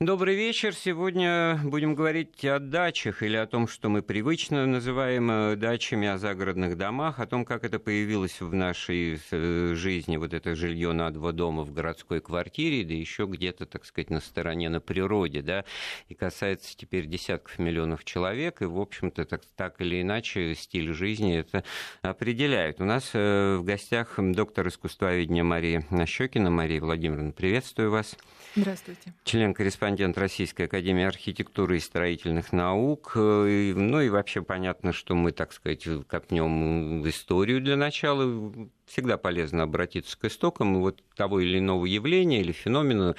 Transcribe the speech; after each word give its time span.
Добрый 0.00 0.36
вечер. 0.36 0.76
Сегодня 0.76 1.58
будем 1.64 1.96
говорить 1.96 2.44
о 2.44 2.60
дачах 2.60 3.24
или 3.24 3.34
о 3.34 3.48
том, 3.48 3.66
что 3.66 3.88
мы 3.88 4.00
привычно 4.00 4.64
называем 4.64 5.28
э, 5.28 5.56
дачами, 5.56 6.06
о 6.06 6.18
загородных 6.18 6.78
домах, 6.78 7.18
о 7.18 7.26
том, 7.26 7.44
как 7.44 7.64
это 7.64 7.80
появилось 7.80 8.40
в 8.40 8.54
нашей 8.54 9.20
э, 9.32 9.74
жизни, 9.74 10.16
вот 10.16 10.34
это 10.34 10.54
жилье 10.54 10.92
на 10.92 11.10
два 11.10 11.32
дома 11.32 11.64
в 11.64 11.72
городской 11.72 12.20
квартире, 12.20 12.84
да 12.84 12.94
еще 12.94 13.26
где-то, 13.26 13.66
так 13.66 13.84
сказать, 13.84 14.10
на 14.10 14.20
стороне, 14.20 14.68
на 14.68 14.80
природе, 14.80 15.42
да, 15.42 15.64
и 16.08 16.14
касается 16.14 16.76
теперь 16.76 17.06
десятков 17.06 17.58
миллионов 17.58 18.04
человек, 18.04 18.62
и, 18.62 18.66
в 18.66 18.78
общем-то, 18.78 19.24
так, 19.24 19.42
так 19.56 19.80
или 19.80 20.00
иначе 20.00 20.54
стиль 20.54 20.92
жизни 20.92 21.38
это 21.38 21.64
определяет. 22.02 22.80
У 22.80 22.84
нас 22.84 23.10
э, 23.14 23.56
в 23.56 23.64
гостях 23.64 24.14
доктор 24.16 24.68
искусствоведения 24.68 25.42
Мария 25.42 25.84
Нащекина. 25.90 26.50
Мария 26.50 26.80
Владимировна, 26.80 27.32
приветствую 27.32 27.90
вас. 27.90 28.16
Здравствуйте. 28.54 29.12
Член-корреспондент 29.24 29.87
Российской 30.16 30.62
Академии 30.62 31.04
Архитектуры 31.04 31.76
и 31.76 31.80
Строительных 31.80 32.52
Наук. 32.52 33.12
Ну 33.14 34.00
и 34.00 34.08
вообще 34.08 34.42
понятно, 34.42 34.92
что 34.92 35.14
мы, 35.14 35.32
так 35.32 35.52
сказать, 35.52 35.86
копнем 36.06 37.02
в 37.02 37.08
историю 37.08 37.60
для 37.60 37.76
начала 37.76 38.70
всегда 38.88 39.16
полезно 39.16 39.62
обратиться 39.62 40.18
к 40.18 40.24
истокам 40.24 40.80
вот 40.80 41.02
того 41.14 41.40
или 41.40 41.58
иного 41.58 41.86
явления 41.86 42.40
или 42.40 42.52
феномена 42.52 43.14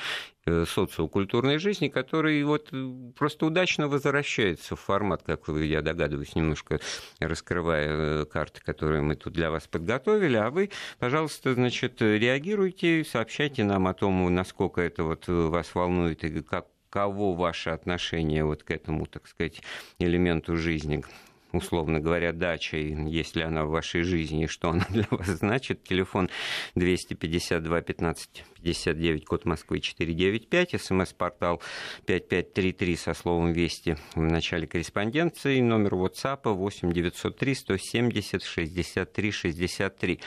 э, 0.45 0.65
социокультурной 0.67 1.59
жизни, 1.59 1.87
который 1.87 2.43
вот 2.43 2.69
э, 2.71 2.91
просто 3.17 3.45
удачно 3.45 3.87
возвращается 3.87 4.75
в 4.75 4.79
формат, 4.79 5.23
как 5.23 5.47
вы, 5.47 5.65
я 5.65 5.81
догадываюсь, 5.81 6.35
немножко 6.35 6.79
раскрывая 7.19 7.87
э, 7.89 8.25
карты, 8.25 8.61
которые 8.63 9.01
мы 9.01 9.15
тут 9.15 9.33
для 9.33 9.51
вас 9.51 9.67
подготовили. 9.67 10.37
А 10.37 10.49
вы, 10.49 10.71
пожалуйста, 10.97 11.53
значит, 11.53 12.01
реагируйте, 12.01 13.05
сообщайте 13.05 13.63
нам 13.63 13.87
о 13.87 13.93
том, 13.93 14.33
насколько 14.33 14.81
это 14.81 15.03
вот 15.03 15.27
вас 15.27 15.73
волнует 15.75 16.23
и 16.23 16.41
как 16.41 16.67
кого 16.89 17.33
ваше 17.33 17.69
отношение 17.69 18.43
вот 18.43 18.63
к 18.63 18.71
этому, 18.71 19.05
так 19.05 19.27
сказать, 19.27 19.61
элементу 19.99 20.57
жизни, 20.57 21.03
условно 21.51 21.99
говоря, 21.99 22.33
дачей, 22.33 22.95
если 23.07 23.41
она 23.41 23.65
в 23.65 23.69
вашей 23.69 24.03
жизни, 24.03 24.45
что 24.45 24.69
она 24.69 24.85
для 24.89 25.05
вас 25.09 25.27
значит. 25.27 25.83
Телефон 25.83 26.29
252 26.75 27.81
15 27.81 28.45
59, 28.61 29.25
код 29.25 29.45
Москвы 29.45 29.79
495, 29.79 30.81
смс-портал 30.81 31.61
5533 32.05 32.95
со 32.95 33.13
словом 33.13 33.53
«Вести» 33.53 33.97
в 34.15 34.21
начале 34.21 34.67
корреспонденции, 34.67 35.59
номер 35.61 35.93
WhatsApp 35.93 36.53
8 36.53 36.91
903 36.91 37.55
170 37.55 38.43
63 38.43 39.31
63. 39.31 40.19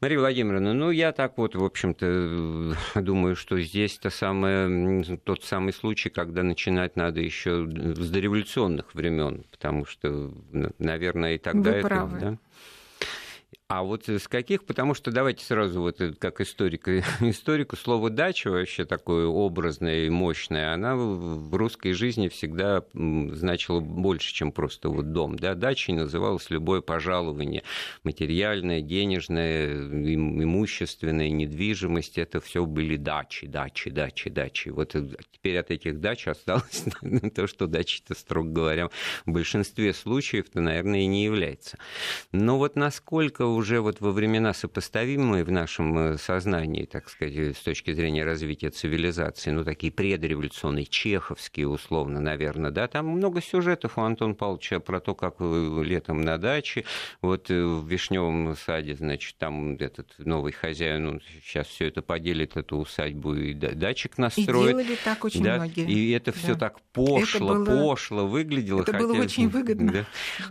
Мария 0.00 0.18
Владимировна, 0.18 0.74
ну 0.74 0.90
я 0.90 1.12
так 1.12 1.38
вот, 1.38 1.54
в 1.54 1.64
общем-то, 1.64 2.74
думаю, 3.00 3.36
что 3.36 3.60
здесь 3.60 3.98
то 3.98 4.10
самое, 4.10 5.04
тот 5.24 5.44
самый 5.44 5.72
случай, 5.72 6.10
когда 6.10 6.42
начинать 6.42 6.96
надо 6.96 7.20
еще 7.20 7.66
с 7.66 8.10
дореволюционных 8.10 8.94
времен, 8.94 9.44
потому 9.50 9.86
что, 9.86 10.32
наверное, 10.78 11.36
и 11.36 11.38
тогда 11.38 11.70
Вы 11.70 11.76
это... 11.76 11.88
Правы. 11.88 12.18
Да? 12.20 12.38
А 13.68 13.82
вот 13.82 14.08
с 14.08 14.28
каких? 14.28 14.64
Потому 14.64 14.94
что 14.94 15.10
давайте 15.10 15.44
сразу 15.44 15.80
вот 15.80 16.00
как 16.20 16.40
историк, 16.40 16.86
историку 17.20 17.74
слово 17.74 18.10
дача 18.10 18.48
вообще 18.48 18.84
такое 18.84 19.26
образное 19.26 20.06
и 20.06 20.08
мощное, 20.08 20.72
она 20.72 20.94
в 20.94 21.52
русской 21.52 21.92
жизни 21.92 22.28
всегда 22.28 22.84
значила 22.94 23.80
больше, 23.80 24.32
чем 24.32 24.52
просто 24.52 24.88
вот 24.88 25.10
дом. 25.12 25.36
Да? 25.36 25.56
Дачей 25.56 25.94
называлось 25.94 26.48
любое 26.50 26.80
пожалование, 26.80 27.64
материальное, 28.04 28.82
денежное, 28.82 29.74
имущественное, 29.74 31.30
недвижимость, 31.30 32.18
это 32.18 32.40
все 32.40 32.64
были 32.66 32.96
дачи, 32.96 33.48
дачи, 33.48 33.90
дачи, 33.90 34.30
дачи. 34.30 34.68
Вот 34.68 34.94
теперь 35.32 35.58
от 35.58 35.72
этих 35.72 36.00
дач 36.00 36.28
осталось 36.28 36.84
то, 37.34 37.48
что 37.48 37.66
дачи-то, 37.66 38.14
строго 38.14 38.48
говоря, 38.48 38.90
в 39.24 39.32
большинстве 39.32 39.92
случаев-то, 39.92 40.60
наверное, 40.60 41.00
и 41.00 41.06
не 41.06 41.24
является. 41.24 41.78
Но 42.30 42.58
вот 42.58 42.76
насколько 42.76 43.55
уже 43.56 43.80
вот 43.80 44.00
во 44.00 44.12
времена 44.12 44.52
сопоставимые 44.52 45.44
в 45.44 45.50
нашем 45.50 45.98
э, 45.98 46.18
сознании, 46.18 46.84
так 46.84 47.08
сказать, 47.08 47.56
с 47.56 47.60
точки 47.60 47.92
зрения 47.92 48.24
развития 48.24 48.70
цивилизации, 48.70 49.50
ну, 49.50 49.64
такие 49.64 49.92
предреволюционные, 49.92 50.86
чеховские, 50.86 51.68
условно, 51.68 52.20
наверное, 52.20 52.70
да, 52.70 52.86
там 52.86 53.08
много 53.08 53.40
сюжетов 53.40 53.98
у 53.98 54.02
Антона 54.02 54.34
Павловича 54.34 54.80
про 54.80 55.00
то, 55.00 55.14
как 55.14 55.36
летом 55.40 56.22
на 56.22 56.38
даче, 56.38 56.84
вот 57.22 57.50
э, 57.50 57.64
в 57.64 57.88
Вишневом 57.88 58.56
саде, 58.56 58.94
значит, 58.94 59.36
там 59.38 59.76
этот 59.76 60.14
новый 60.18 60.52
хозяин, 60.52 61.04
ну, 61.04 61.20
сейчас 61.42 61.66
все 61.66 61.88
это 61.88 62.02
поделит, 62.02 62.56
эту 62.56 62.76
усадьбу 62.76 63.34
и 63.34 63.54
дачик 63.54 64.18
настроит. 64.18 64.46
И 64.46 64.68
делали 64.68 64.98
так 65.04 65.24
очень 65.24 65.42
да, 65.42 65.56
многие. 65.56 65.90
И 65.90 66.10
это 66.10 66.32
все 66.32 66.54
да. 66.54 66.68
так 66.68 66.80
пошло, 66.92 67.54
было... 67.54 67.64
пошло 67.64 68.26
выглядело. 68.26 68.82
Это 68.82 68.92
хотя... 68.92 69.06
было 69.06 69.20
очень 69.20 69.48
выгодно. 69.48 69.86
Да. 69.96 70.04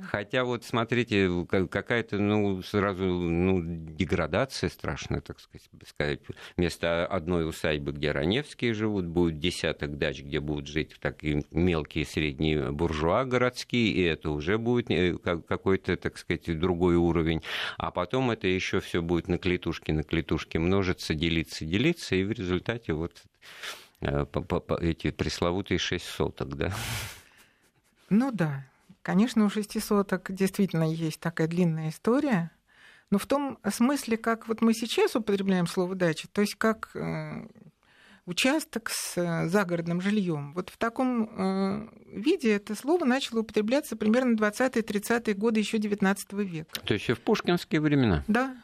Хотя 0.09 0.43
вот 0.45 0.63
смотрите, 0.63 1.29
какая-то, 1.69 2.17
ну, 2.17 2.63
сразу 2.63 2.94
сразу 2.95 3.13
ну, 3.13 3.61
деградация 3.63 4.69
страшная, 4.69 5.21
так 5.21 5.37
сказать. 5.39 6.21
Вместо 6.57 7.05
одной 7.05 7.47
усадьбы, 7.47 7.91
где 7.91 8.11
Раневские 8.11 8.73
живут, 8.73 9.05
будет 9.05 9.39
десяток 9.39 9.97
дач, 9.97 10.21
где 10.21 10.39
будут 10.39 10.67
жить 10.67 10.95
такие 10.99 11.43
мелкие 11.51 12.05
средние 12.05 12.71
буржуа 12.71 13.25
городские, 13.25 13.91
и 13.91 14.01
это 14.01 14.31
уже 14.31 14.57
будет 14.57 14.89
э, 14.89 15.17
какой-то, 15.17 15.97
так 15.97 16.17
сказать, 16.17 16.59
другой 16.59 16.95
уровень. 16.95 17.41
А 17.77 17.91
потом 17.91 18.31
это 18.31 18.47
еще 18.47 18.79
все 18.79 19.01
будет 19.01 19.27
на 19.27 19.37
клетушке, 19.37 19.93
на 19.93 20.03
клетушке 20.03 20.59
множиться, 20.59 21.13
делиться, 21.13 21.65
делиться, 21.65 22.15
и 22.15 22.23
в 22.23 22.31
результате 22.31 22.93
вот 22.93 23.23
э, 24.01 24.25
эти 24.81 25.11
пресловутые 25.11 25.77
шесть 25.77 26.05
соток, 26.05 26.55
да. 26.55 26.73
Ну 28.09 28.31
да, 28.31 28.65
Конечно, 29.05 29.45
у 29.45 29.51
шести 29.51 29.79
соток 29.79 30.31
действительно 30.33 30.91
есть 30.91 31.19
такая 31.19 31.47
длинная 31.47 31.89
история 31.89 32.49
но 33.11 33.17
в 33.17 33.25
том 33.25 33.59
смысле, 33.69 34.17
как 34.17 34.47
вот 34.47 34.61
мы 34.61 34.73
сейчас 34.73 35.15
употребляем 35.15 35.67
слово 35.67 35.95
дача, 35.95 36.27
то 36.31 36.41
есть 36.41 36.55
как 36.55 36.91
э, 36.95 37.47
участок 38.25 38.89
с 38.89 39.17
э, 39.17 39.47
загородным 39.47 40.01
жильем. 40.01 40.53
Вот 40.53 40.69
в 40.69 40.77
таком 40.77 41.29
э, 41.29 41.87
виде 42.11 42.53
это 42.53 42.75
слово 42.75 43.05
начало 43.05 43.39
употребляться 43.41 43.95
примерно 43.95 44.35
20-30-е 44.35 45.35
годы 45.35 45.59
еще 45.59 45.77
XIX 45.77 46.17
века. 46.43 46.81
То 46.83 46.93
есть 46.93 47.09
и 47.09 47.13
в 47.13 47.21
пушкинские 47.21 47.81
времена? 47.81 48.23
Да. 48.27 48.55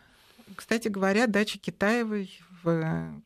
Кстати 0.55 0.87
говоря, 0.87 1.27
дача 1.27 1.59
Китаевой 1.59 2.39
в 2.63 3.21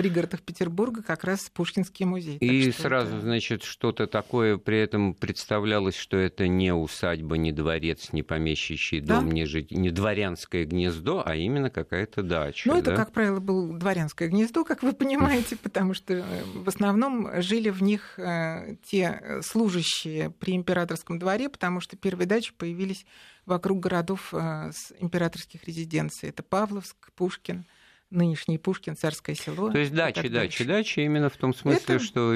пригородах 0.00 0.40
Петербурга 0.40 1.02
как 1.02 1.24
раз 1.24 1.50
Пушкинский 1.52 2.06
музей. 2.06 2.38
И 2.38 2.72
сразу, 2.72 3.16
это... 3.16 3.20
значит, 3.20 3.62
что-то 3.64 4.06
такое 4.06 4.56
при 4.56 4.78
этом 4.78 5.12
представлялось, 5.12 5.96
что 5.96 6.16
это 6.16 6.48
не 6.48 6.72
усадьба, 6.72 7.36
не 7.36 7.52
дворец, 7.52 8.12
не 8.12 8.22
помещичий 8.22 9.00
дом, 9.00 9.28
да? 9.28 9.34
не, 9.34 9.44
жить, 9.44 9.70
не 9.70 9.90
дворянское 9.90 10.64
гнездо, 10.64 11.22
а 11.24 11.36
именно 11.36 11.68
какая-то 11.68 12.22
дача. 12.22 12.66
Ну, 12.66 12.74
да? 12.74 12.80
это, 12.80 12.96
как 12.96 13.12
правило, 13.12 13.40
было 13.40 13.76
дворянское 13.76 14.28
гнездо, 14.28 14.64
как 14.64 14.82
вы 14.82 14.94
понимаете, 14.94 15.56
потому 15.62 15.92
что 15.92 16.14
э, 16.14 16.24
в 16.54 16.68
основном 16.68 17.28
жили 17.42 17.68
в 17.68 17.82
них 17.82 18.18
э, 18.18 18.76
те 18.82 19.40
служащие 19.42 20.30
при 20.30 20.56
императорском 20.56 21.18
дворе, 21.18 21.50
потому 21.50 21.80
что 21.80 21.98
первые 21.98 22.26
дачи 22.26 22.54
появились 22.56 23.04
вокруг 23.44 23.80
городов 23.80 24.32
э, 24.32 24.70
с 24.72 24.94
императорских 24.98 25.64
резиденций. 25.64 26.30
Это 26.30 26.42
Павловск, 26.42 27.12
Пушкин– 27.12 27.66
нынешний 28.10 28.58
Пушкин, 28.58 28.96
Царское 28.96 29.34
село. 29.34 29.70
То 29.70 29.78
есть 29.78 29.94
дачи, 29.94 30.28
дачи, 30.28 30.64
дачи, 30.64 31.00
именно 31.00 31.30
в 31.30 31.36
том 31.36 31.54
смысле, 31.54 31.96
Это... 31.96 32.04
что 32.04 32.34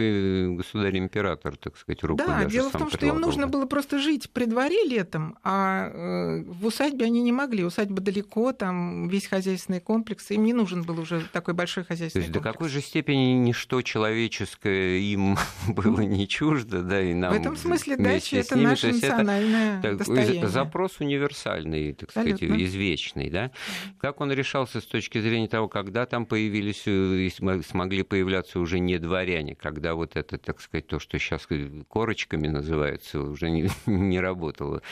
государь-император, 0.57 1.57
так 1.57 1.77
сказать, 1.77 2.03
руку 2.05 2.23
Да, 2.25 2.45
дело 2.45 2.71
в 2.71 2.73
том, 2.73 2.91
что 2.91 3.07
им 3.07 3.21
нужно 3.21 3.47
было 3.47 3.67
просто 3.67 3.99
жить 3.99 4.31
при 4.31 4.45
дворе 4.45 4.85
летом, 4.85 5.37
а 5.43 5.91
э, 5.91 6.45
в 6.45 6.67
усадьбе 6.67 7.07
они 7.07 7.23
не 7.23 7.33
могли. 7.33 7.65
Усадьба 7.65 8.01
далеко, 8.01 8.53
там 8.53 9.09
весь 9.09 9.27
хозяйственный 9.27 9.81
комплекс, 9.81 10.31
им 10.31 10.45
не 10.45 10.53
нужен 10.53 10.83
был 10.83 11.01
уже 11.01 11.23
такой 11.33 11.55
большой 11.55 11.85
хозяйственный 11.85 12.23
То 12.23 12.27
есть 12.27 12.33
комплекс. 12.33 12.53
до 12.53 12.59
какой 12.59 12.69
же 12.69 12.81
степени 12.81 13.33
ничто 13.33 13.83
человеческое 13.83 14.99
им 14.99 15.37
было 15.69 16.01
не 16.01 16.29
чуждо, 16.29 16.83
да, 16.83 17.01
и 17.01 17.15
нам 17.15 17.33
В 17.33 17.37
этом 17.37 17.57
смысле 17.57 17.97
дача– 17.97 18.37
это 18.39 18.57
наше 18.57 18.93
национальное 18.93 19.79
это, 19.79 19.97
достояние. 19.97 20.49
Запрос 20.49 21.01
универсальный, 21.01 21.93
так 21.95 22.11
сказать, 22.11 22.35
Абсолютно. 22.35 22.65
извечный, 22.65 23.31
да? 23.31 23.51
Как 23.99 24.21
он 24.21 24.33
решался 24.33 24.81
с 24.81 24.85
точки 24.85 25.21
зрения 25.21 25.49
того, 25.49 25.64
когда 25.69 26.07
там 26.07 26.27
появились 26.27 26.83
э, 26.87 27.29
смогли 27.63 28.03
появляться 28.03 28.61
уже 28.61 28.79
не 28.79 28.99
дворяне, 28.99 29.55
когда 29.55 29.95
вот 29.95 30.17
это, 30.17 30.39
так 30.39 30.61
сказать, 30.61 30.87
то, 30.87 30.99
что 30.99 31.19
сейчас 31.19 31.47
корочками 31.89 32.49
называется, 32.49 33.21
уже 33.21 33.51
не, 33.51 33.69
не 33.87 34.21
работало. 34.21 34.83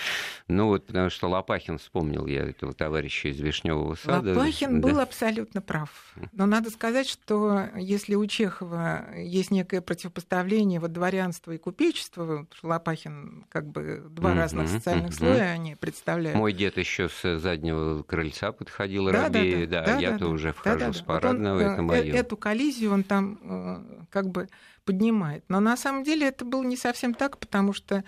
Ну 0.48 0.66
вот, 0.66 0.86
потому 0.86 1.10
что 1.10 1.28
Лопахин 1.28 1.78
вспомнил 1.78 2.26
я 2.26 2.42
этого 2.42 2.72
товарища 2.72 3.28
из 3.28 3.40
Вишневого 3.40 3.94
сада. 3.94 4.30
Лопахин 4.30 4.80
да. 4.80 4.88
был 4.88 5.00
абсолютно 5.00 5.62
прав. 5.62 6.14
Но 6.32 6.46
надо 6.46 6.70
сказать, 6.70 7.08
что 7.08 7.68
если 7.76 8.14
у 8.14 8.26
Чехова 8.26 9.16
есть 9.16 9.50
некое 9.50 9.80
противопоставление 9.80 10.80
вот 10.80 10.92
дворянства 10.92 11.52
и 11.52 11.58
купечества, 11.58 12.46
Лопахин 12.62 13.46
как 13.48 13.66
бы 13.66 14.04
два 14.10 14.32
mm-hmm, 14.32 14.36
разных 14.36 14.68
социальных 14.68 15.12
mm-hmm. 15.12 15.16
слоя 15.16 15.52
они 15.52 15.76
представляют. 15.76 16.38
Мой 16.38 16.52
дед 16.52 16.76
еще 16.76 17.08
с 17.08 17.38
заднего 17.38 18.02
крыльца 18.02 18.52
подходил 18.52 19.06
да, 19.06 19.28
да, 19.28 19.40
да, 19.40 19.66
да, 19.66 19.84
да 19.84 19.98
я-то 19.98 20.26
да, 20.26 20.28
уже 20.28 20.52
в 20.52 20.58
хожу 20.58 20.78
да, 20.78 20.86
да, 20.86 20.92
с 20.92 21.00
парадного, 21.00 21.54
вот 21.54 21.64
он, 21.64 21.72
это 21.72 21.82
мое. 21.82 22.14
Эту 22.14 22.36
коллизию 22.36 22.92
он 22.92 23.04
там 23.04 24.06
как 24.10 24.28
бы 24.28 24.48
поднимает. 24.84 25.44
Но 25.48 25.60
на 25.60 25.76
самом 25.76 26.04
деле 26.04 26.28
это 26.28 26.44
было 26.44 26.62
не 26.62 26.76
совсем 26.76 27.14
так, 27.14 27.38
потому 27.38 27.72
что 27.72 28.04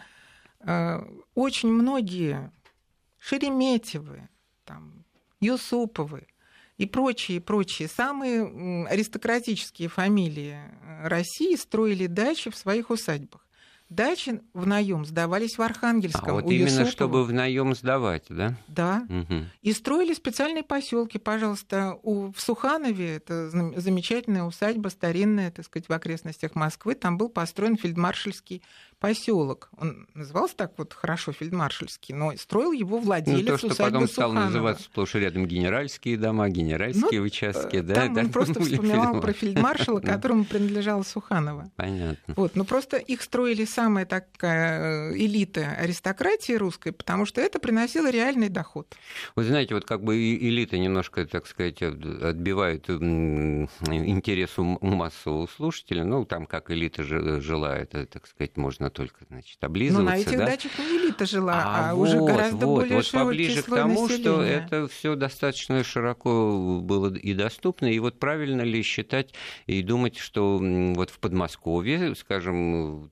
очень 1.34 1.72
многие 1.72 2.50
Шереметьевы, 3.18 4.28
там, 4.64 5.04
Юсуповы, 5.40 6.26
и 6.76 6.86
прочие, 6.86 7.40
прочие, 7.40 7.88
самые 7.88 8.86
аристократические 8.88 9.88
фамилии 9.88 10.58
России 11.02 11.54
строили 11.54 12.06
дачи 12.06 12.50
в 12.50 12.56
своих 12.56 12.90
усадьбах. 12.90 13.44
Дачи 13.90 14.40
в 14.54 14.66
наем 14.66 15.04
сдавались 15.04 15.56
в 15.58 15.62
Архангельском. 15.62 16.28
А 16.28 16.32
вот 16.32 16.50
именно 16.50 16.64
Юсупова. 16.64 16.90
чтобы 16.90 17.24
в 17.24 17.32
наем 17.32 17.74
сдавать, 17.74 18.24
да? 18.30 18.56
Да. 18.66 19.06
Угу. 19.08 19.44
И 19.60 19.72
строили 19.72 20.14
специальные 20.14 20.64
поселки, 20.64 21.18
пожалуйста, 21.18 21.98
у, 22.02 22.32
в 22.32 22.40
Суханове, 22.40 23.16
это 23.16 23.50
замечательная 23.50 24.44
усадьба 24.44 24.88
старинная, 24.88 25.50
так 25.50 25.66
сказать, 25.66 25.88
в 25.88 25.92
окрестностях 25.92 26.54
Москвы, 26.54 26.94
там 26.94 27.18
был 27.18 27.28
построен 27.28 27.76
фельдмаршальский 27.76 28.62
поселок. 28.98 29.70
Он 29.76 30.06
назывался 30.14 30.56
так 30.56 30.72
вот 30.76 30.92
хорошо 30.92 31.32
фельдмаршальский, 31.32 32.14
но 32.14 32.36
строил 32.36 32.72
его 32.72 32.98
владелец 32.98 33.40
ну, 33.40 33.46
то, 33.46 33.58
что 33.58 33.66
усадьбы 33.68 33.92
потом 33.92 34.08
стал 34.08 34.32
называться 34.32 34.84
сплошь 34.84 35.14
и 35.14 35.18
рядом 35.18 35.46
генеральские 35.46 36.16
дома, 36.16 36.48
генеральские 36.48 37.20
ну, 37.20 37.26
участки, 37.26 37.80
да? 37.80 37.94
Там 37.94 38.14
да? 38.14 38.20
он 38.22 38.30
просто 38.30 38.60
вспоминал 38.60 39.20
про 39.20 39.32
фельдмаршала, 39.32 40.00
которому 40.00 40.44
принадлежала 40.44 41.02
Суханова. 41.02 41.70
Понятно. 41.76 42.34
Вот, 42.36 42.56
но 42.56 42.64
просто 42.64 42.96
их 42.96 43.22
строили 43.22 43.64
самая 43.64 44.06
такая 44.06 45.12
э, 45.12 45.16
элита 45.16 45.70
аристократии 45.78 46.52
русской, 46.52 46.92
потому 46.92 47.26
что 47.26 47.40
это 47.40 47.58
приносило 47.58 48.10
реальный 48.10 48.48
доход. 48.48 48.94
Вы 49.36 49.44
знаете, 49.44 49.74
вот 49.74 49.84
как 49.84 50.02
бы 50.02 50.16
элита 50.16 50.78
немножко, 50.78 51.26
так 51.26 51.46
сказать, 51.46 51.82
отбивает 51.82 52.88
интерес 52.90 54.58
у 54.58 54.78
массового 54.80 55.46
слушателя, 55.46 56.04
ну, 56.04 56.24
там 56.24 56.46
как 56.46 56.70
элита 56.70 57.02
жила, 57.02 57.76
это, 57.76 58.06
так 58.06 58.26
сказать, 58.26 58.56
можно 58.56 58.83
только 58.90 59.24
значит, 59.28 59.62
облизываться. 59.62 60.04
Но 60.04 60.10
на 60.10 60.18
этих 60.18 60.38
да? 60.38 60.46
дачах 60.46 60.78
не 60.78 60.98
элита 60.98 61.26
жила, 61.26 61.62
а, 61.64 61.90
а 61.90 61.94
вот, 61.94 62.08
уже 62.08 62.18
гораздо 62.20 62.66
вот, 62.66 62.80
более 62.80 62.96
вот 62.96 63.10
поближе 63.10 63.62
к 63.62 63.66
тому, 63.66 64.02
населения. 64.02 64.22
что 64.22 64.42
это 64.42 64.88
все 64.88 65.14
достаточно 65.14 65.84
широко 65.84 66.80
было 66.82 67.14
и 67.14 67.34
доступно. 67.34 67.86
И 67.86 67.98
вот 67.98 68.18
правильно 68.18 68.62
ли 68.62 68.82
считать 68.82 69.34
и 69.66 69.82
думать, 69.82 70.16
что 70.16 70.58
вот 70.60 71.10
в 71.10 71.18
Подмосковье, 71.18 72.14
скажем, 72.14 73.10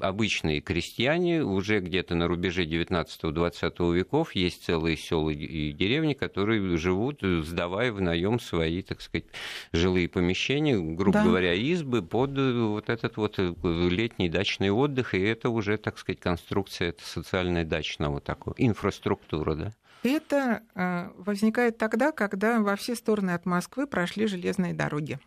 обычные 0.00 0.60
крестьяне 0.60 1.42
уже 1.42 1.80
где-то 1.80 2.14
на 2.14 2.28
рубеже 2.28 2.64
19-20 2.64 3.94
веков 3.94 4.34
есть 4.34 4.64
целые 4.64 4.96
села 4.96 5.30
и 5.30 5.72
деревни, 5.72 6.14
которые 6.14 6.76
живут, 6.76 7.20
сдавая 7.22 7.92
в 7.92 8.00
наем 8.00 8.40
свои, 8.40 8.82
так 8.82 9.00
сказать, 9.00 9.26
жилые 9.72 10.08
помещения, 10.08 10.78
грубо 10.78 11.18
да. 11.18 11.24
говоря, 11.24 11.54
избы 11.54 12.02
под 12.02 12.38
вот 12.38 12.88
этот 12.88 13.16
вот 13.16 13.38
летний 13.38 14.28
дачный 14.28 14.70
отдых, 14.70 15.07
и 15.14 15.20
это 15.20 15.50
уже, 15.50 15.78
так 15.78 15.98
сказать, 15.98 16.20
конструкция 16.20 16.90
это 16.90 17.04
социальная 17.04 17.64
дачного 17.64 18.20
такого, 18.20 18.54
инфраструктура, 18.58 19.54
да? 19.54 19.72
Это 20.02 20.62
э, 20.74 21.10
возникает 21.16 21.76
тогда, 21.78 22.12
когда 22.12 22.60
во 22.60 22.76
все 22.76 22.94
стороны 22.94 23.32
от 23.32 23.46
Москвы 23.46 23.86
прошли 23.86 24.26
железные 24.26 24.72
дороги. 24.72 25.18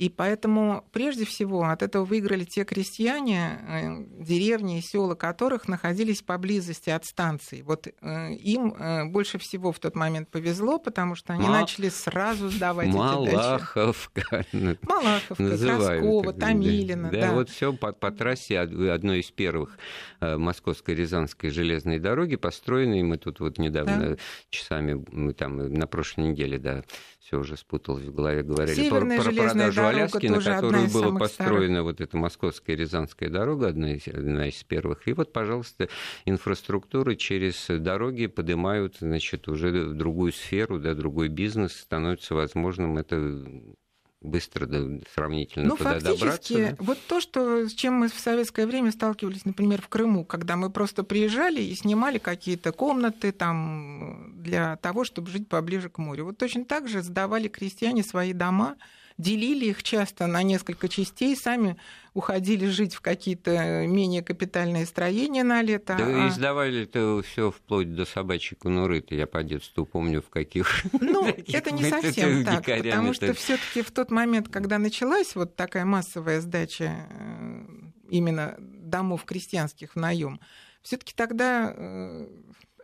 И 0.00 0.08
поэтому 0.08 0.82
прежде 0.92 1.26
всего 1.26 1.62
от 1.64 1.82
этого 1.82 2.06
выиграли 2.06 2.44
те 2.44 2.64
крестьяне, 2.64 3.58
э, 3.68 4.24
деревни 4.24 4.78
и 4.78 4.80
села 4.80 5.14
которых 5.14 5.68
находились 5.68 6.22
поблизости 6.22 6.88
от 6.88 7.04
станции. 7.04 7.60
Вот 7.60 7.86
э, 7.86 8.32
им 8.32 8.72
э, 8.72 9.04
больше 9.04 9.36
всего 9.36 9.72
в 9.72 9.78
тот 9.78 9.96
момент 9.96 10.30
повезло, 10.30 10.78
потому 10.78 11.16
что 11.16 11.34
они 11.34 11.46
Ма... 11.46 11.60
начали 11.60 11.90
сразу 11.90 12.48
сдавать 12.48 12.88
Малаховка. 12.88 14.46
эти 14.50 14.56
дачи. 14.56 14.78
Малаховка, 14.88 15.36
Краскова, 15.76 16.32
Томилина. 16.32 17.10
Да, 17.10 17.20
да. 17.20 17.32
вот 17.34 17.50
все 17.50 17.74
по, 17.74 17.92
по 17.92 18.10
трассе 18.10 18.58
одной 18.58 19.20
из 19.20 19.30
первых 19.30 19.76
московской 20.20 20.94
Рязанской 20.94 21.50
железной 21.50 21.98
дороги, 21.98 22.36
построенной, 22.36 23.02
мы 23.02 23.18
тут 23.18 23.40
вот 23.40 23.58
недавно 23.58 24.10
да. 24.10 24.16
часами, 24.48 25.04
мы 25.12 25.34
там 25.34 25.58
на 25.58 25.86
прошлой 25.86 26.30
неделе, 26.30 26.58
да, 26.58 26.84
все 27.20 27.38
уже 27.38 27.56
спуталось 27.56 28.04
в 28.04 28.14
голове, 28.14 28.42
говорили 28.42 28.88
Северная 28.88 29.20
про, 29.20 29.30
про 29.30 29.34
продажу 29.34 29.86
Аляски, 29.86 30.26
на 30.26 30.40
которую 30.40 30.88
была 30.88 31.18
построена 31.18 31.66
старых. 31.66 31.82
вот 31.82 32.00
эта 32.00 32.16
московская 32.16 32.74
Рязанская 32.74 33.28
дорога, 33.28 33.68
одна 33.68 33.94
из, 33.94 34.08
одна 34.08 34.48
из 34.48 34.62
первых. 34.64 35.06
И 35.06 35.12
вот, 35.12 35.32
пожалуйста, 35.32 35.88
инфраструктуры 36.24 37.16
через 37.16 37.66
дороги 37.68 38.26
поднимают, 38.26 38.96
значит, 39.00 39.48
уже 39.48 39.70
в 39.70 39.94
другую 39.94 40.32
сферу, 40.32 40.78
да, 40.78 40.94
другой 40.94 41.28
бизнес, 41.28 41.76
становится 41.76 42.34
возможным 42.34 42.96
это 42.96 43.44
быстро 44.22 44.66
да, 44.66 44.82
сравнительно 45.14 45.68
ну, 45.68 45.76
туда 45.76 45.98
фактически, 45.98 46.18
добраться. 46.20 46.54
Да? 46.54 46.76
Вот 46.78 46.98
то, 47.08 47.20
что, 47.20 47.68
с 47.68 47.72
чем 47.72 47.94
мы 47.94 48.08
в 48.08 48.18
советское 48.18 48.66
время 48.66 48.92
сталкивались, 48.92 49.44
например, 49.44 49.80
в 49.80 49.88
Крыму, 49.88 50.24
когда 50.24 50.56
мы 50.56 50.70
просто 50.70 51.04
приезжали 51.04 51.62
и 51.62 51.74
снимали 51.74 52.18
какие-то 52.18 52.72
комнаты 52.72 53.32
там 53.32 54.19
для 54.42 54.76
того, 54.76 55.04
чтобы 55.04 55.30
жить 55.30 55.48
поближе 55.48 55.88
к 55.88 55.98
морю. 55.98 56.26
Вот 56.26 56.38
точно 56.38 56.64
так 56.64 56.88
же 56.88 57.02
сдавали 57.02 57.48
крестьяне 57.48 58.02
свои 58.02 58.32
дома, 58.32 58.76
делили 59.20 59.66
их 59.66 59.82
часто 59.82 60.26
на 60.26 60.42
несколько 60.42 60.88
частей, 60.88 61.36
сами 61.36 61.76
уходили 62.14 62.66
жить 62.66 62.94
в 62.94 63.00
какие-то 63.00 63.86
менее 63.86 64.22
капитальные 64.22 64.86
строения 64.86 65.44
на 65.44 65.62
лето. 65.62 65.96
Да 65.98 66.04
а... 66.06 66.28
издавали 66.28 66.82
это 66.82 67.22
все 67.22 67.50
вплоть 67.50 67.94
до 67.94 68.04
собачьей 68.04 68.58
конуры. 68.58 69.04
Я 69.10 69.26
по 69.26 69.42
детству 69.42 69.84
помню, 69.84 70.22
в 70.22 70.30
каких... 70.30 70.84
Ну, 71.00 71.26
это 71.52 71.70
не 71.70 71.84
совсем 71.84 72.44
так, 72.44 72.64
потому 72.64 73.12
что 73.14 73.34
все 73.34 73.56
таки 73.56 73.82
в 73.82 73.90
тот 73.90 74.10
момент, 74.10 74.48
когда 74.48 74.78
началась 74.78 75.34
вот 75.34 75.54
такая 75.56 75.84
массовая 75.84 76.40
сдача 76.40 77.06
э, 77.10 77.64
именно 78.08 78.56
домов 78.58 79.24
крестьянских 79.24 79.92
в 79.92 79.96
наем, 79.96 80.40
все-таки 80.82 81.12
тогда 81.14 81.74
э, 81.76 82.26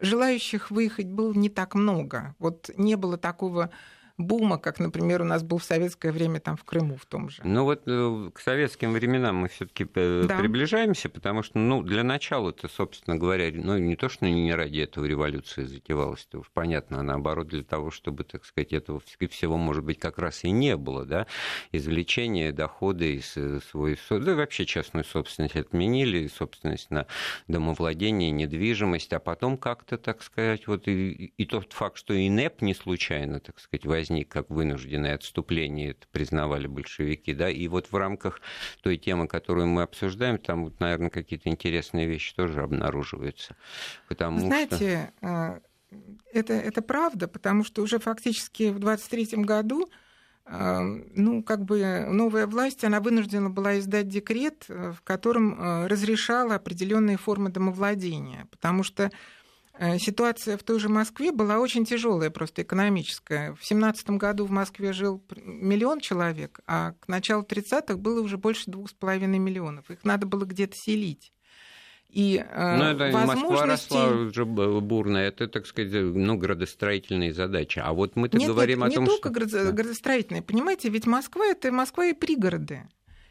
желающих 0.01 0.71
выехать 0.71 1.07
было 1.07 1.33
не 1.33 1.49
так 1.49 1.75
много. 1.75 2.35
Вот 2.39 2.71
не 2.77 2.97
было 2.97 3.17
такого 3.17 3.71
бума, 4.19 4.59
как, 4.59 4.79
например, 4.79 5.23
у 5.23 5.25
нас 5.25 5.43
был 5.43 5.59
в 5.59 5.65
советское 5.65 6.13
время 6.13 6.41
там 6.41 6.57
в 6.57 6.65
Крыму 6.65 6.97
в 6.97 7.07
том 7.07 7.29
же. 7.29 7.43
Ну 7.45 7.65
вот 7.65 7.83
э, 7.87 8.31
к 8.33 8.41
советским 8.41 8.93
временам 8.93 9.37
мы 9.37 9.49
все-таки 9.49 9.87
э, 9.95 10.25
да. 10.29 10.39
приближаемся, 10.39 11.09
потому 11.09 11.43
что, 11.43 11.59
ну, 11.59 11.83
для 11.83 12.03
начала 12.03 12.51
это, 12.51 12.69
собственно 12.69 13.17
говоря, 13.17 13.51
ну, 13.53 13.79
не 13.79 13.97
то, 13.97 14.09
что 14.09 14.27
не 14.27 14.55
ради 14.55 14.81
этого 14.81 15.05
революция 15.05 15.67
затевалась, 15.67 16.27
это 16.29 16.39
уж 16.41 16.51
понятно, 16.53 17.01
а 17.01 17.03
наоборот 17.03 17.49
для 17.49 17.63
того, 17.63 17.91
чтобы, 17.91 18.25
так 18.25 18.45
сказать, 18.45 18.73
этого 18.73 19.01
всего, 19.01 19.57
может 19.57 19.85
быть, 19.85 19.99
как 19.99 20.19
раз 20.19 20.45
и 20.45 20.51
не 20.51 20.77
было, 20.77 21.05
да, 21.05 21.27
извлечение 21.73 22.53
дохода 22.53 23.05
из 23.05 23.37
э, 23.37 23.61
свой, 23.71 23.99
да 24.11 24.35
вообще 24.35 24.65
частную 24.65 25.05
собственность 25.05 25.57
отменили, 25.57 26.27
собственность 26.29 26.91
на 26.91 27.07
домовладение, 27.49 28.31
недвижимость, 28.31 29.13
а 29.13 29.21
потом 29.21 29.59
как-то, 29.59 29.99
так 29.99 30.23
сказать, 30.23 30.67
вот 30.67 30.89
и, 30.89 31.33
и 31.37 31.45
тот 31.45 31.73
факт, 31.73 31.99
что 31.99 32.15
ИНЭП 32.15 32.63
не 32.63 32.75
случайно, 32.75 33.41
так 33.41 33.61
сказать, 33.61 33.85
возник 33.85 34.06
возник 34.07 34.29
как 34.29 34.51
вынужденное 34.51 35.15
отступление, 35.15 35.91
это 35.91 36.07
признавали 36.13 36.67
большевики, 36.67 37.35
да, 37.35 37.51
и 37.51 37.69
вот 37.69 37.89
в 37.91 37.97
рамках 37.97 38.41
той 38.83 38.97
темы, 38.97 39.27
которую 39.27 39.67
мы 39.67 39.83
обсуждаем, 39.83 40.39
там, 40.39 40.65
вот, 40.65 40.81
наверное, 40.81 41.11
какие-то 41.11 41.49
интересные 41.49 42.07
вещи 42.07 42.35
тоже 42.35 42.63
обнаруживаются. 42.63 43.57
Потому 44.09 44.41
Знаете, 44.41 45.13
что... 45.19 45.29
А, 45.29 45.61
это, 46.33 46.53
это 46.55 46.83
правда, 46.83 47.29
потому 47.29 47.65
что 47.65 47.83
уже 47.83 47.99
фактически 47.99 48.71
в 48.71 48.79
23 48.79 49.43
году 49.43 49.89
а, 50.45 50.83
ну, 50.83 51.43
как 51.43 51.65
бы 51.65 52.07
новая 52.09 52.47
власть, 52.47 52.85
она 52.85 53.01
вынуждена 53.01 53.51
была 53.51 53.79
издать 53.79 54.09
декрет, 54.09 54.67
э, 54.69 54.93
в 54.97 55.03
котором 55.03 55.61
э, 55.61 55.87
разрешала 55.89 56.55
определенные 56.55 57.17
формы 57.17 57.51
домовладения, 57.51 58.47
потому 58.53 58.85
что 58.85 59.05
Э, 59.05 59.11
ситуация 59.99 60.57
в 60.57 60.63
той 60.63 60.79
же 60.79 60.89
Москве 60.89 61.33
была 61.33 61.59
очень 61.59 61.85
тяжелая, 61.85 62.31
просто 62.31 62.63
экономическая. 62.63 63.53
В 63.53 63.57
2017 63.57 64.11
году 64.11 64.47
в 64.47 64.51
Москве 64.51 64.93
жил 64.93 65.23
миллион 65.45 66.01
человек, 66.01 66.61
а 66.67 66.93
к 67.01 67.09
началу 67.09 67.43
30-х 67.43 67.97
было 67.97 68.21
уже 68.21 68.39
больше 68.39 68.71
двух 68.71 68.91
с 68.91 68.93
половиной 68.95 69.39
миллионов. 69.39 69.91
Их 69.91 70.05
надо 70.05 70.27
было 70.27 70.45
где-то 70.45 70.75
селить. 70.77 71.33
И 72.09 72.37
э, 72.39 72.77
Но 72.79 72.93
это 72.93 73.11
возможности... 73.11 73.93
Москва 73.93 74.07
росла 74.07 74.07
уже 74.09 74.45
бурно, 74.47 75.19
это, 75.19 75.49
так 75.49 75.67
сказать, 75.67 75.93
ну, 75.93 76.39
градостроительные 76.39 77.35
задачи. 77.35 77.79
А 77.79 77.93
вот 77.93 78.17
мы-то 78.17 78.39
нет, 78.39 78.49
говорим 78.49 78.81
нет, 78.81 78.93
о 78.93 78.95
том, 78.95 79.05
не 79.05 79.11
что... 79.11 79.21
только 79.21 79.73
градостроительные, 79.73 80.43
понимаете, 80.43 80.89
ведь 80.89 81.07
Москва— 81.07 81.45
это 81.47 81.71
Москва 81.73 82.07
и 82.07 82.15
пригороды. 82.15 82.89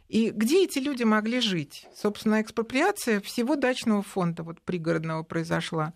И 0.07 0.29
где 0.29 0.65
эти 0.65 0.77
люди 0.77 1.03
могли 1.03 1.39
жить? 1.39 1.87
Собственно, 1.95 2.41
экспроприация 2.41 3.19
всего 3.21 3.55
дачного 3.55 4.03
фонда 4.03 4.43
вот, 4.43 4.61
пригородного 4.61 5.23
произошла. 5.23 5.93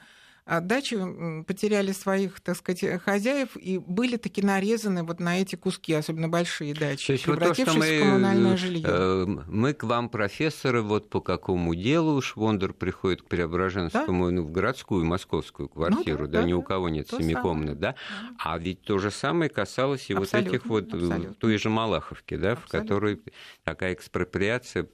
Дачи 0.49 0.97
потеряли 1.43 1.91
своих, 1.91 2.41
так 2.41 2.55
сказать, 2.55 3.01
хозяев 3.03 3.55
и 3.55 3.77
были 3.77 4.17
таки 4.17 4.41
нарезаны 4.41 5.03
вот 5.03 5.19
на 5.19 5.39
эти 5.39 5.55
куски, 5.55 5.93
особенно 5.93 6.27
большие 6.27 6.73
дачи, 6.73 7.07
то 7.07 7.13
есть 7.13 7.25
превратившись 7.25 7.75
вот 7.75 7.83
то, 7.83 7.91
мы, 7.91 7.97
в 7.97 8.01
коммунальное 8.01 8.57
жилье. 8.57 8.85
Э, 8.87 9.25
мы 9.47 9.73
к 9.73 9.83
вам, 9.83 10.09
профессоры, 10.09 10.81
вот 10.81 11.09
по 11.09 11.21
какому 11.21 11.75
делу 11.75 12.19
Швондер 12.21 12.73
приходит 12.73 13.21
к 13.21 13.25
Преображенскому, 13.25 14.25
да? 14.25 14.31
ну, 14.31 14.43
в 14.43 14.51
городскую 14.51 15.05
московскую 15.05 15.69
квартиру, 15.69 16.25
ну, 16.25 16.27
да, 16.27 16.31
да, 16.31 16.41
да, 16.41 16.47
ни 16.47 16.53
у 16.53 16.63
кого 16.63 16.89
нет 16.89 17.09
семи 17.09 17.35
комнат, 17.35 17.79
да? 17.79 17.95
А 18.39 18.57
ведь 18.57 18.81
то 18.81 18.97
же 18.97 19.11
самое 19.11 19.49
касалось 19.49 20.09
и 20.09 20.13
абсолютно, 20.13 20.39
вот 20.39 20.55
этих 20.55 20.65
вот 20.65 20.93
абсолютно. 20.93 21.33
той 21.35 21.57
же 21.57 21.69
Малаховки, 21.69 22.35
да, 22.35 22.53
абсолютно. 22.53 22.79
в 22.79 22.81
которой 22.81 23.21
такая 23.63 23.93
экспроприация, 23.93 24.87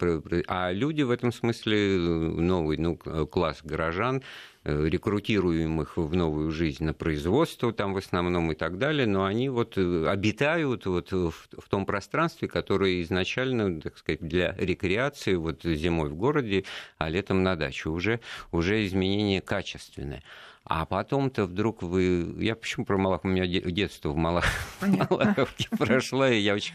а 0.48 0.72
люди 0.72 1.02
в 1.04 1.12
этом 1.12 1.32
смысле 1.32 1.98
новый 1.98 2.78
ну, 2.78 2.98
класс 2.98 3.60
горожан, 3.64 4.18
Э, 4.18 4.55
рекрутируемых 4.66 5.98
в 5.98 6.16
новую 6.16 6.52
жизнь 6.52 6.84
на 6.84 6.94
производство 6.94 7.72
там 7.72 7.94
в 7.94 7.98
основном 7.98 8.52
и 8.52 8.56
так 8.56 8.78
далее, 8.78 9.06
но 9.06 9.24
они 9.24 9.50
вот 9.50 9.78
э, 9.78 10.08
обитают 10.08 10.86
вот 10.88 11.12
в, 11.12 11.32
в 11.32 11.70
том 11.70 11.86
пространстве, 11.86 12.48
которое 12.48 13.02
изначально, 13.04 13.80
так 13.80 13.98
сказать, 13.98 14.22
для 14.22 14.56
рекреации 14.58 15.36
вот 15.36 15.64
зимой 15.64 16.10
в 16.10 16.16
городе, 16.16 16.64
а 16.98 17.10
летом 17.10 17.44
на 17.44 17.56
даче. 17.56 17.90
Уже, 17.90 18.20
уже 18.52 18.86
изменение 18.86 19.40
качественное. 19.42 20.24
А 20.68 20.86
потом-то 20.88 21.46
вдруг 21.46 21.84
вы... 21.84 22.36
Я 22.40 22.56
почему 22.56 22.86
про 22.86 22.98
Малахов? 22.98 23.26
У 23.26 23.28
меня 23.28 23.46
детство 23.46 24.10
в 24.10 24.16
Малах... 24.16 24.46
Малаховке 24.82 25.68
прошло, 25.70 26.26
и 26.26 26.40
я 26.40 26.56
очень 26.56 26.74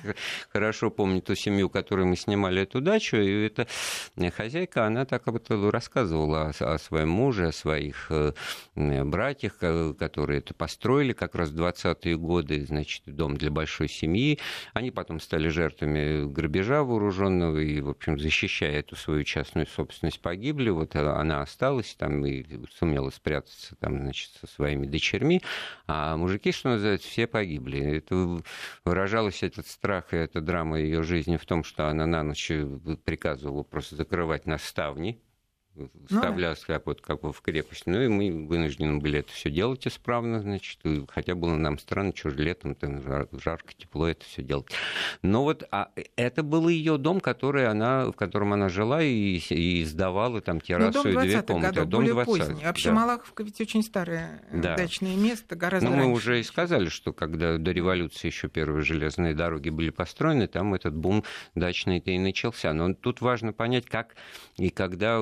хорошо 0.52 0.90
помню 0.90 1.20
ту 1.20 1.34
семью, 1.34 1.68
которой 1.68 2.06
мы 2.06 2.14
снимали 2.14 2.62
эту 2.62 2.80
дачу, 2.80 3.16
и 3.16 3.46
эта 3.46 3.66
хозяйка, 4.36 4.86
она 4.86 5.06
так 5.06 5.26
вот 5.26 5.50
рассказывала 5.50 6.52
о, 6.60 6.74
о 6.74 6.78
своем 6.78 7.08
муже, 7.08 7.48
о 7.48 7.52
своих 7.52 8.06
э, 8.10 8.32
братьях, 8.76 9.58
которые 9.58 10.38
это 10.38 10.54
построили 10.54 11.12
как 11.12 11.34
раз 11.34 11.50
в 11.50 11.60
20-е 11.60 12.16
годы, 12.16 12.64
значит, 12.66 13.02
дом 13.06 13.36
для 13.36 13.50
большой 13.50 13.88
семьи. 13.88 14.38
Они 14.72 14.92
потом 14.92 15.18
стали 15.18 15.48
жертвами 15.48 16.30
грабежа 16.30 16.84
вооруженного 16.84 17.58
и, 17.58 17.80
в 17.80 17.88
общем, 17.88 18.20
защищая 18.20 18.78
эту 18.78 18.94
свою 18.94 19.24
частную 19.24 19.66
собственность, 19.66 20.20
погибли. 20.20 20.70
Вот 20.70 20.94
она 20.94 21.42
осталась 21.42 21.96
там 21.96 22.24
и 22.24 22.44
сумела 22.78 23.10
спрятаться 23.10 23.74
там, 23.80 23.98
значит, 23.98 24.30
со 24.40 24.46
своими 24.46 24.86
дочерьми, 24.86 25.42
а 25.86 26.16
мужики, 26.16 26.52
что 26.52 26.70
называется, 26.70 27.08
все 27.08 27.26
погибли. 27.26 27.80
Это 27.80 28.42
выражалось 28.84 29.42
этот 29.42 29.66
страх 29.66 30.12
и 30.12 30.16
эта 30.16 30.40
драма 30.40 30.78
ее 30.78 31.02
жизни 31.02 31.36
в 31.36 31.46
том, 31.46 31.64
что 31.64 31.88
она 31.88 32.06
на 32.06 32.22
ночь 32.22 32.50
приказывала 33.04 33.62
просто 33.62 33.96
закрывать 33.96 34.46
на 34.46 34.58
ставни, 34.58 35.20
вставлялся 36.08 36.64
ну, 36.68 36.82
вот 36.84 37.00
как 37.00 37.20
бы 37.20 37.32
в 37.32 37.40
крепость. 37.40 37.84
Ну 37.86 38.00
и 38.00 38.08
мы 38.08 38.46
вынуждены 38.46 38.98
были 38.98 39.20
это 39.20 39.32
все 39.32 39.50
делать 39.50 39.86
исправно, 39.86 40.40
значит, 40.40 40.80
хотя 41.08 41.34
было 41.34 41.56
нам 41.56 41.78
странно, 41.78 42.12
что 42.14 42.30
же 42.30 42.36
летом 42.36 42.74
там 42.74 43.00
жарко, 43.02 43.72
тепло 43.76 44.08
это 44.08 44.24
все 44.24 44.42
делать. 44.42 44.66
Но 45.22 45.44
вот 45.44 45.64
а, 45.70 45.90
это 46.16 46.42
был 46.42 46.68
ее 46.68 46.98
дом, 46.98 47.20
который 47.20 47.66
она, 47.66 48.06
в 48.06 48.12
котором 48.12 48.52
она 48.52 48.68
жила 48.68 49.02
и, 49.02 49.38
и 49.38 49.84
сдавала 49.84 50.40
там 50.40 50.60
террасу 50.60 51.02
ну, 51.04 51.10
и 51.10 51.26
две 51.26 51.42
комнаты. 51.42 51.74
Годов, 51.74 51.88
дом 51.88 52.00
более 52.00 52.14
20 52.14 52.26
поздний. 52.26 52.64
Вообще 52.64 52.88
да. 52.88 52.94
Малаховка 52.94 53.42
ведь 53.42 53.60
очень 53.60 53.82
старое 53.82 54.42
э, 54.50 54.60
да. 54.60 54.76
дачное 54.76 55.16
место, 55.16 55.56
гораздо 55.56 55.88
раньше. 55.88 56.04
мы 56.04 56.12
уже 56.12 56.40
и 56.40 56.42
сказали, 56.42 56.88
что 56.88 57.12
когда 57.12 57.58
до 57.58 57.70
революции 57.70 58.26
еще 58.26 58.48
первые 58.48 58.82
железные 58.82 59.34
дороги 59.34 59.70
были 59.70 59.90
построены, 59.90 60.46
там 60.46 60.74
этот 60.74 60.94
бум 60.94 61.24
дачный-то 61.54 62.10
и 62.10 62.18
начался. 62.18 62.72
Но 62.72 62.94
тут 62.94 63.20
важно 63.20 63.52
понять, 63.52 63.86
как 63.86 64.16
и 64.56 64.70
когда 64.70 65.20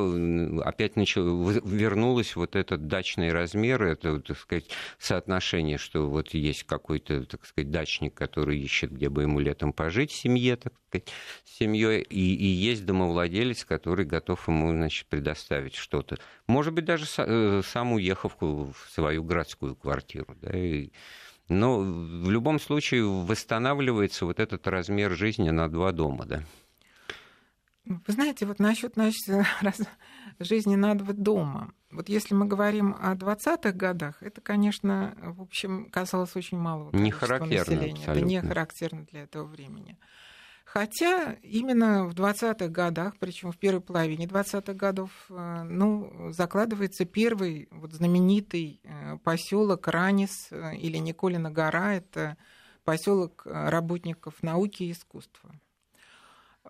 опять 0.64 0.96
начал, 0.96 1.50
вернулось 1.50 2.36
вот 2.36 2.56
этот 2.56 2.86
дачный 2.86 3.32
размер, 3.32 3.82
это, 3.82 4.20
так 4.20 4.38
сказать, 4.38 4.66
соотношение, 4.98 5.78
что 5.78 6.08
вот 6.08 6.34
есть 6.34 6.64
какой-то, 6.64 7.24
так 7.24 7.46
сказать, 7.46 7.70
дачник, 7.70 8.14
который 8.14 8.58
ищет, 8.58 8.92
где 8.92 9.08
бы 9.08 9.22
ему 9.22 9.40
летом 9.40 9.72
пожить 9.72 10.10
в 10.10 10.16
семье, 10.16 10.56
так 10.56 10.72
сказать, 10.88 11.08
семьей, 11.44 12.02
и, 12.02 12.34
и 12.34 12.46
есть 12.46 12.84
домовладелец, 12.86 13.64
который 13.64 14.04
готов 14.04 14.46
ему, 14.48 14.70
значит, 14.72 15.06
предоставить 15.06 15.74
что-то. 15.74 16.18
Может 16.46 16.74
быть, 16.74 16.84
даже 16.84 17.06
э, 17.18 17.62
сам 17.64 17.92
уехав 17.92 18.36
в 18.40 18.74
свою 18.90 19.22
городскую 19.22 19.76
квартиру, 19.76 20.36
да, 20.40 20.56
и, 20.56 20.90
но 21.48 21.80
в 21.80 22.30
любом 22.30 22.60
случае 22.60 23.04
восстанавливается 23.04 24.26
вот 24.26 24.38
этот 24.38 24.66
размер 24.66 25.12
жизни 25.12 25.50
на 25.50 25.68
два 25.68 25.92
дома, 25.92 26.26
да. 26.26 26.42
Вы 27.88 28.12
знаете, 28.12 28.44
вот 28.44 28.58
насчет 28.58 28.94
значит, 28.94 29.28
раз, 29.62 29.80
жизни 30.38 30.76
на 30.76 30.94
два 30.94 31.12
дома. 31.12 31.72
Вот 31.90 32.08
если 32.08 32.34
мы 32.34 32.46
говорим 32.46 32.94
о 33.00 33.14
20-х 33.14 33.72
годах, 33.72 34.22
это, 34.22 34.40
конечно, 34.40 35.16
в 35.22 35.40
общем, 35.40 35.88
казалось 35.90 36.36
очень 36.36 36.58
мало 36.58 36.90
не 36.92 37.10
характерно, 37.10 37.58
населения. 37.58 38.00
Абсолютно. 38.00 38.18
Это 38.18 38.28
не 38.28 38.40
характерно 38.42 39.06
для 39.06 39.22
этого 39.22 39.44
времени. 39.44 39.98
Хотя 40.64 41.32
именно 41.42 42.04
в 42.04 42.12
20-х 42.12 42.68
годах, 42.68 43.14
причем 43.18 43.52
в 43.52 43.56
первой 43.56 43.80
половине 43.80 44.26
20-х 44.26 44.74
годов, 44.74 45.10
э, 45.30 45.62
ну, 45.62 46.30
закладывается 46.32 47.06
первый 47.06 47.68
вот 47.70 47.94
знаменитый 47.94 48.82
э, 48.84 49.16
поселок 49.24 49.88
Ранис 49.88 50.48
э, 50.50 50.76
или 50.76 50.98
Николина 50.98 51.50
гора. 51.50 51.94
Это 51.94 52.36
поселок 52.84 53.46
работников 53.46 54.42
науки 54.42 54.82
и 54.82 54.92
искусства. 54.92 55.58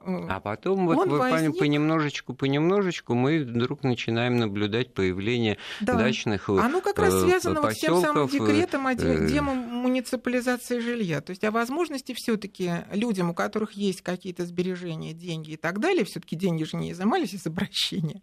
А 0.01 0.41
потом 0.41 0.87
вот 0.87 1.09
вы 1.09 1.19
возник... 1.19 1.59
понемножечку, 1.59 2.35
понемножечку 2.35 3.15
мы 3.15 3.41
вдруг 3.41 3.83
начинаем 3.83 4.39
наблюдать 4.39 4.95
появление 4.95 5.59
да. 5.81 5.95
дачных 5.95 6.49
Оно 6.49 6.81
как 6.81 6.99
раз 6.99 7.21
связано 7.21 7.61
вот 7.61 7.73
с 7.73 7.77
тем 7.77 8.01
самым 8.01 8.29
декретом 8.29 8.87
о 8.87 8.95
демуниципализации 8.95 10.79
жилья. 10.79 11.21
То 11.21 11.31
есть 11.31 11.45
о 11.45 11.51
возможности 11.51 12.15
все 12.17 12.37
таки 12.37 12.71
людям, 12.93 13.31
у 13.31 13.35
которых 13.35 13.73
есть 13.73 14.03
какие-то 14.03 14.47
сбережения, 14.47 15.13
деньги 15.13 15.53
и 15.53 15.57
так 15.57 15.81
далее, 15.81 16.05
все 16.05 16.21
таки 16.21 16.37
деньги 16.37 16.65
же 16.65 16.77
не 16.77 16.93
изымались 16.93 17.35
из 17.35 17.47
обращения, 17.47 18.23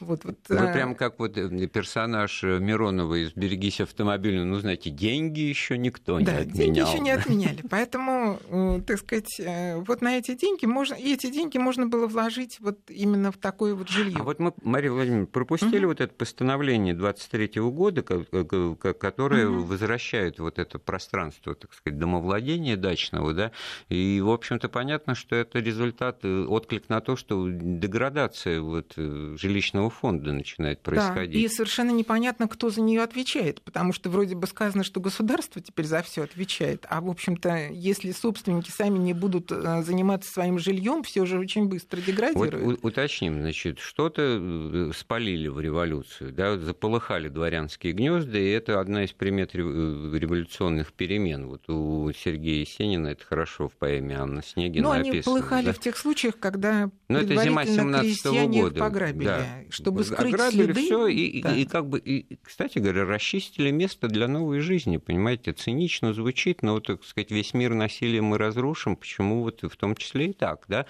вот, 0.00 0.24
вот, 0.24 0.36
Вы 0.48 0.56
а... 0.58 0.72
прям 0.72 0.94
как 0.94 1.18
вот 1.18 1.36
э, 1.36 1.66
персонаж 1.66 2.44
э, 2.44 2.58
Миронова 2.58 3.14
из 3.14 3.32
«Берегись 3.32 3.80
автомобиля», 3.80 4.44
ну, 4.44 4.58
знаете, 4.58 4.90
деньги 4.90 5.40
еще 5.40 5.78
никто 5.78 6.18
да, 6.20 6.32
не 6.32 6.38
отменял. 6.38 6.54
деньги 6.54 6.78
еще 6.78 6.98
не 6.98 7.10
отменяли. 7.10 7.62
Поэтому, 7.68 8.38
так 8.86 8.98
сказать, 8.98 9.40
вот 9.86 10.00
на 10.00 10.18
эти 10.18 10.34
деньги 10.34 10.66
можно, 10.66 10.94
и 10.94 11.14
эти 11.14 11.30
деньги 11.30 11.58
можно 11.58 11.86
было 11.86 12.06
вложить 12.06 12.58
вот 12.60 12.78
именно 12.88 13.32
в 13.32 13.36
такое 13.36 13.74
вот 13.74 13.88
жилье. 13.88 14.16
А 14.18 14.22
вот 14.22 14.38
мы, 14.38 14.52
Мария 14.62 14.90
Владимировна, 14.90 15.26
пропустили 15.26 15.84
угу. 15.84 15.88
вот 15.88 16.00
это 16.00 16.12
постановление 16.14 16.94
23 16.94 17.60
года, 17.60 18.02
которое 18.02 19.48
угу. 19.48 19.64
возвращает 19.64 20.38
вот 20.38 20.58
это 20.58 20.78
пространство, 20.78 21.54
так 21.54 21.72
сказать, 21.74 21.98
домовладения 21.98 22.76
дачного, 22.76 23.34
да, 23.34 23.52
и, 23.88 24.20
в 24.20 24.30
общем-то, 24.30 24.68
понятно, 24.68 25.14
что 25.14 25.36
это 25.36 25.58
результат, 25.58 26.20
э, 26.22 26.44
отклик 26.44 26.88
на 26.88 27.00
то, 27.00 27.16
что 27.16 27.48
деградация 27.48 28.60
вот 28.60 28.94
жилищного 28.96 29.87
пенсионного 29.88 29.90
фонда 29.90 30.32
начинает 30.32 30.80
происходить. 30.80 31.32
Да, 31.32 31.38
и 31.38 31.48
совершенно 31.48 31.90
непонятно, 31.90 32.48
кто 32.48 32.70
за 32.70 32.80
нее 32.80 33.02
отвечает, 33.02 33.62
потому 33.62 33.92
что 33.92 34.10
вроде 34.10 34.34
бы 34.34 34.46
сказано, 34.46 34.84
что 34.84 35.00
государство 35.00 35.60
теперь 35.60 35.86
за 35.86 36.02
все 36.02 36.22
отвечает, 36.22 36.86
а 36.88 37.00
в 37.00 37.08
общем-то, 37.08 37.68
если 37.70 38.12
собственники 38.12 38.70
сами 38.70 38.98
не 38.98 39.12
будут 39.12 39.50
э, 39.50 39.82
заниматься 39.82 40.30
своим 40.30 40.58
жильем, 40.58 41.02
все 41.02 41.26
же 41.26 41.38
очень 41.38 41.66
быстро 41.66 42.00
деградирует. 42.00 42.54
Вот 42.54 42.78
уточним, 42.82 43.40
значит, 43.40 43.78
что-то 43.78 44.22
э, 44.22 44.92
спалили 44.94 45.48
в 45.48 45.60
революцию, 45.60 46.32
да, 46.32 46.58
заполыхали 46.58 47.28
дворянские 47.28 47.92
гнезда, 47.92 48.38
и 48.38 48.48
это 48.48 48.80
одна 48.80 49.04
из 49.04 49.12
примет 49.12 49.54
э, 49.54 49.58
революционных 49.58 50.92
перемен. 50.92 51.48
Вот 51.48 51.68
у 51.68 52.12
Сергея 52.12 52.60
Есенина 52.60 53.08
это 53.08 53.24
хорошо 53.24 53.68
в 53.68 53.72
поэме 53.72 54.16
Анна 54.16 54.42
Снегина 54.42 54.88
Но 54.88 54.90
они 54.92 55.22
полыхали 55.22 55.66
да? 55.66 55.72
в 55.72 55.78
тех 55.78 55.96
случаях, 55.96 56.38
когда 56.38 56.90
Но 57.08 57.18
это 57.18 57.42
зима 57.42 57.64
17 57.64 58.26
-го 58.26 58.46
года. 58.48 58.80
пограбили. 58.80 59.24
Да 59.24 59.46
чтобы 59.78 60.04
скрыть 60.04 60.34
Ограбили 60.34 60.64
следы. 60.64 60.84
Все, 60.84 61.06
и, 61.06 61.42
да. 61.42 61.54
и, 61.54 61.62
и 61.62 61.64
как 61.64 61.88
бы, 61.88 61.98
и, 61.98 62.36
кстати 62.42 62.78
говоря, 62.78 63.04
расчистили 63.04 63.70
место 63.70 64.08
для 64.08 64.28
новой 64.28 64.60
жизни, 64.60 64.96
понимаете, 64.96 65.52
цинично 65.52 66.12
звучит, 66.12 66.62
но, 66.62 66.80
так 66.80 67.04
сказать, 67.04 67.30
весь 67.30 67.54
мир 67.54 67.74
насилия 67.74 68.20
мы 68.20 68.38
разрушим, 68.38 68.96
почему 68.96 69.42
вот 69.42 69.62
в 69.62 69.76
том 69.76 69.96
числе 69.96 70.30
и 70.30 70.32
так, 70.32 70.64
да? 70.68 70.86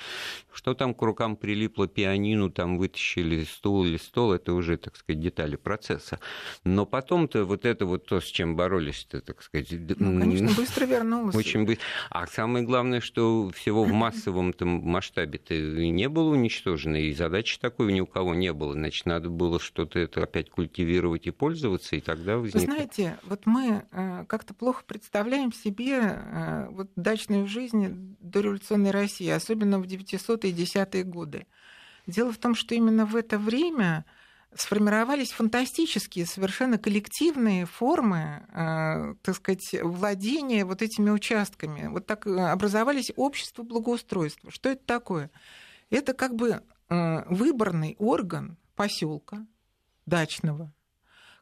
Что 0.52 0.74
там 0.74 0.94
к 0.94 1.02
рукам 1.02 1.36
прилипло 1.36 1.86
пианину, 1.86 2.50
там 2.50 2.78
вытащили 2.78 3.44
стул 3.44 3.84
или 3.84 3.96
стол, 3.96 4.32
это 4.32 4.52
уже, 4.54 4.76
так 4.76 4.96
сказать, 4.96 5.20
детали 5.20 5.56
процесса. 5.56 6.20
Но 6.64 6.86
потом-то 6.86 7.44
вот 7.44 7.64
это 7.64 7.86
вот 7.86 8.06
то, 8.06 8.20
с 8.20 8.24
чем 8.24 8.56
боролись-то, 8.56 9.20
так 9.20 9.42
сказать... 9.42 9.68
Ну, 9.70 10.20
конечно, 10.20 10.50
быстро 10.56 10.86
вернулось. 10.86 11.34
Очень 11.34 11.64
быстро. 11.64 11.84
А 12.10 12.26
самое 12.26 12.64
главное, 12.64 13.00
что 13.00 13.50
всего 13.50 13.84
в 13.84 13.92
массовом 13.92 14.54
масштабе-то 14.58 15.54
не 15.54 16.08
было 16.08 16.30
уничтожено, 16.30 16.96
и 16.96 17.12
задачи 17.12 17.58
такой 17.58 17.92
ни 17.92 18.00
у 18.00 18.06
кого 18.06 18.34
не 18.34 18.52
было 18.52 18.74
значит, 18.78 19.06
надо 19.06 19.28
было 19.28 19.60
что-то 19.60 19.98
это 19.98 20.22
опять 20.22 20.50
культивировать 20.50 21.26
и 21.26 21.30
пользоваться, 21.30 21.96
и 21.96 22.00
тогда 22.00 22.38
возникнет... 22.38 22.68
Вы 22.68 22.74
знаете, 22.74 23.18
вот 23.24 23.46
мы 23.46 23.86
э, 23.90 24.24
как-то 24.26 24.54
плохо 24.54 24.84
представляем 24.86 25.52
себе 25.52 25.98
э, 26.00 26.68
вот 26.70 26.90
дачную 26.96 27.46
жизнь 27.46 28.16
дореволюционной 28.20 28.90
России, 28.90 29.28
особенно 29.28 29.78
в 29.78 29.84
900-е 29.84 30.50
и 30.50 30.54
10-е 30.54 31.04
годы. 31.04 31.46
Дело 32.06 32.32
в 32.32 32.38
том, 32.38 32.54
что 32.54 32.74
именно 32.74 33.04
в 33.04 33.16
это 33.16 33.38
время 33.38 34.04
сформировались 34.54 35.32
фантастические, 35.32 36.24
совершенно 36.26 36.78
коллективные 36.78 37.66
формы, 37.66 38.46
э, 38.52 39.14
так 39.22 39.36
сказать, 39.36 39.76
владения 39.82 40.64
вот 40.64 40.80
этими 40.82 41.10
участками. 41.10 41.88
Вот 41.88 42.06
так 42.06 42.26
э, 42.26 42.30
образовались 42.30 43.12
общества 43.16 43.62
благоустройства. 43.62 44.50
Что 44.50 44.70
это 44.70 44.84
такое? 44.86 45.30
Это 45.90 46.14
как 46.14 46.34
бы 46.34 46.62
э, 46.88 47.24
выборный 47.28 47.96
орган 47.98 48.56
поселка 48.78 49.44
дачного, 50.06 50.72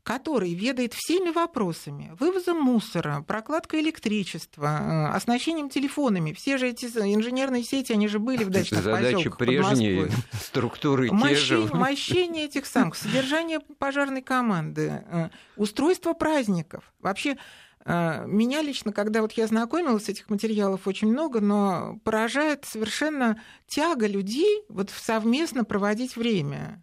который 0.02 0.54
ведает 0.54 0.94
всеми 0.94 1.30
вопросами, 1.30 2.16
вывозом 2.18 2.58
мусора, 2.62 3.22
прокладкой 3.28 3.82
электричества, 3.82 4.66
э, 4.66 5.14
оснащением 5.14 5.68
телефонами. 5.68 6.32
Все 6.32 6.56
же 6.56 6.68
эти 6.68 6.86
инженерные 6.86 7.62
сети, 7.62 7.92
они 7.92 8.08
же 8.08 8.18
были 8.18 8.42
в 8.42 8.48
дачных 8.56 8.82
Задачи 8.82 9.28
прежние, 9.28 10.08
структуры 10.32 11.10
те 11.10 11.34
же. 11.34 11.58
Мощение 11.74 12.46
этих 12.46 12.64
самых, 12.64 12.96
содержание 12.96 13.60
пожарной 13.60 14.22
команды, 14.22 15.04
э, 15.06 15.28
устройство 15.56 16.14
праздников. 16.14 16.90
Вообще, 17.00 17.36
э, 17.84 18.24
меня 18.26 18.62
лично, 18.62 18.94
когда 18.94 19.20
вот 19.20 19.32
я 19.32 19.46
знакомилась 19.46 20.06
с 20.06 20.08
этих 20.08 20.30
материалов 20.30 20.86
очень 20.88 21.08
много, 21.08 21.40
но 21.40 21.98
поражает 22.02 22.64
совершенно 22.64 23.38
тяга 23.66 24.06
людей 24.06 24.62
вот 24.70 24.88
совместно 24.88 25.64
проводить 25.64 26.16
время. 26.16 26.82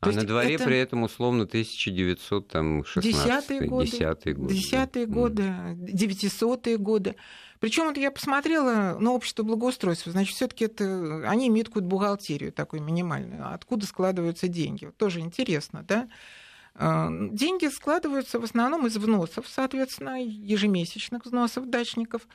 То 0.00 0.10
а 0.10 0.12
на 0.12 0.24
дворе 0.24 0.54
это... 0.54 0.64
при 0.64 0.78
этом 0.78 1.02
условно 1.02 1.44
1916 1.44 3.68
годы, 3.68 3.84
10-е 3.84 4.34
годы, 4.34 4.54
10 4.54 5.08
годы, 5.08 5.42
900-е 5.42 6.78
годы. 6.78 7.16
Причем 7.58 7.84
вот 7.84 7.98
я 7.98 8.10
посмотрела 8.10 8.96
на 8.98 9.12
общество 9.12 9.42
благоустройства, 9.42 10.12
значит, 10.12 10.34
все-таки 10.34 10.64
это 10.64 11.28
они 11.28 11.48
имеют 11.48 11.68
какую-то 11.68 11.88
бухгалтерию 11.88 12.50
такую 12.50 12.82
минимальную. 12.82 13.52
Откуда 13.52 13.86
складываются 13.86 14.48
деньги? 14.48 14.86
Вот 14.86 14.96
тоже 14.96 15.20
интересно, 15.20 15.84
да? 15.86 16.08
А, 16.74 17.10
деньги 17.10 17.66
складываются 17.66 18.40
в 18.40 18.44
основном 18.44 18.86
из 18.86 18.96
взносов, 18.96 19.46
соответственно, 19.46 20.22
ежемесячных 20.22 21.26
взносов 21.26 21.68
дачников. 21.68 22.26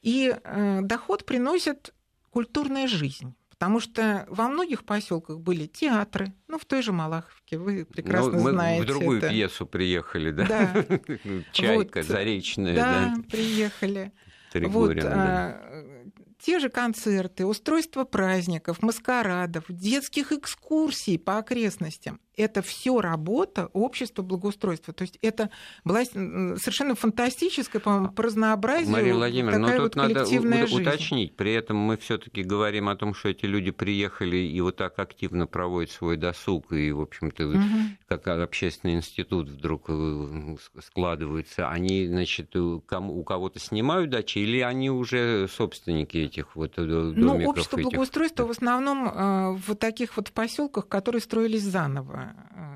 И 0.00 0.34
э, 0.34 0.80
доход 0.80 1.26
приносит 1.26 1.92
культурная 2.30 2.86
жизнь. 2.86 3.34
Потому 3.58 3.80
что 3.80 4.26
во 4.28 4.48
многих 4.48 4.84
поселках 4.84 5.40
были 5.40 5.66
театры, 5.66 6.34
ну, 6.46 6.58
в 6.58 6.66
той 6.66 6.82
же 6.82 6.92
Малаховке, 6.92 7.56
вы 7.56 7.86
прекрасно 7.86 8.32
ну, 8.32 8.42
мы 8.42 8.50
знаете. 8.50 8.82
в 8.82 8.86
другую 8.86 9.18
это. 9.18 9.30
пьесу 9.30 9.66
приехали, 9.66 10.30
да? 10.30 10.46
Да. 10.46 10.84
Чайка, 11.52 12.00
вот, 12.00 12.06
Заречная, 12.06 12.74
да? 12.74 13.14
Да, 13.16 13.22
приехали. 13.30 14.12
Тригорина, 14.52 15.02
вот, 15.02 15.10
да. 15.10 15.60
А, 15.62 16.04
те 16.38 16.58
же 16.58 16.68
концерты, 16.68 17.46
устройство 17.46 18.04
праздников, 18.04 18.82
маскарадов, 18.82 19.64
детских 19.68 20.32
экскурсий 20.32 21.18
по 21.18 21.38
окрестностям 21.38 22.20
это 22.36 22.62
все 22.62 23.00
работа 23.00 23.70
общества 23.72 24.22
благоустройства. 24.22 24.92
То 24.92 25.02
есть 25.02 25.18
это 25.22 25.50
была 25.84 26.04
совершенно 26.04 26.94
фантастическая, 26.94 27.80
по-моему, 27.80 28.10
по 28.10 28.22
разнообразию 28.22 28.92
Мария 28.92 29.14
Владимировна, 29.14 29.58
но 29.58 29.66
ну, 29.66 29.72
тут 29.72 29.82
вот 29.82 29.96
надо 29.96 30.26
жизнь. 30.26 30.82
уточнить. 30.82 31.36
При 31.36 31.52
этом 31.54 31.76
мы 31.76 31.96
все-таки 31.96 32.42
говорим 32.42 32.88
о 32.88 32.96
том, 32.96 33.14
что 33.14 33.30
эти 33.30 33.46
люди 33.46 33.70
приехали 33.70 34.36
и 34.36 34.60
вот 34.60 34.76
так 34.76 34.98
активно 34.98 35.46
проводят 35.46 35.90
свой 35.90 36.16
досуг, 36.16 36.72
и, 36.72 36.92
в 36.92 37.00
общем-то, 37.00 37.48
угу. 37.48 37.58
как 38.06 38.26
общественный 38.28 38.94
институт 38.94 39.48
вдруг 39.48 39.86
э, 39.88 40.56
складывается. 40.82 41.68
Они, 41.70 42.06
значит, 42.06 42.54
у 42.54 42.80
кого-то 42.80 43.58
снимают 43.58 44.10
дачи, 44.10 44.38
или 44.38 44.60
они 44.60 44.90
уже 44.90 45.48
собственники 45.48 46.18
этих 46.18 46.54
вот 46.54 46.74
э, 46.76 46.82
ну, 46.82 47.12
домиков? 47.12 47.40
Ну, 47.40 47.50
общество 47.50 47.76
этих... 47.78 47.88
благоустройства 47.90 48.44
в 48.44 48.50
основном 48.50 49.08
э, 49.08 49.52
в 49.66 49.74
таких 49.76 50.16
вот 50.16 50.32
поселках, 50.32 50.88
которые 50.88 51.22
строились 51.22 51.62
заново. 51.62 52.25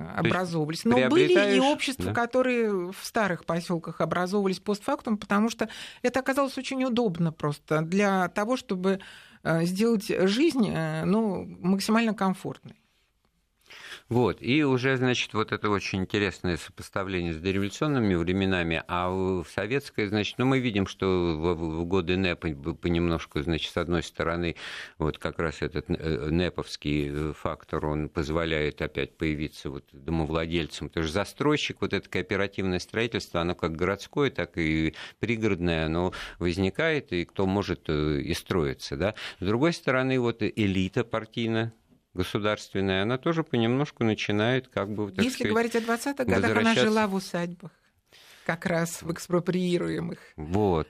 Э, 0.00 0.19
образовывались. 0.19 0.85
Но 0.85 1.09
были 1.09 1.57
и 1.57 1.61
общества, 1.61 2.07
да? 2.07 2.14
которые 2.14 2.92
в 2.92 2.99
старых 3.02 3.45
поселках 3.45 4.00
образовывались 4.00 4.61
постфактум, 4.61 5.16
потому 5.16 5.50
что 5.50 5.69
это 6.02 6.21
оказалось 6.21 6.57
очень 6.59 6.85
удобно 6.85 7.33
просто 7.33 7.83
для 7.83 8.28
того, 8.28 8.57
чтобы 8.57 9.00
э, 9.42 9.64
сделать 9.64 10.07
жизнь 10.09 10.69
э, 10.69 11.04
ну, 11.04 11.45
максимально 11.61 12.14
комфортной. 12.14 12.79
Вот, 14.11 14.38
и 14.40 14.64
уже, 14.64 14.97
значит, 14.97 15.35
вот 15.35 15.52
это 15.52 15.71
очень 15.71 16.00
интересное 16.00 16.57
сопоставление 16.57 17.33
с 17.33 17.37
дореволюционными 17.37 18.17
временами, 18.17 18.83
а 18.88 19.09
в 19.09 19.45
советской, 19.45 20.09
значит, 20.09 20.37
ну, 20.37 20.47
мы 20.47 20.59
видим, 20.59 20.88
что 20.88 21.07
в, 21.07 21.85
годы 21.85 22.17
НЭПа 22.17 22.49
понемножку, 22.75 23.40
значит, 23.40 23.73
с 23.73 23.76
одной 23.76 24.02
стороны, 24.02 24.57
вот 24.99 25.19
как 25.19 25.38
раз 25.38 25.62
этот 25.62 25.88
э, 25.90 26.29
НЭПовский 26.29 27.09
э, 27.09 27.33
фактор, 27.35 27.87
он 27.87 28.09
позволяет 28.09 28.83
опять 28.83 29.17
появиться 29.17 29.71
вот 29.71 29.85
домовладельцам, 29.93 30.88
потому 30.88 31.05
что 31.05 31.14
застройщик, 31.14 31.77
вот 31.81 31.92
это 31.92 32.09
кооперативное 32.09 32.81
строительство, 32.81 33.42
оно 33.42 33.55
как 33.55 33.77
городское, 33.77 34.33
так 34.33 34.59
и 34.59 34.92
пригородное, 35.20 35.87
оно 35.87 36.12
возникает, 36.40 37.12
и 37.12 37.25
кто 37.25 37.46
может 37.46 37.85
э, 37.87 38.23
и 38.23 38.35
строиться, 38.35 38.96
да. 38.96 39.14
С 39.38 39.46
другой 39.46 39.73
стороны, 39.73 40.18
вот 40.18 40.42
элита 40.42 41.05
партийная, 41.05 41.73
государственная, 42.14 43.03
она 43.03 43.18
тоже 43.18 43.44
понемножку 43.44 44.05
начинает 44.05 44.68
как 44.68 44.92
бы... 44.92 45.11
Так 45.11 45.25
Если 45.25 45.44
сказать, 45.44 45.53
говорить 45.53 45.77
о 45.77 45.81
20-х 45.81 46.25
годах, 46.25 46.57
она 46.57 46.75
жила 46.75 47.07
в 47.07 47.14
усадьбах 47.14 47.73
как 48.50 48.66
раз 48.66 49.02
в 49.02 49.12
экспроприируемых. 49.12 50.18
Вот. 50.34 50.88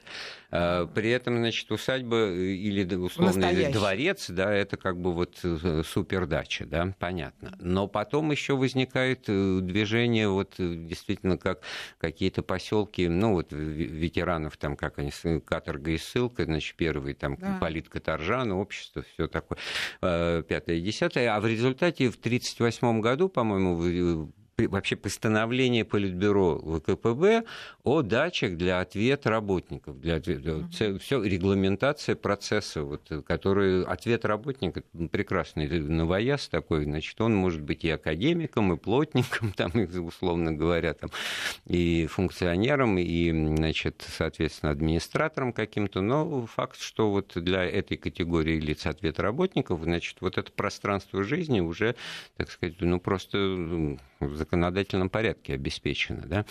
А, 0.51 0.87
при 0.87 1.11
этом, 1.11 1.37
значит, 1.37 1.71
усадьба 1.71 2.17
э, 2.17 2.53
или 2.55 2.95
условно 2.95 3.45
или 3.53 3.71
дворец, 3.71 4.31
да, 4.31 4.51
это 4.51 4.79
как 4.79 4.99
бы 4.99 5.13
вот 5.13 5.39
э, 5.43 5.83
супердача, 5.85 6.65
да, 6.65 6.95
понятно. 6.99 7.53
Но 7.61 7.87
потом 7.87 8.31
еще 8.31 8.57
возникает 8.57 9.25
э, 9.29 9.59
движение, 9.61 10.31
вот 10.31 10.55
действительно, 10.57 11.37
как 11.37 11.61
какие-то 11.99 12.43
поселки, 12.43 13.07
ну 13.09 13.35
вот 13.35 13.49
ветеранов 13.53 14.57
там, 14.57 14.75
как 14.75 14.99
они, 14.99 15.13
каторга 15.45 15.91
и 15.91 15.99
ссылка, 15.99 16.47
значит, 16.47 16.77
первый 16.77 17.13
там 17.13 17.37
да. 17.37 17.59
политкоторжан, 17.61 18.53
общество, 18.53 19.05
все 19.13 19.29
такое, 19.29 19.59
пятое, 20.01 20.81
десятое. 20.81 21.37
А 21.37 21.41
в 21.41 21.47
результате 21.47 22.09
в 22.09 22.17
1938 22.17 23.03
году, 23.03 23.29
по-моему, 23.29 24.33
вообще 24.69 24.97
постановление 24.97 25.85
Политбюро 25.85 26.59
ВКПБ 26.59 27.45
о 27.85 28.03
дачах 28.03 28.57
для 28.57 28.81
ответа 28.81 29.31
работников, 29.31 30.01
для 30.01 30.17
ответа, 30.17 30.51
mm-hmm. 30.51 30.99
все 30.99 31.23
регламентация 31.23 32.17
процесса, 32.17 32.83
вот, 32.83 33.11
который 33.27 33.85
ответ 33.85 34.25
работника 34.25 34.83
прекрасный 35.11 35.69
новояз 35.81 36.49
такой, 36.49 36.85
значит, 36.85 37.21
он 37.21 37.35
может 37.35 37.63
быть 37.63 37.85
и 37.85 37.91
академиком, 37.91 38.73
и 38.73 38.77
плотником, 38.77 39.53
там, 39.57 39.73
условно 40.07 40.53
говоря, 40.53 40.95
там, 40.95 41.11
и 41.67 42.07
функционером, 42.07 42.99
и, 42.99 43.31
значит, 43.57 44.05
соответственно, 44.07 44.73
администратором 44.73 45.53
каким-то, 45.53 46.01
но 46.01 46.47
факт, 46.47 46.81
что 46.81 47.11
вот 47.11 47.33
для 47.35 47.65
этой 47.65 47.97
категории 47.97 48.61
лиц 48.61 48.87
ответ 48.87 49.19
работников, 49.21 49.83
значит, 49.83 50.17
вот 50.21 50.39
это 50.39 50.51
пространство 50.53 51.23
жизни 51.23 51.61
уже, 51.61 51.95
так 52.37 52.51
сказать, 52.51 52.77
ну, 52.81 53.01
просто 53.01 53.99
в 54.21 54.37
законодательном 54.37 55.11
порядке 55.11 55.55
обеспечено. 55.55 56.23
Да? 56.27 56.47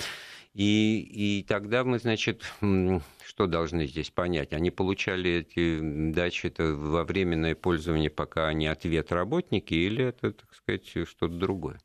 И, 0.54 1.40
и 1.40 1.44
тогда 1.44 1.84
мы, 1.84 2.00
значит, 2.00 2.44
что 3.26 3.48
должны 3.48 3.86
здесь 3.86 4.10
понять? 4.10 4.54
Они 4.54 4.72
получали 4.72 5.32
эти 5.32 6.12
дачи 6.12 6.48
это 6.48 6.74
во 6.74 7.04
временное 7.04 7.56
пользование, 7.56 8.10
пока 8.10 8.48
они 8.48 8.68
ответ 8.68 9.12
работники, 9.12 9.74
или 9.74 10.06
это, 10.06 10.32
так 10.32 10.54
сказать, 10.56 10.88
что-то 10.88 11.30
другое? 11.30 11.80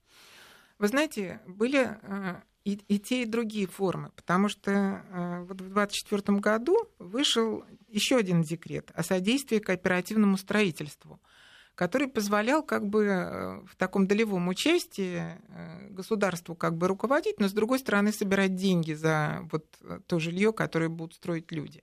Вы 0.79 0.89
знаете, 0.89 1.41
были 1.47 1.97
э, 2.03 2.35
и, 2.65 2.81
и 2.89 2.99
те, 2.99 3.23
и 3.23 3.27
другие 3.27 3.67
формы, 3.67 4.11
потому 4.17 4.49
что 4.49 4.71
э, 4.73 5.45
вот 5.47 5.61
в 5.61 5.73
2024 5.73 6.39
году 6.39 6.77
вышел 6.99 7.65
еще 7.89 8.17
один 8.17 8.43
декрет 8.43 8.91
о 8.95 9.03
содействии 9.03 9.59
кооперативному 9.59 10.37
строительству– 10.37 11.21
который 11.75 12.09
позволял 12.09 12.63
как 12.63 12.87
бы 12.87 13.05
э, 13.05 13.61
в 13.67 13.77
таком 13.77 14.07
долевом 14.07 14.49
участии 14.49 15.23
э, 15.49 15.89
государству 15.91 16.55
как 16.55 16.77
бы 16.77 16.89
руководить, 16.89 17.41
но 17.41 17.49
с 17.49 17.53
другой 17.53 17.79
стороны 17.81 18.13
собирать 18.13 18.55
деньги 18.55 18.93
за 18.93 19.49
вот 19.51 19.67
э, 19.81 20.01
то 20.07 20.19
жилье, 20.19 20.53
которое 20.53 20.89
будут 20.89 21.15
строить 21.15 21.51
люди. 21.51 21.83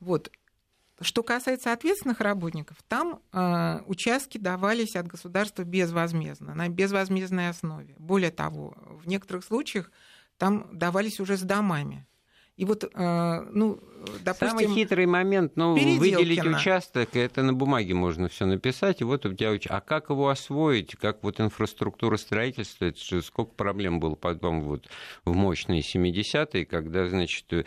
Вот. 0.00 0.30
Что 1.00 1.22
касается 1.22 1.72
ответственных 1.72 2.20
работников, 2.20 2.78
там 2.88 3.20
э, 3.32 3.80
участки 3.86 4.38
давались 4.38 4.96
от 4.96 5.06
государства 5.06 5.62
безвозмездно, 5.62 6.54
на 6.54 6.68
безвозмездной 6.68 7.48
основе. 7.50 7.94
Более 7.98 8.30
того, 8.30 8.74
в 9.02 9.06
некоторых 9.06 9.44
случаях 9.44 9.90
там 10.38 10.68
давались 10.72 11.20
уже 11.20 11.36
с 11.36 11.42
домами. 11.42 12.06
И 12.56 12.64
вот, 12.64 12.84
э, 12.84 13.46
ну, 13.52 13.78
допустим... 14.24 14.48
Самый 14.48 14.74
хитрый 14.74 15.04
момент, 15.04 15.52
ну, 15.56 15.74
выделить 15.74 16.44
участок, 16.44 17.14
это 17.14 17.42
на 17.42 17.52
бумаге 17.52 17.92
можно 17.92 18.28
все 18.28 18.46
написать, 18.46 19.02
и 19.02 19.04
вот 19.04 19.26
у 19.26 19.34
тебя... 19.34 19.58
А 19.68 19.80
как 19.82 20.08
его 20.08 20.30
освоить, 20.30 20.96
как 20.96 21.22
вот 21.22 21.38
инфраструктура 21.38 22.16
строительства, 22.16 22.86
это 22.86 22.98
же 22.98 23.20
сколько 23.22 23.52
проблем 23.52 24.00
было 24.00 24.14
потом 24.14 24.62
вот 24.62 24.88
в 25.26 25.34
мощные 25.34 25.82
70-е, 25.82 26.64
когда, 26.64 27.08
значит, 27.08 27.52
э, 27.52 27.64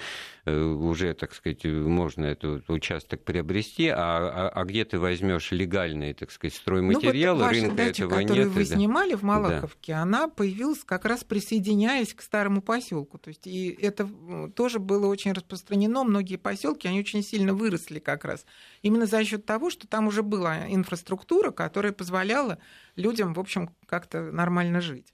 уже, 0.58 1.14
так 1.14 1.34
сказать, 1.34 1.64
можно 1.66 2.26
этот 2.26 2.70
участок 2.70 3.24
приобрести, 3.24 3.88
а, 3.88 3.96
а, 3.98 4.50
а 4.50 4.66
где 4.66 4.86
ты 4.86 5.00
возьмешь 5.00 5.52
легальные, 5.52 6.14
так 6.14 6.32
сказать, 6.32 6.56
стройматериалы, 6.56 7.40
ну, 7.40 7.46
вот 7.46 7.54
рынка 7.54 7.76
дача, 7.76 8.04
этого 8.04 8.20
которую 8.20 8.48
нет. 8.48 8.56
вы 8.56 8.66
да. 8.66 8.76
снимали 8.76 9.14
в 9.16 9.24
Малаховке, 9.24 9.94
да. 9.94 10.02
она 10.02 10.28
появилась 10.28 10.84
как 10.84 11.06
раз 11.06 11.24
присоединяясь 11.24 12.14
к 12.14 12.22
старому 12.22 12.62
поселку. 12.62 13.18
То 13.18 13.30
есть 13.30 13.48
и 13.48 13.70
это 13.82 14.10
тоже 14.56 14.80
было 14.80 15.08
очень 15.08 15.34
распространено. 15.34 16.04
Многие 16.04 16.38
поселки, 16.38 16.88
они 16.88 17.00
очень 17.00 17.24
сильно 17.24 17.54
выросли 17.54 18.00
как 18.00 18.26
раз. 18.26 18.46
Именно 18.82 19.06
за 19.06 19.24
счет 19.24 19.46
того, 19.46 19.70
что 19.70 19.88
там 19.88 20.08
уже 20.08 20.24
была 20.24 20.68
инфраструктура, 20.68 21.52
которая 21.52 21.92
позволяла 21.92 22.60
людям, 22.96 23.34
в 23.34 23.40
общем, 23.40 23.70
как-то 23.86 24.32
нормально 24.32 24.82
жить. 24.82 25.14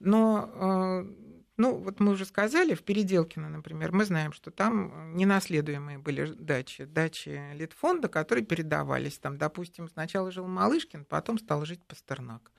Но 0.00 0.50
э, 0.54 1.27
ну, 1.58 1.74
вот 1.74 1.98
мы 1.98 2.12
уже 2.12 2.24
сказали, 2.24 2.74
в 2.74 2.84
Переделкино, 2.84 3.48
например, 3.48 3.92
мы 3.92 4.04
знаем, 4.04 4.32
что 4.32 4.52
там 4.52 5.16
ненаследуемые 5.16 5.98
были 5.98 6.32
дачи, 6.32 6.84
дачи 6.84 7.52
Литфонда, 7.54 8.08
которые 8.08 8.44
передавались. 8.44 9.18
Там, 9.18 9.38
допустим, 9.38 9.88
сначала 9.88 10.30
жил 10.30 10.46
Малышкин, 10.46 11.04
потом 11.04 11.36
стал 11.38 11.64
жить 11.64 11.82
Пастернак. 11.82 12.52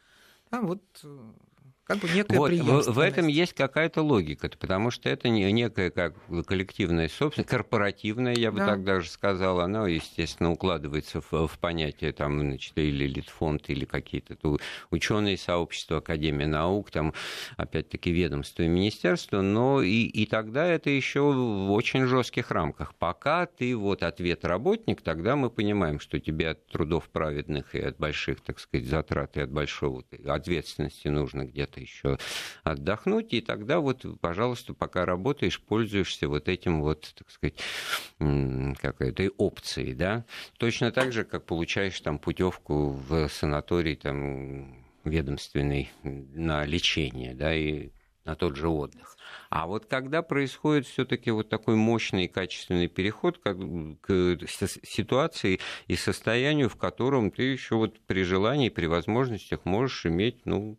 Там 0.49 0.67
вот 0.67 0.83
э, 1.03 1.31
как 1.89 1.97
бы 1.97 2.09
некая 2.09 2.37
вот, 2.37 2.51
в, 2.51 2.91
в 2.91 2.99
этом 2.99 3.25
есть 3.25 3.53
какая-то 3.53 4.03
логика, 4.03 4.47
потому 4.59 4.91
что 4.91 5.09
это 5.09 5.27
не, 5.27 5.51
некая 5.51 5.89
как 5.89 6.13
коллективная 6.45 7.09
собственность, 7.09 7.49
корпоративная, 7.49 8.35
я 8.35 8.51
бы 8.51 8.59
да. 8.59 8.67
так 8.67 8.83
даже 8.83 9.09
сказал, 9.09 9.59
она, 9.59 9.87
естественно, 9.87 10.51
укладывается 10.51 11.19
в, 11.19 11.47
в 11.47 11.57
понятие 11.57 12.11
там, 12.11 12.41
значит, 12.41 12.73
или 12.77 13.07
Литфонд, 13.07 13.71
или 13.71 13.85
какие-то 13.85 14.37
ученые 14.91 15.35
сообщества, 15.35 15.97
Академия 15.97 16.45
наук, 16.45 16.91
там, 16.91 17.15
опять-таки, 17.57 18.11
ведомство 18.11 18.61
и 18.61 18.67
министерство, 18.67 19.41
но 19.41 19.81
и, 19.81 20.03
и 20.03 20.27
тогда 20.27 20.67
это 20.67 20.91
еще 20.91 21.21
в 21.21 21.71
очень 21.71 22.05
жестких 22.05 22.51
рамках. 22.51 22.93
Пока 22.93 23.47
ты 23.47 23.75
вот 23.75 24.03
ответ 24.03 24.45
работник, 24.45 25.01
тогда 25.01 25.35
мы 25.35 25.49
понимаем, 25.49 25.99
что 25.99 26.19
тебе 26.19 26.49
от 26.49 26.67
трудов 26.67 27.09
праведных 27.09 27.73
и 27.73 27.79
от 27.79 27.97
больших, 27.97 28.41
так 28.41 28.59
сказать, 28.59 28.85
затрат 28.85 29.37
и 29.37 29.41
от 29.41 29.49
большого 29.49 30.03
ответственности 30.27 31.07
нужно 31.07 31.45
где-то 31.45 31.78
еще 31.79 32.17
отдохнуть, 32.63 33.33
и 33.33 33.41
тогда 33.41 33.79
вот, 33.79 34.05
пожалуйста, 34.21 34.73
пока 34.73 35.05
работаешь, 35.05 35.61
пользуешься 35.61 36.27
вот 36.27 36.47
этим 36.47 36.81
вот, 36.81 37.13
так 37.15 37.29
сказать, 37.29 37.55
как 38.79 39.01
этой 39.01 39.29
опцией, 39.29 39.93
да, 39.93 40.25
точно 40.57 40.91
так 40.91 41.11
же, 41.11 41.23
как 41.23 41.45
получаешь 41.45 41.99
там 42.01 42.19
путевку 42.19 42.89
в 42.89 43.27
санаторий 43.29 43.95
там 43.95 44.85
ведомственный 45.03 45.89
на 46.03 46.65
лечение, 46.65 47.33
да, 47.33 47.53
и 47.53 47.91
на 48.25 48.35
тот 48.35 48.55
же 48.55 48.67
отдых. 48.67 49.17
А 49.49 49.65
вот 49.65 49.85
когда 49.85 50.21
происходит 50.21 50.85
все-таки 50.85 51.31
вот 51.31 51.49
такой 51.49 51.75
мощный 51.75 52.25
и 52.25 52.27
качественный 52.27 52.87
переход 52.87 53.39
как, 53.39 53.57
к 54.01 54.37
ситуации 54.47 55.59
и 55.87 55.95
состоянию, 55.95 56.69
в 56.69 56.75
котором 56.75 57.31
ты 57.31 57.43
еще 57.43 57.75
вот 57.75 57.99
при 58.01 58.23
желании, 58.23 58.69
при 58.69 58.85
возможностях 58.85 59.65
можешь 59.65 60.05
иметь, 60.05 60.45
ну, 60.45 60.77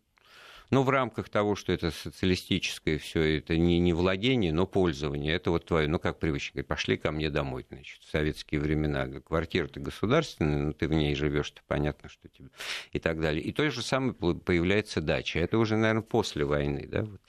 но 0.70 0.82
в 0.84 0.90
рамках 0.90 1.28
того, 1.28 1.56
что 1.56 1.72
это 1.72 1.90
социалистическое 1.90 2.98
все, 2.98 3.38
это 3.38 3.56
не, 3.56 3.78
не 3.78 3.92
владение, 3.92 4.52
но 4.52 4.66
пользование. 4.66 5.34
Это 5.34 5.50
вот 5.50 5.66
твое, 5.66 5.88
ну 5.88 5.98
как 5.98 6.18
говорить, 6.18 6.52
пошли 6.66 6.96
ко 6.96 7.10
мне 7.10 7.28
домой, 7.28 7.66
значит, 7.68 8.02
в 8.02 8.10
советские 8.10 8.60
времена. 8.60 9.06
Квартира-то 9.20 9.80
государственная, 9.80 10.58
но 10.58 10.72
ты 10.72 10.86
в 10.86 10.92
ней 10.92 11.14
живешь, 11.14 11.50
то 11.50 11.60
понятно, 11.66 12.08
что 12.08 12.28
тебе... 12.28 12.50
И 12.92 13.00
так 13.00 13.20
далее. 13.20 13.42
И 13.42 13.52
то 13.52 13.68
же 13.70 13.82
самое 13.82 14.14
появляется 14.14 15.00
дача. 15.00 15.40
Это 15.40 15.58
уже, 15.58 15.76
наверное, 15.76 16.02
после 16.02 16.44
войны, 16.44 16.86
да? 16.86 17.02
Вот. 17.02 17.20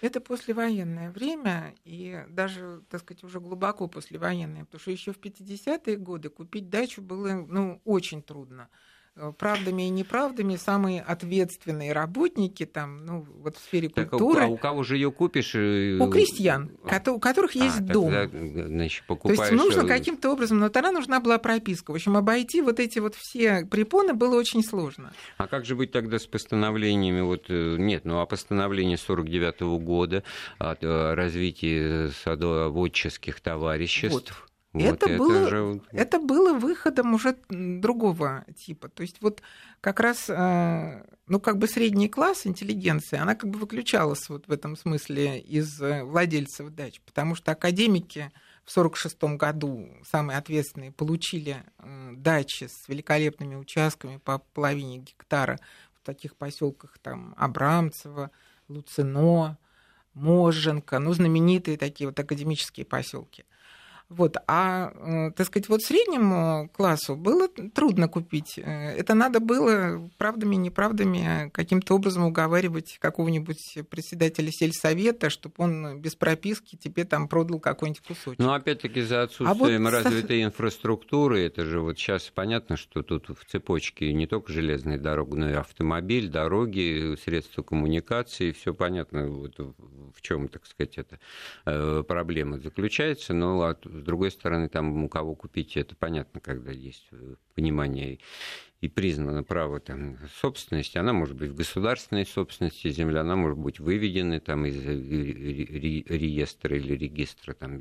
Это 0.00 0.20
послевоенное 0.20 1.10
время, 1.10 1.74
и 1.84 2.24
даже, 2.28 2.82
так 2.90 3.00
сказать, 3.00 3.24
уже 3.24 3.40
глубоко 3.40 3.88
послевоенное, 3.88 4.66
потому 4.66 4.80
что 4.80 4.90
еще 4.90 5.12
в 5.12 5.18
50-е 5.18 5.96
годы 5.96 6.28
купить 6.28 6.68
дачу 6.68 7.00
было 7.00 7.32
ну, 7.32 7.80
очень 7.84 8.22
трудно. 8.22 8.68
Э, 9.16 9.32
правдами 9.36 9.84
и 9.86 9.90
неправдами 9.90 10.56
самые 10.56 11.00
ответственные 11.00 11.92
работники 11.92 12.66
там, 12.66 13.06
ну, 13.06 13.24
вот 13.42 13.56
в 13.56 13.60
сфере 13.60 13.88
так, 13.88 14.10
культуры. 14.10 14.42
А 14.42 14.46
у 14.48 14.56
кого 14.56 14.82
же 14.82 14.96
ее 14.96 15.12
купишь? 15.12 15.54
У 15.54 16.10
крестьян, 16.10 16.72
у 16.82 17.20
которых 17.20 17.54
есть 17.54 17.78
а, 17.78 17.82
дом. 17.82 18.10
Тогда, 18.10 18.66
значит, 18.66 19.04
То 19.06 19.30
есть 19.30 19.52
нужно 19.52 19.86
каким-то 19.86 20.32
образом, 20.32 20.58
но 20.58 20.68
тогда 20.68 20.90
нужна 20.90 21.20
была 21.20 21.38
прописка. 21.38 21.92
В 21.92 21.94
общем, 21.94 22.16
обойти 22.16 22.60
вот 22.60 22.80
эти 22.80 22.98
вот 22.98 23.14
все 23.14 23.64
препоны 23.64 24.14
было 24.14 24.36
очень 24.36 24.64
сложно. 24.64 25.12
А 25.36 25.46
как 25.46 25.64
же 25.64 25.76
быть 25.76 25.92
тогда 25.92 26.18
с 26.18 26.26
постановлениями? 26.26 27.20
Вот, 27.20 27.44
э, 27.50 27.76
нет, 27.78 28.04
ну 28.04 28.18
а 28.18 28.26
постановление 28.26 28.98
49 28.98 29.62
-го 29.62 29.78
года 29.78 30.24
о 30.58 31.14
развитии 31.14 32.08
садоводческих 32.08 33.40
товариществ? 33.40 34.12
Вот 34.12 34.53
вот 34.74 34.82
это, 34.82 35.06
это, 35.06 35.18
было, 35.18 35.48
же... 35.48 35.80
это 35.92 36.18
было 36.18 36.52
выходом 36.52 37.14
уже 37.14 37.36
другого 37.48 38.44
типа. 38.56 38.88
То 38.88 39.02
есть 39.02 39.22
вот 39.22 39.40
как 39.80 40.00
раз, 40.00 40.28
э, 40.28 41.04
ну 41.28 41.38
как 41.38 41.58
бы 41.58 41.68
средний 41.68 42.08
класс 42.08 42.44
интеллигенции, 42.44 43.16
она 43.16 43.36
как 43.36 43.50
бы 43.50 43.60
выключалась 43.60 44.28
вот 44.28 44.48
в 44.48 44.52
этом 44.52 44.76
смысле 44.76 45.38
из 45.38 45.80
э, 45.80 46.02
владельцев 46.02 46.70
дач, 46.70 47.00
потому 47.02 47.36
что 47.36 47.52
академики 47.52 48.32
в 48.64 48.76
1946 48.76 49.38
году, 49.38 49.88
самые 50.10 50.38
ответственные, 50.38 50.90
получили 50.90 51.62
дачи 52.12 52.64
с 52.64 52.88
великолепными 52.88 53.54
участками 53.56 54.16
по 54.16 54.38
половине 54.38 54.98
гектара 54.98 55.60
в 55.92 56.04
таких 56.04 56.34
поселках 56.34 56.98
там 56.98 57.34
Абрамцево, 57.36 58.30
Луцино, 58.68 59.58
Моженко, 60.14 60.98
ну, 60.98 61.12
знаменитые 61.12 61.76
такие 61.76 62.08
вот 62.08 62.18
академические 62.18 62.86
поселки. 62.86 63.44
Вот. 64.08 64.36
А, 64.46 64.92
э, 64.94 65.32
так 65.32 65.46
сказать, 65.46 65.68
вот 65.68 65.82
среднему 65.82 66.68
классу 66.72 67.16
было 67.16 67.48
трудно 67.48 68.08
купить. 68.08 68.58
Э, 68.58 68.92
это 68.92 69.14
надо 69.14 69.40
было 69.40 70.10
правдами, 70.18 70.56
неправдами 70.56 71.50
каким-то 71.50 71.94
образом 71.94 72.24
уговаривать 72.24 72.98
какого-нибудь 73.00 73.78
председателя 73.88 74.50
сельсовета, 74.50 75.30
чтобы 75.30 75.54
он 75.58 76.00
без 76.00 76.14
прописки 76.14 76.76
тебе 76.76 77.04
там 77.04 77.28
продал 77.28 77.60
какой-нибудь 77.60 78.02
кусочек. 78.02 78.38
Ну, 78.38 78.52
опять-таки, 78.52 79.00
за 79.00 79.22
отсутствием 79.22 79.86
а 79.86 79.90
вот... 79.90 80.04
развитой 80.04 80.44
инфраструктуры, 80.44 81.40
это 81.40 81.64
же 81.64 81.80
вот 81.80 81.98
сейчас 81.98 82.30
понятно, 82.34 82.76
что 82.76 83.02
тут 83.02 83.28
в 83.28 83.44
цепочке 83.46 84.12
не 84.12 84.26
только 84.26 84.52
железная 84.52 84.98
дорога, 84.98 85.36
но 85.36 85.50
и 85.50 85.54
автомобиль, 85.54 86.28
дороги, 86.28 87.16
средства 87.24 87.62
коммуникации, 87.62 88.52
все 88.52 88.74
понятно, 88.74 89.28
вот 89.28 89.58
в 89.58 90.20
чем, 90.20 90.48
так 90.48 90.66
сказать, 90.66 90.98
эта 90.98 91.18
э, 91.64 92.02
проблема 92.06 92.58
заключается, 92.58 93.32
но 93.32 93.56
с 93.94 94.02
другой 94.02 94.30
стороны, 94.30 94.68
там 94.68 95.04
у 95.04 95.08
кого 95.08 95.34
купить, 95.34 95.76
это 95.76 95.94
понятно, 95.94 96.40
когда 96.40 96.72
есть 96.72 97.06
э, 97.12 97.34
понимание 97.54 98.18
и 98.80 98.88
признано 98.88 99.42
право 99.44 99.80
там, 99.80 100.18
собственности, 100.40 100.98
она 100.98 101.12
может 101.12 101.36
быть 101.36 101.50
в 101.50 101.54
государственной 101.54 102.26
собственности, 102.26 102.90
земля, 102.90 103.22
она 103.22 103.36
может 103.36 103.58
быть 103.58 103.80
выведена 103.80 104.40
там, 104.40 104.66
из 104.66 104.76
э, 104.76 104.90
реестра 104.90 106.76
или 106.76 106.94
регистра 106.94 107.54
там, 107.54 107.80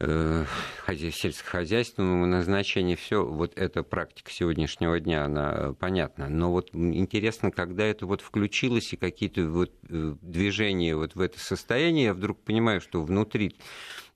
э, 0.00 0.44
сельскохозяйственного 0.88 2.26
назначения, 2.26 2.96
все 2.96 3.24
вот 3.24 3.52
эта 3.56 3.82
практика 3.82 4.30
сегодняшнего 4.30 4.98
дня, 5.00 5.24
она 5.24 5.74
понятна. 5.74 6.28
Но 6.28 6.52
вот 6.52 6.70
интересно, 6.74 7.50
когда 7.50 7.84
это 7.84 8.06
вот 8.06 8.20
включилось 8.20 8.92
и 8.92 8.96
какие-то 8.96 9.48
вот 9.48 9.72
движения 9.82 10.96
вот 10.96 11.14
в 11.14 11.20
это 11.20 11.38
состояние, 11.38 12.06
я 12.06 12.14
вдруг 12.14 12.40
понимаю, 12.40 12.80
что 12.80 13.02
внутри 13.02 13.56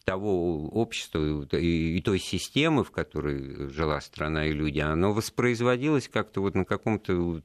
того 0.07 0.69
общества 0.69 1.45
и, 1.59 2.01
той 2.01 2.21
системы, 2.21 2.85
в 2.85 2.93
которой 2.93 3.69
жила 3.71 4.01
страна 4.01 4.47
и 4.47 4.53
люди, 4.53 4.79
оно 4.79 5.13
воспроизводилось 5.13 6.09
как-то 6.09 6.41
вот 6.41 6.55
на 6.55 6.65
каком-то 6.65 7.43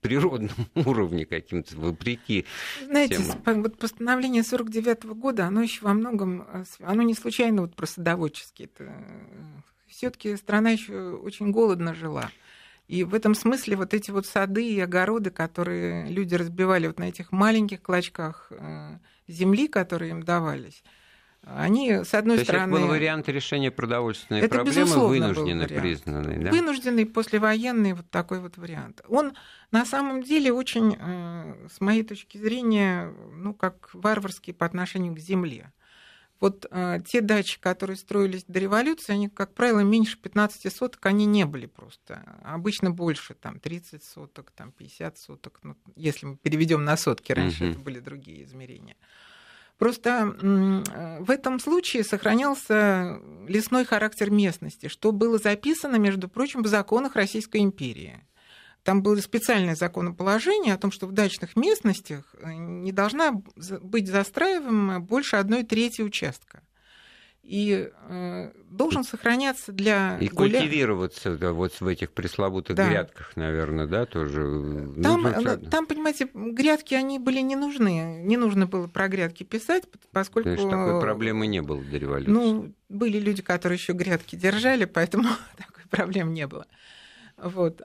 природном 0.00 0.50
уровне 0.74 1.24
каким-то, 1.24 1.76
вопреки 1.76 2.46
Знаете, 2.84 3.18
всем... 3.18 3.62
вот 3.62 3.78
постановление 3.78 4.42
49 4.42 5.04
-го 5.04 5.14
года, 5.14 5.46
оно 5.46 5.62
еще 5.62 5.84
во 5.84 5.94
многом, 5.94 6.42
э, 6.52 6.64
оно 6.80 7.02
не 7.02 7.14
случайно 7.14 7.62
вот 7.62 7.76
про 7.76 7.86
садоводческий. 7.86 8.64
Это... 8.64 8.84
Э, 8.84 9.60
все-таки 9.86 10.36
страна 10.36 10.70
еще 10.70 11.12
очень 11.12 11.52
голодно 11.52 11.94
жила. 11.94 12.30
И 12.88 13.04
в 13.04 13.14
этом 13.14 13.36
смысле 13.36 13.76
вот 13.76 13.94
эти 13.94 14.10
вот 14.10 14.26
сады 14.26 14.68
и 14.68 14.80
огороды, 14.80 15.30
которые 15.30 16.08
люди 16.08 16.34
разбивали 16.34 16.88
вот 16.88 16.98
на 16.98 17.08
этих 17.08 17.30
маленьких 17.30 17.80
клочках 17.80 18.48
э, 18.50 18.98
земли, 19.28 19.68
которые 19.68 20.10
им 20.10 20.24
давались, 20.24 20.82
они, 21.42 22.04
с 22.04 22.12
одной 22.14 22.38
То 22.38 22.44
стороны... 22.44 22.74
это 22.74 22.82
был 22.82 22.88
вариант 22.88 23.28
решения 23.28 23.70
продовольственной 23.70 24.42
это, 24.42 24.56
проблемы, 24.56 25.08
вынужденно 25.08 25.66
признанный. 25.66 26.44
Да? 26.44 26.50
Вынужденный 26.50 27.06
послевоенный 27.06 27.94
вот 27.94 28.08
такой 28.10 28.40
вот 28.40 28.58
вариант. 28.58 29.02
Он 29.08 29.32
на 29.70 29.86
самом 29.86 30.22
деле 30.22 30.52
очень, 30.52 30.96
э, 31.00 31.68
с 31.72 31.80
моей 31.80 32.02
точки 32.02 32.36
зрения, 32.36 33.12
ну, 33.32 33.54
как 33.54 33.90
варварский 33.94 34.52
по 34.52 34.66
отношению 34.66 35.14
к 35.14 35.18
земле. 35.18 35.72
Вот 36.40 36.66
э, 36.70 37.00
те 37.06 37.20
дачи, 37.20 37.60
которые 37.60 37.96
строились 37.96 38.44
до 38.46 38.58
революции, 38.60 39.12
они, 39.12 39.28
как 39.28 39.54
правило, 39.54 39.80
меньше 39.80 40.18
15 40.18 40.74
соток, 40.74 41.04
они 41.04 41.26
не 41.26 41.44
были 41.44 41.66
просто. 41.66 42.40
Обычно 42.42 42.90
больше, 42.90 43.34
там 43.34 43.60
30 43.60 44.02
соток, 44.02 44.50
там 44.50 44.72
50 44.72 45.18
соток, 45.18 45.60
ну, 45.62 45.76
если 45.96 46.26
мы 46.26 46.36
переведем 46.36 46.84
на 46.84 46.96
сотки, 46.96 47.32
раньше 47.32 47.64
mm-hmm. 47.64 47.70
это 47.72 47.78
были 47.80 48.00
другие 48.00 48.44
измерения. 48.44 48.96
Просто 49.80 50.36
э, 50.42 51.20
в 51.20 51.30
этом 51.30 51.58
случае 51.58 52.04
сохранялся 52.04 53.18
лесной 53.48 53.86
характер 53.86 54.30
местности, 54.30 54.88
что 54.88 55.10
было 55.10 55.38
записано, 55.38 55.96
между 55.96 56.28
прочим, 56.28 56.62
в 56.62 56.66
законах 56.66 57.16
Российской 57.16 57.62
империи. 57.62 58.20
Там 58.82 59.02
было 59.02 59.16
специальное 59.16 59.74
законоположение 59.74 60.74
о 60.74 60.76
том, 60.76 60.92
что 60.92 61.06
в 61.06 61.12
дачных 61.12 61.56
местностях 61.56 62.34
э, 62.42 62.52
не 62.52 62.92
должна 62.92 63.32
быть 63.80 64.06
застраиваема 64.06 65.00
больше 65.00 65.36
одной 65.36 65.62
трети 65.62 66.02
участка. 66.02 66.62
И 67.42 67.90
э, 68.08 68.52
должен 68.68 69.02
сохраняться 69.02 69.72
для 69.72 70.18
И 70.20 70.28
гуля... 70.28 70.60
культивироваться 70.60 71.36
да, 71.36 71.52
вот 71.52 71.80
в 71.80 71.86
этих 71.86 72.12
пресловутых 72.12 72.76
да. 72.76 72.88
грядках, 72.88 73.34
наверное, 73.34 73.86
да, 73.86 74.06
тоже. 74.06 74.42
Ну, 74.42 75.02
там, 75.02 75.22
ну, 75.22 75.56
там, 75.70 75.86
понимаете, 75.86 76.28
грядки, 76.32 76.94
они 76.94 77.18
были 77.18 77.40
не 77.40 77.56
нужны. 77.56 78.22
Не 78.22 78.36
нужно 78.36 78.66
было 78.66 78.86
про 78.86 79.08
грядки 79.08 79.42
писать, 79.42 79.84
поскольку... 80.12 80.50
Есть 80.50 80.68
такой 80.68 81.00
проблемы 81.00 81.46
не 81.46 81.62
было 81.62 81.82
до 81.82 81.96
революции. 81.96 82.30
Ну, 82.30 82.74
были 82.88 83.18
люди, 83.18 83.42
которые 83.42 83.78
еще 83.78 83.94
грядки 83.94 84.36
держали, 84.36 84.84
поэтому 84.84 85.24
такой 85.56 85.84
проблем 85.88 86.34
не 86.34 86.46
было. 86.46 86.66
Вот. 87.36 87.82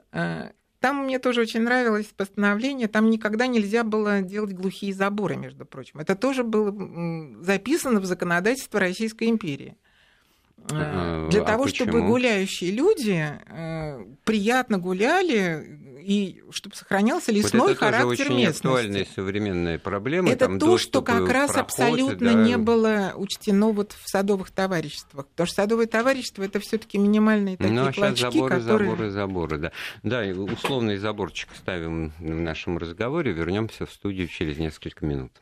Там 0.86 0.98
мне 0.98 1.18
тоже 1.18 1.40
очень 1.40 1.62
нравилось 1.62 2.06
постановление, 2.16 2.86
там 2.86 3.10
никогда 3.10 3.48
нельзя 3.48 3.82
было 3.82 4.20
делать 4.20 4.52
глухие 4.52 4.94
заборы, 4.94 5.34
между 5.34 5.66
прочим. 5.66 5.98
Это 5.98 6.14
тоже 6.14 6.44
было 6.44 6.72
записано 7.42 7.98
в 7.98 8.04
законодательство 8.04 8.78
Российской 8.78 9.24
империи. 9.24 9.76
Э, 10.70 11.28
для 11.30 11.42
а 11.42 11.44
того, 11.44 11.64
почему? 11.64 11.88
чтобы 11.88 12.06
гуляющие 12.06 12.70
люди 12.70 13.24
э, 13.46 14.04
приятно 14.24 14.78
гуляли 14.78 15.86
и 16.06 16.40
чтобы 16.50 16.76
сохранялся 16.76 17.32
лесной 17.32 17.62
вот 17.62 17.70
это 17.70 17.80
характер 17.80 18.08
тоже 18.10 18.22
очень 18.22 18.36
местности. 18.36 18.66
актуальная 18.66 19.06
современная 19.12 19.78
проблема. 19.80 20.30
Это 20.30 20.46
Там 20.46 20.60
то, 20.60 20.78
что 20.78 21.02
как 21.02 21.28
раз 21.28 21.52
проходы, 21.52 21.60
абсолютно 21.60 22.32
да. 22.32 22.44
не 22.44 22.56
было 22.56 23.12
учтено 23.16 23.72
вот 23.72 23.92
в 24.00 24.08
садовых 24.08 24.52
товариществах. 24.52 25.26
Потому 25.26 25.46
что 25.48 25.56
садовые 25.56 25.88
товарищества 25.88 26.44
это 26.44 26.60
все-таки 26.60 26.96
минимальные 26.98 27.56
такие 27.56 27.72
ну, 27.72 27.88
а 27.88 27.92
клочки, 27.92 28.20
заборы, 28.20 28.60
которые... 28.60 28.90
заборы, 28.90 29.10
заборы, 29.10 29.58
да. 29.58 29.72
Да, 30.04 30.20
условный 30.20 30.96
заборчик 30.96 31.48
ставим 31.56 32.12
в 32.20 32.22
нашем 32.22 32.78
разговоре. 32.78 33.32
Вернемся 33.32 33.84
в 33.84 33.90
студию 33.90 34.28
через 34.28 34.58
несколько 34.58 35.04
минут. 35.04 35.32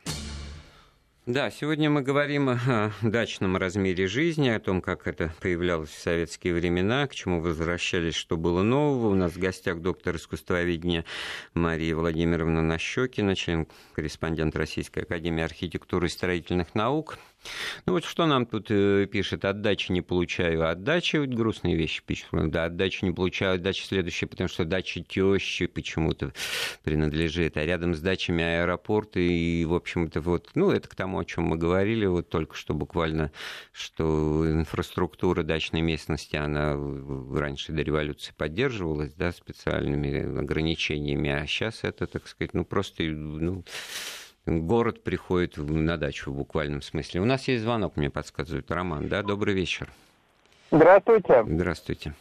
Да, 1.25 1.49
сегодня 1.49 1.89
мы 1.89 2.03
говорим 2.03 2.49
о 2.49 2.91
дачном 3.01 3.57
размере 3.57 4.05
жизни, 4.05 4.47
о 4.49 4.59
том, 4.59 4.79
как 4.79 5.07
это 5.07 5.33
появлялось 5.41 5.89
в 5.89 5.99
советские 5.99 6.53
времена, 6.53 7.07
к 7.07 7.15
чему 7.15 7.41
возвращались, 7.41 8.13
что 8.13 8.37
было 8.37 8.61
нового. 8.61 9.09
У 9.09 9.15
нас 9.15 9.31
в 9.31 9.39
гостях 9.39 9.79
доктор 9.79 10.17
искусствоведения 10.17 11.03
Мария 11.55 11.95
Владимировна 11.95 12.61
Нащекина, 12.61 13.35
член-корреспондент 13.35 14.55
Российской 14.55 14.99
Академии 14.99 15.43
архитектуры 15.43 16.05
и 16.05 16.11
строительных 16.11 16.75
наук. 16.75 17.17
Ну 17.85 17.93
вот 17.93 18.05
что 18.05 18.25
нам 18.25 18.45
тут 18.45 18.67
э, 18.69 19.07
пишет, 19.11 19.45
отдачи 19.45 19.91
не 19.91 20.01
получаю, 20.01 20.69
отдачи, 20.69 21.17
вот 21.17 21.29
грустные 21.29 21.75
вещи 21.75 22.01
пишут, 22.05 22.51
да, 22.51 22.65
отдачи 22.65 23.05
не 23.05 23.11
получаю, 23.11 23.55
отдача 23.55 23.85
следующая, 23.85 24.27
потому 24.27 24.47
что 24.47 24.65
дача 24.65 25.01
тещи 25.01 25.67
почему-то 25.67 26.33
принадлежит, 26.83 27.57
а 27.57 27.65
рядом 27.65 27.93
с 27.95 27.99
дачами 27.99 28.43
аэропорты, 28.43 29.25
и, 29.25 29.65
в 29.65 29.73
общем-то, 29.73 30.21
вот, 30.21 30.49
ну, 30.55 30.71
это 30.71 30.87
к 30.87 30.95
тому, 30.95 31.19
о 31.19 31.25
чем 31.25 31.45
мы 31.45 31.57
говорили, 31.57 32.05
вот 32.05 32.29
только 32.29 32.55
что 32.55 32.73
буквально, 32.73 33.31
что 33.71 34.45
инфраструктура 34.49 35.43
дачной 35.43 35.81
местности, 35.81 36.35
она 36.35 36.75
раньше 37.33 37.71
до 37.71 37.81
революции 37.81 38.33
поддерживалась, 38.35 39.13
да, 39.13 39.31
специальными 39.31 40.39
ограничениями, 40.39 41.29
а 41.29 41.45
сейчас 41.47 41.83
это, 41.83 42.07
так 42.07 42.27
сказать, 42.27 42.53
ну, 42.53 42.65
просто, 42.65 43.03
ну, 43.03 43.63
город 44.45 45.03
приходит 45.03 45.57
на 45.57 45.97
дачу 45.97 46.31
в 46.31 46.35
буквальном 46.35 46.81
смысле. 46.81 47.21
У 47.21 47.25
нас 47.25 47.47
есть 47.47 47.63
звонок, 47.63 47.97
мне 47.97 48.09
подсказывает 48.09 48.69
Роман, 48.71 49.07
да? 49.07 49.23
Добрый 49.23 49.53
вечер. 49.53 49.89
Здравствуйте. 50.71 51.43
Здравствуйте. 51.45 52.13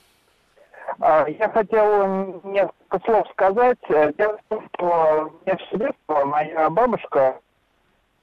А, 1.01 1.27
я 1.29 1.49
хотел 1.49 2.41
несколько 2.45 3.01
слов 3.05 3.27
сказать. 3.33 3.79
Дело 3.89 4.39
в 4.39 4.49
том, 4.49 4.69
что 4.75 5.41
мне 5.45 5.57
все 5.57 5.79
детство 5.79 6.25
моя 6.25 6.71
бабушка 6.71 7.41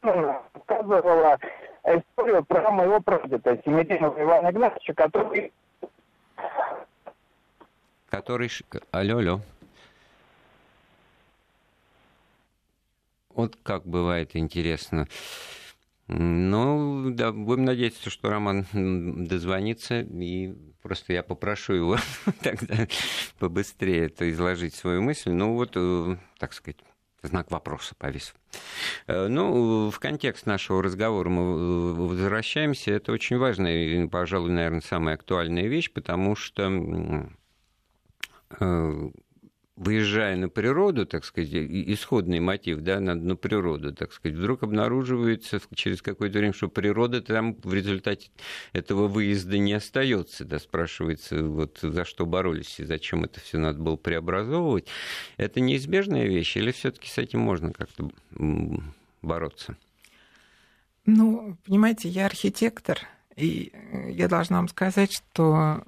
рассказывала 0.02 1.38
историю 1.84 2.44
про 2.46 2.72
моего 2.72 3.00
прадеда, 3.00 3.60
Семиринова 3.66 4.22
Ивана 4.22 4.50
Игнатьевича, 4.50 4.94
который... 4.94 5.52
Который... 8.10 8.50
Алло, 8.92 9.18
алло. 9.18 9.40
Вот 13.36 13.58
как 13.64 13.86
бывает 13.86 14.36
интересно. 14.36 15.08
Ну, 16.08 17.10
да, 17.12 17.32
будем 17.32 17.64
надеяться, 17.64 18.10
что 18.10 18.30
Роман 18.30 18.66
дозвонится, 18.74 20.02
и 20.02 20.54
просто 20.82 21.14
я 21.14 21.24
попрошу 21.24 21.74
его 21.74 21.98
тогда 22.44 22.88
побыстрее 23.40 24.08
это 24.08 24.30
изложить 24.30 24.76
свою 24.76 25.02
мысль. 25.02 25.32
Ну, 25.32 25.54
вот, 25.54 25.72
э, 25.76 26.18
так 26.38 26.52
сказать, 26.52 26.80
знак 27.22 27.50
вопроса 27.50 27.96
повис. 27.98 28.34
Э, 29.08 29.28
ну, 29.28 29.90
в 29.90 30.00
контекст 30.00 30.46
нашего 30.46 30.84
разговора 30.84 31.30
мы 31.30 31.42
э, 31.42 31.94
возвращаемся. 31.94 32.92
Это 32.92 33.14
очень 33.14 33.38
важная 33.38 34.04
и, 34.04 34.08
пожалуй, 34.08 34.52
наверное, 34.52 34.82
самая 34.82 35.16
актуальная 35.16 35.68
вещь, 35.68 35.92
потому 35.94 36.36
что 36.36 37.30
выезжая 39.82 40.36
на 40.36 40.48
природу, 40.48 41.08
так 41.08 41.26
сказать, 41.26 41.50
исходный 41.52 42.40
мотив, 42.40 42.82
да, 42.82 43.00
на, 43.00 43.16
на 43.16 43.36
природу, 43.36 43.92
так 43.94 44.14
сказать, 44.14 44.38
вдруг 44.38 44.62
обнаруживается 44.62 45.60
через 45.74 46.04
какое-то 46.04 46.38
время, 46.38 46.54
что 46.54 46.68
природа 46.68 47.22
там 47.22 47.56
в 47.64 47.74
результате 47.74 48.30
этого 48.74 49.08
выезда 49.08 49.58
не 49.58 49.74
остается, 49.74 50.46
да, 50.46 50.60
спрашивается, 50.60 51.44
вот 51.44 51.80
за 51.82 52.06
что 52.06 52.28
боролись 52.28 52.80
и 52.80 52.86
зачем 52.86 53.24
это 53.24 53.40
все 53.40 53.58
надо 53.58 53.80
было 53.80 53.96
преобразовывать. 53.96 54.86
Это 55.38 55.60
неизбежная 55.60 56.28
вещь 56.28 56.56
или 56.58 56.72
все-таки 56.72 57.10
с 57.10 57.18
этим 57.18 57.40
можно 57.40 57.74
как-то 57.74 58.12
бороться? 59.24 59.78
Ну, 61.08 61.58
понимаете, 61.66 62.08
я 62.08 62.28
архитектор, 62.28 63.00
и 63.36 63.74
я 64.10 64.28
должна 64.28 64.58
вам 64.58 64.68
сказать, 64.68 65.12
что 65.12 65.84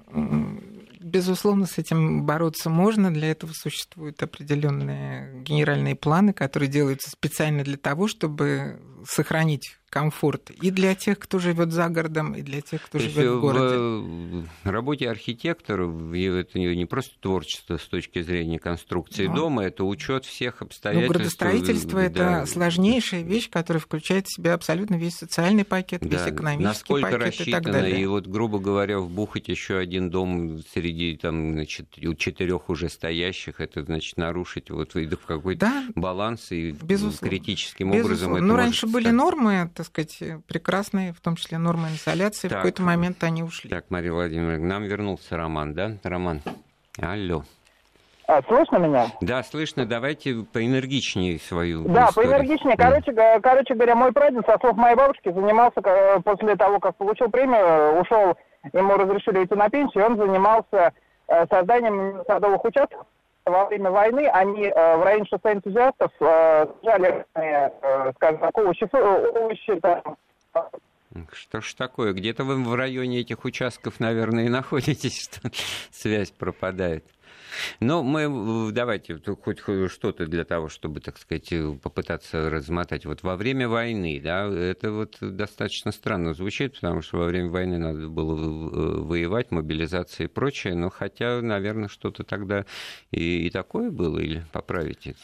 Безусловно, 1.04 1.66
с 1.66 1.78
этим 1.78 2.26
бороться 2.26 2.70
можно. 2.70 3.14
Для 3.14 3.32
этого 3.32 3.52
существуют 3.54 4.24
определенные 4.24 5.44
генеральные 5.44 5.96
планы, 5.96 6.32
которые 6.32 6.70
делаются 6.70 7.10
специально 7.12 7.64
для 7.64 7.76
того, 7.76 8.08
чтобы 8.08 8.80
сохранить 9.06 9.78
комфорт 9.94 10.50
и 10.50 10.72
для 10.72 10.96
тех, 10.96 11.20
кто 11.20 11.38
живет 11.38 11.72
за 11.72 11.88
городом, 11.88 12.34
и 12.34 12.42
для 12.42 12.62
тех, 12.62 12.82
кто 12.82 12.98
То 12.98 13.04
живет 13.04 13.34
в 13.34 13.42
городе. 13.42 14.48
В 14.64 14.70
работе 14.70 15.08
архитектора 15.08 15.84
это 15.86 16.58
не 16.58 16.86
просто 16.86 17.14
творчество 17.20 17.78
с 17.78 17.84
точки 17.84 18.24
зрения 18.24 18.58
конструкции 18.58 19.28
Но... 19.28 19.36
дома, 19.36 19.66
это 19.66 19.84
учет 19.84 20.26
всех 20.26 20.62
ну, 20.62 20.66
обстоятельств. 20.66 21.10
Ну, 21.10 21.14
градостроительство 21.14 22.00
да. 22.00 22.06
это 22.06 22.46
сложнейшая 22.48 23.22
вещь, 23.22 23.52
которая 23.52 23.80
включает 23.80 24.26
в 24.26 24.36
себя 24.36 24.56
абсолютно 24.56 24.96
весь 24.96 25.14
социальный 25.14 25.64
пакет, 25.64 26.02
да. 26.02 26.08
весь 26.08 26.34
экономический 26.34 26.64
Насколько 26.64 27.06
пакет 27.06 27.22
рассчитано, 27.22 27.50
и 27.50 27.52
так 27.52 27.72
далее. 27.72 28.02
И 28.02 28.06
вот, 28.08 28.26
грубо 28.26 28.58
говоря, 28.58 28.98
вбухать 28.98 29.48
еще 29.48 29.78
один 29.78 30.10
дом 30.10 30.64
среди 30.74 31.18
там, 31.18 31.52
значит, 31.52 31.90
четырех 32.18 32.70
уже 32.70 32.90
стоящих, 32.90 33.60
это 33.60 33.84
значит 33.84 34.18
нарушить 34.18 34.72
вот 34.72 34.96
в 34.96 35.26
какой-то 35.28 35.60
да. 35.60 35.84
баланс 35.94 36.52
и 36.52 36.72
Безусловно. 36.72 37.30
критическим 37.30 37.92
Безусловно. 37.92 38.06
образом. 38.06 38.36
Это 38.38 38.44
ну, 38.44 38.56
раньше 38.56 38.88
были 38.94 39.10
нормы, 39.10 39.70
так 39.76 39.86
сказать, 39.86 40.24
прекрасные, 40.48 41.14
в 41.14 41.20
том 41.20 41.36
числе 41.36 41.58
нормы 41.58 41.90
инсоляции. 41.90 42.48
Так, 42.48 42.60
в 42.60 42.62
какой-то 42.62 42.84
момент 42.84 43.24
они 43.24 43.44
ушли. 43.44 43.70
Так, 43.70 43.86
Мария 43.90 44.14
Владимировна, 44.14 44.66
нам 44.68 44.84
вернулся 44.84 45.36
Роман, 45.36 45.74
да? 45.74 45.98
Роман, 46.04 46.42
алло. 47.02 47.44
А, 48.26 48.42
слышно 48.44 48.78
меня? 48.78 49.08
Да, 49.22 49.44
слышно. 49.44 49.86
Давайте 49.86 50.46
поэнергичнее 50.54 51.40
свою 51.40 51.84
Да, 51.84 52.06
историю. 52.06 52.32
поэнергичнее. 52.32 52.78
Короче, 52.78 53.12
mm. 53.12 53.42
короче 53.42 53.74
говоря, 53.74 53.96
мой 53.96 54.14
прадед, 54.14 54.46
со 54.46 54.58
слов 54.60 54.78
моей 54.78 54.96
бабушки, 54.96 55.32
занимался 55.32 55.82
после 56.24 56.56
того, 56.56 56.80
как 56.80 56.96
получил 56.96 57.30
премию, 57.30 58.00
ушел, 58.00 58.38
ему 58.72 58.96
разрешили 58.96 59.44
идти 59.44 59.56
на 59.56 59.70
пенсию, 59.70 60.06
он 60.06 60.18
занимался 60.18 60.94
э, 61.28 61.46
созданием 61.50 62.24
садовых 62.26 62.64
участков 62.64 63.06
во 63.46 63.66
время 63.66 63.92
войны 63.92 64.28
они 64.28 64.66
э, 64.66 64.98
в 64.98 65.04
районе 65.04 65.26
шоссе 65.26 65.54
энтузиастов 65.54 66.12
э, 66.20 66.68
сажали, 66.82 67.26
э, 67.36 68.12
скажем 68.16 68.40
так, 68.40 68.58
овощи, 68.58 68.88
овощи 68.94 69.80
там, 69.80 70.18
что 71.32 71.62
ж 71.62 71.74
такое? 71.74 72.14
Где-то 72.14 72.44
вы 72.44 72.62
в 72.64 72.76
районе 72.76 73.20
этих 73.20 73.46
участков, 73.46 74.00
наверное, 74.00 74.46
и 74.46 74.50
находитесь, 74.50 75.24
что 75.34 75.52
связь 75.92 76.32
пропадает. 76.32 77.06
Но 77.80 78.04
мы 78.04 78.72
давайте 78.72 79.20
хоть 79.42 79.60
что-то 79.92 80.26
для 80.26 80.44
того, 80.44 80.70
чтобы, 80.70 81.02
так 81.02 81.18
сказать, 81.18 81.54
попытаться 81.82 82.50
размотать. 82.50 83.06
Вот 83.06 83.22
во 83.22 83.36
время 83.36 83.68
войны, 83.70 84.20
да, 84.24 84.48
это 84.48 84.92
вот 84.92 85.18
достаточно 85.22 85.92
странно 85.92 86.34
звучит, 86.34 86.76
потому 86.76 87.02
что 87.02 87.18
во 87.18 87.26
время 87.26 87.50
войны 87.50 87.78
надо 87.78 88.08
было 88.08 88.36
воевать, 89.04 89.52
мобилизация 89.52 90.26
и 90.26 90.28
прочее, 90.28 90.74
но 90.76 90.90
хотя, 90.90 91.42
наверное, 91.42 91.90
что-то 91.90 92.24
тогда 92.24 92.66
и, 93.12 93.46
и 93.46 93.50
такое 93.52 93.92
было, 93.92 94.18
или 94.18 94.44
поправите 94.52 95.16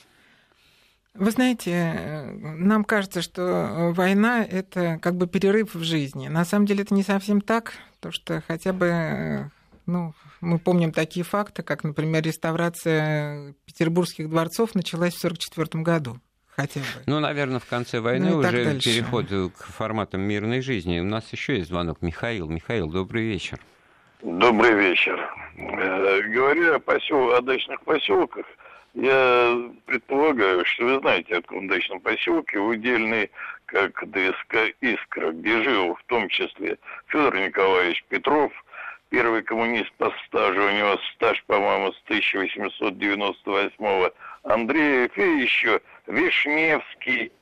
вы 1.13 1.31
знаете, 1.31 2.31
нам 2.33 2.83
кажется, 2.83 3.21
что 3.21 3.91
война— 3.95 4.43
это 4.49 4.99
как 5.01 5.15
бы 5.15 5.27
перерыв 5.27 5.75
в 5.75 5.83
жизни. 5.83 6.27
На 6.27 6.45
самом 6.45 6.65
деле 6.65 6.83
это 6.83 6.93
не 6.93 7.03
совсем 7.03 7.41
так, 7.41 7.73
потому 7.95 8.13
что 8.13 8.43
хотя 8.47 8.73
бы 8.73 9.51
ну, 9.89 10.13
мы 10.39 10.59
помним 10.59 10.91
такие 10.91 11.25
факты, 11.25 11.63
как, 11.63 11.83
например, 11.83 12.23
реставрация 12.23 13.55
петербургских 13.65 14.29
дворцов 14.29 14.75
началась 14.75 15.15
в 15.15 15.25
1944 15.25 15.83
году. 15.83 16.19
Хотя 16.55 16.81
бы. 16.81 16.85
Ну, 17.05 17.19
наверное, 17.19 17.59
в 17.59 17.65
конце 17.65 17.99
войны 17.99 18.31
ну, 18.31 18.37
уже 18.37 18.79
переход 18.79 19.27
к 19.53 19.63
форматам 19.63 20.21
мирной 20.21 20.61
жизни. 20.61 20.99
У 20.99 21.05
нас 21.05 21.31
еще 21.31 21.57
есть 21.57 21.69
звонок. 21.69 22.01
Михаил. 22.01 22.47
Михаил, 22.47 22.87
добрый 22.87 23.23
вечер. 23.23 23.59
Добрый 24.21 24.73
вечер. 24.73 25.17
Э, 25.57 26.21
говоря 26.23 26.75
о, 26.75 26.79
посел... 26.79 27.33
о 27.33 27.41
дачных 27.41 27.81
поселках, 27.81 28.45
я 28.93 29.71
предполагаю, 29.85 30.65
что 30.65 30.85
вы 30.85 30.99
знаете 30.99 31.37
о 31.37 31.41
каком 31.41 31.67
дачном 31.67 32.01
поселке, 32.01 32.59
удельный 32.59 33.31
как 33.65 34.03
ДСК 34.09 34.73
«Искра», 34.81 35.31
где 35.31 35.63
жил 35.63 35.95
в 35.95 36.03
том 36.05 36.29
числе 36.29 36.77
Федор 37.07 37.35
Николаевич 37.35 38.03
Петров– 38.09 38.51
первый 39.09 39.43
коммунист 39.43 39.91
по 39.93 40.11
стажу, 40.25 40.63
у 40.63 40.71
него 40.71 40.97
стаж, 41.15 41.43
по-моему, 41.45 41.91
с 41.91 42.01
1898 42.05 44.09
Андреев 44.43 45.17
и 45.17 45.41
еще 45.41 45.81
Вишневский 46.07 47.33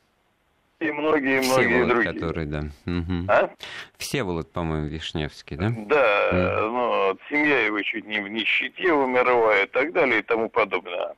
и 0.80 0.90
многие-многие 0.92 1.86
другие. 1.86 2.14
который, 2.14 2.46
да. 2.46 2.62
Угу. 2.86 3.26
А? 3.28 3.50
Всеволод, 3.96 4.52
по-моему, 4.52 4.86
Вишневский, 4.86 5.56
да? 5.56 5.72
Да, 5.76 6.30
mm. 6.32 6.70
ну, 6.70 7.18
семья 7.28 7.66
его 7.66 7.82
чуть 7.82 8.06
не 8.06 8.20
в 8.20 8.28
нищете 8.28 8.92
умерла 8.92 9.58
и 9.58 9.66
так 9.66 9.92
далее 9.92 10.20
и 10.20 10.22
тому 10.22 10.48
подобное. 10.48 11.16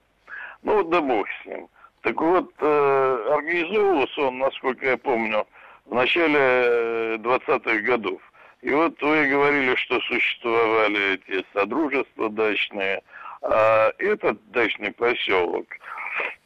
Ну 0.62 0.76
вот 0.76 0.90
да 0.90 1.00
бог 1.00 1.26
с 1.42 1.46
ним. 1.46 1.68
Так 2.02 2.20
вот, 2.20 2.50
э, 2.58 3.26
организовывался 3.30 4.22
он, 4.22 4.38
насколько 4.38 4.86
я 4.86 4.96
помню, 4.96 5.46
в 5.86 5.94
начале 5.94 7.16
20-х 7.16 7.70
э, 7.70 7.78
годов. 7.80 8.20
И 8.62 8.70
вот 8.70 9.00
вы 9.02 9.26
говорили, 9.26 9.74
что 9.76 10.00
существовали 10.00 11.14
эти 11.14 11.44
содружества 11.54 12.28
дачные, 12.30 13.02
а 13.42 13.90
этот 13.98 14.38
дачный 14.50 14.92
поселок, 14.92 15.66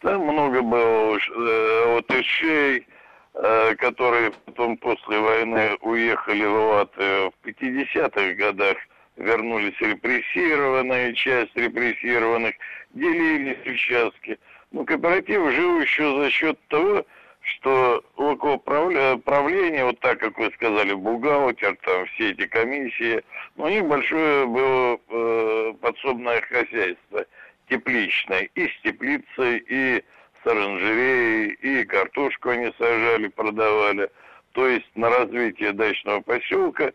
там 0.01 0.23
много 0.23 0.63
было 0.63 1.17
э, 1.17 1.95
латышей, 1.95 2.87
э, 3.35 3.75
которые 3.77 4.33
потом 4.47 4.77
после 4.77 5.19
войны 5.19 5.77
уехали 5.81 6.45
в 6.45 6.55
Латвию 6.55 7.33
в 7.33 7.47
50-х 7.47 8.35
годах, 8.35 8.77
вернулись 9.17 9.81
репрессированные, 9.81 11.15
часть 11.15 11.57
репрессированных, 11.57 12.55
делились 12.95 13.67
участки. 13.67 14.39
Ну, 14.73 14.85
кооператив 14.85 15.53
жил 15.53 15.81
еще 15.81 16.17
за 16.21 16.31
счет 16.31 16.59
того, 16.69 17.05
что 17.41 18.03
около 18.17 18.57
правления, 18.57 19.85
вот 19.85 20.01
так, 20.01 20.19
как 20.19 20.39
вы 20.39 20.51
сказали, 20.55 20.95
бухгалтер, 20.95 21.77
там 21.83 22.07
все 22.07 22.31
эти 22.31 22.47
комиссии, 22.47 23.23
ну, 23.57 23.65
у 23.65 23.69
них 23.69 23.85
большое 23.85 24.47
было 24.47 24.99
э, 25.09 25.75
подсобное 25.81 26.41
хозяйство, 26.41 27.27
тепличное, 27.69 28.49
и 28.55 28.69
с 28.69 28.81
теплицей, 28.83 29.63
и 29.69 30.03
с 30.43 30.47
оранжереей, 30.47 31.53
и 31.53 31.85
картошку 31.85 32.51
они 32.51 32.73
сажали, 32.79 33.29
продавали. 33.29 34.11
То 34.53 34.67
есть 34.67 34.91
на 34.95 35.11
развитие 35.11 35.73
дачного 35.73 36.21
поселка, 36.21 36.93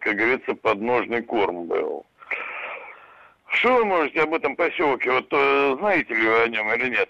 как 0.00 0.16
говорится, 0.16 0.54
подножный 0.54 1.22
корм 1.22 1.66
был. 1.66 2.06
Что 3.48 3.76
вы 3.76 3.84
можете 3.84 4.22
об 4.22 4.34
этом 4.34 4.56
поселке? 4.56 5.10
Вот 5.10 5.26
э, 5.30 5.76
знаете 5.78 6.14
ли 6.14 6.26
вы 6.26 6.42
о 6.42 6.48
нем 6.48 6.72
или 6.74 6.90
нет? 6.90 7.08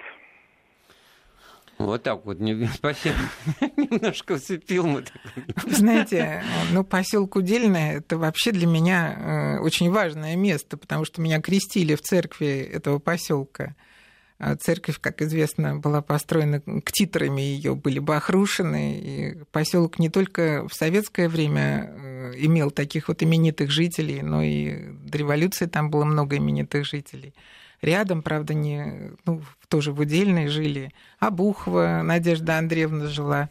Вот 1.78 2.02
так 2.02 2.24
вот, 2.24 2.40
не, 2.40 2.66
спасибо. 2.74 3.16
Немножко 3.76 4.32
усыпил 4.32 4.86
мы. 4.86 5.04
Вы 5.64 5.70
знаете, 5.70 6.42
ну, 6.72 6.84
поселок 6.84 7.36
Удельное– 7.36 7.96
это 7.98 8.18
вообще 8.18 8.52
для 8.52 8.66
меня 8.66 9.56
э, 9.58 9.60
очень 9.60 9.90
важное 9.90 10.36
место, 10.36 10.76
потому 10.76 11.04
что 11.04 11.20
меня 11.20 11.40
крестили 11.40 11.94
в 11.94 12.02
церкви 12.02 12.70
этого 12.72 12.98
поселка. 12.98 13.74
А 14.38 14.54
церковь, 14.54 15.00
как 15.00 15.22
известно, 15.22 15.76
была 15.76 16.02
построена 16.02 16.60
ктитрами, 16.60 17.40
ее 17.40 17.74
были 17.74 17.98
бахрушины. 17.98 18.98
И 18.98 19.44
поселок 19.50 19.98
не 19.98 20.10
только 20.10 20.68
в 20.68 20.74
советское 20.74 21.28
время 21.28 21.90
имел 22.34 22.70
таких 22.70 23.08
вот 23.08 23.22
именитых 23.22 23.70
жителей, 23.70 24.22
но 24.22 24.42
и 24.42 24.90
до 25.04 25.18
революции 25.18 25.66
там 25.66 25.90
было 25.90 26.04
много 26.04 26.36
именитых 26.36 26.84
жителей 26.86 27.34
рядом, 27.82 28.22
правда, 28.22 28.54
не, 28.54 29.12
ну, 29.24 29.42
тоже 29.68 29.92
в 29.92 30.00
Удельной 30.00 30.48
жили. 30.48 30.92
Абухова 31.18 32.02
Надежда 32.02 32.58
Андреевна 32.58 33.06
жила 33.06 33.48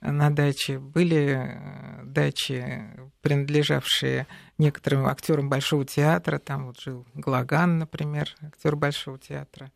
на 0.00 0.30
даче. 0.30 0.78
Были 0.78 1.38
э, 1.38 2.04
дачи, 2.04 2.84
принадлежавшие 3.22 4.26
некоторым 4.58 5.06
актерам 5.06 5.48
Большого 5.48 5.84
театра. 5.84 6.38
Там 6.38 6.66
вот 6.66 6.80
жил 6.80 7.06
Глаган, 7.14 7.78
например, 7.78 8.34
актер 8.42 8.76
Большого 8.76 9.18
театра 9.18 9.70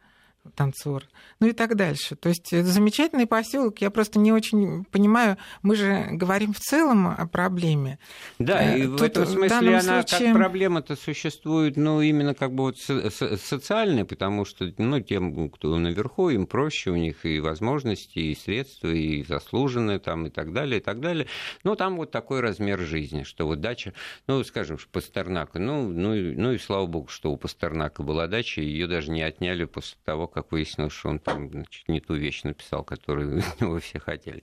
танцор, 0.55 1.05
ну 1.41 1.47
и 1.49 1.53
так 1.53 1.77
дальше. 1.77 2.17
То 2.17 2.29
есть 2.29 2.53
это 2.53 2.67
замечательный 2.67 3.27
поселок. 3.27 3.81
Я 3.81 3.91
просто 3.91 4.19
не 4.19 4.33
очень 4.33 4.85
понимаю, 4.85 5.37
мы 5.63 5.77
же 5.77 6.09
говорим 6.13 6.53
в 6.53 6.59
целом 6.59 7.07
о 7.09 7.27
проблеме. 7.27 7.99
Да, 8.39 8.63
э, 8.63 8.81
и 8.81 8.83
Тут 8.87 9.01
в 9.01 9.03
этом 9.03 9.27
смысле 9.27 9.71
в 9.71 9.81
она 9.81 10.03
случае... 10.03 10.33
как 10.33 10.37
проблема-то 10.37 10.97
существует, 10.97 11.77
ну, 11.77 12.01
именно 12.01 12.35
как 12.35 12.53
бы 12.53 12.65
вот 12.65 12.79
социальная, 12.79 14.05
потому 14.05 14.45
что, 14.45 14.73
ну, 14.79 15.01
тем, 15.01 15.51
кто 15.51 15.79
наверху, 15.79 16.31
им 16.31 16.47
проще, 16.47 16.91
у 16.91 16.97
них 16.97 17.25
и 17.25 17.41
возможности, 17.41 18.19
и 18.19 18.35
средства, 18.35 18.89
и 18.89 19.23
заслуженные 19.25 19.99
там, 19.99 20.27
и 20.27 20.31
так 20.31 20.53
далее, 20.53 20.81
и 20.81 20.83
так 20.83 21.01
далее. 21.01 21.27
Но 21.65 21.75
там 21.75 21.97
вот 21.97 22.11
такой 22.11 22.41
размер 22.41 22.81
жизни, 22.81 23.23
что 23.23 23.47
вот 23.47 23.61
дача, 23.61 23.95
ну, 24.27 24.43
скажем, 24.45 24.79
Пастернака, 24.91 25.59
ну, 25.59 25.89
ну, 25.89 26.15
ну 26.15 26.53
и 26.53 26.59
слава 26.59 26.87
богу, 26.87 27.09
что 27.09 27.31
у 27.31 27.37
Пастернака 27.37 28.03
была 28.03 28.27
дача, 28.27 28.61
ее 28.61 28.87
даже 28.87 29.11
не 29.11 29.23
отняли 29.23 29.65
после 29.65 29.99
того, 30.05 30.27
как 30.33 30.53
выяснилось, 30.53 30.93
что 30.93 31.11
он 31.11 31.19
там 31.19 31.49
значит, 31.51 31.89
не 31.89 32.01
ту 32.01 32.15
вещь 32.15 32.43
написал, 32.43 32.85
которую 32.85 33.43
вы 33.61 33.81
все 33.81 33.99
хотели. 33.99 34.43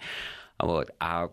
Вот. 0.58 0.92
А 1.00 1.30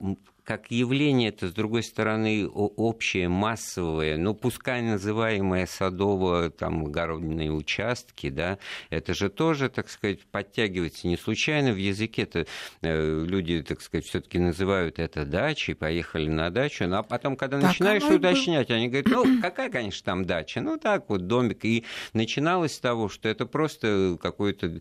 как 0.46 0.70
явление 0.70 1.30
это, 1.30 1.48
с 1.48 1.52
другой 1.52 1.82
стороны, 1.82 2.46
общее, 2.46 3.28
массовое, 3.28 4.16
ну, 4.16 4.32
пускай 4.32 4.80
называемые 4.80 5.66
садово 5.66 6.50
там 6.50 6.86
огородные 6.86 7.50
участки, 7.50 8.30
да, 8.30 8.58
это 8.88 9.12
же 9.12 9.28
тоже, 9.28 9.68
так 9.68 9.90
сказать, 9.90 10.20
подтягивается. 10.26 11.08
Не 11.08 11.16
случайно 11.16 11.72
в 11.72 11.76
языке-то 11.76 12.46
э, 12.82 13.24
люди, 13.26 13.60
так 13.62 13.80
сказать, 13.80 14.06
все 14.06 14.20
таки 14.20 14.38
называют 14.38 15.00
это 15.00 15.24
дачей, 15.24 15.74
поехали 15.74 16.28
на 16.28 16.50
дачу, 16.50 16.86
ну, 16.86 16.98
а 16.98 17.02
потом, 17.02 17.34
когда 17.34 17.58
так 17.58 17.70
начинаешь 17.70 18.04
уточнять, 18.04 18.70
они 18.70 18.86
говорят, 18.86 19.08
ну, 19.08 19.40
какая, 19.42 19.68
конечно, 19.68 20.04
там 20.04 20.24
дача, 20.26 20.60
ну, 20.60 20.78
так 20.78 21.08
вот, 21.08 21.26
домик, 21.26 21.64
и 21.64 21.84
начиналось 22.12 22.74
с 22.74 22.78
того, 22.78 23.08
что 23.08 23.28
это 23.28 23.46
просто 23.46 24.16
какой-то 24.22 24.78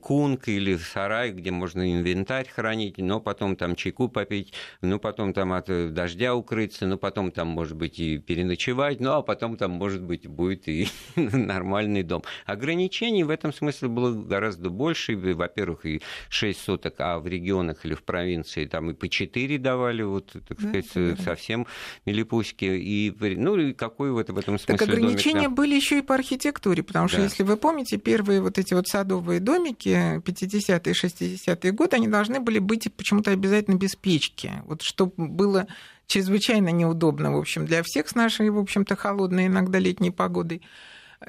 кунг 0.00 0.48
или 0.48 0.76
сарай, 0.76 1.30
где 1.30 1.52
можно 1.52 1.92
инвентарь 1.92 2.48
хранить, 2.48 2.98
но 2.98 3.20
потом 3.20 3.54
там 3.54 3.76
чайку 3.76 4.08
попить, 4.08 4.52
ну, 4.80 4.95
ну, 4.96 5.00
потом 5.00 5.34
там 5.34 5.52
от 5.52 5.68
э, 5.68 5.88
дождя 5.88 6.34
укрыться, 6.34 6.86
ну, 6.86 6.96
потом 6.96 7.30
там, 7.30 7.48
может 7.48 7.76
быть, 7.76 8.00
и 8.00 8.16
переночевать, 8.16 8.98
ну, 8.98 9.12
а 9.12 9.22
потом 9.22 9.58
там, 9.58 9.72
может 9.72 10.02
быть, 10.02 10.26
будет 10.26 10.68
и 10.68 10.88
нормальный 11.16 12.02
дом. 12.02 12.22
Ограничений 12.46 13.24
в 13.24 13.30
этом 13.30 13.52
смысле 13.52 13.88
было 13.88 14.14
гораздо 14.14 14.70
больше. 14.70 15.14
Во-первых, 15.16 15.84
и 15.84 16.00
6 16.30 16.58
суток, 16.58 16.94
а 16.98 17.18
в 17.18 17.26
регионах 17.26 17.84
или 17.84 17.92
в 17.92 18.04
провинции 18.04 18.64
там 18.64 18.90
и 18.90 18.94
по 18.94 19.06
4 19.08 19.58
давали, 19.58 20.02
вот, 20.02 20.34
так 20.48 20.58
сказать, 20.58 20.86
да, 20.94 21.16
совсем 21.22 21.66
милипуськи. 22.06 22.64
И, 22.64 23.14
ну, 23.20 23.56
и 23.58 23.74
какой 23.74 24.12
вот 24.12 24.30
в 24.30 24.38
этом 24.38 24.58
смысле 24.58 24.78
Так 24.78 24.88
ограничения 24.88 25.42
домик, 25.42 25.50
да? 25.50 25.54
были 25.56 25.74
еще 25.74 25.98
и 25.98 26.02
по 26.02 26.14
архитектуре, 26.14 26.82
потому 26.82 27.08
что, 27.08 27.18
да. 27.18 27.24
если 27.24 27.42
вы 27.42 27.58
помните, 27.58 27.98
первые 27.98 28.40
вот 28.40 28.56
эти 28.56 28.72
вот 28.72 28.86
садовые 28.88 29.40
домики 29.40 30.22
50-е, 30.22 30.94
60-е 30.94 31.72
годы, 31.72 31.96
они 31.96 32.08
должны 32.08 32.40
были 32.40 32.60
быть 32.60 32.90
почему-то 32.96 33.32
обязательно 33.32 33.76
без 33.76 33.94
печки. 33.94 34.52
Вот 34.64 34.85
что 34.86 35.12
было 35.16 35.66
чрезвычайно 36.06 36.68
неудобно, 36.68 37.32
в 37.32 37.38
общем, 37.38 37.66
для 37.66 37.82
всех 37.82 38.08
с 38.08 38.14
нашей, 38.14 38.50
в 38.50 38.58
общем-то, 38.58 38.94
холодной 38.94 39.46
иногда 39.46 39.78
летней 39.78 40.12
погодой. 40.12 40.62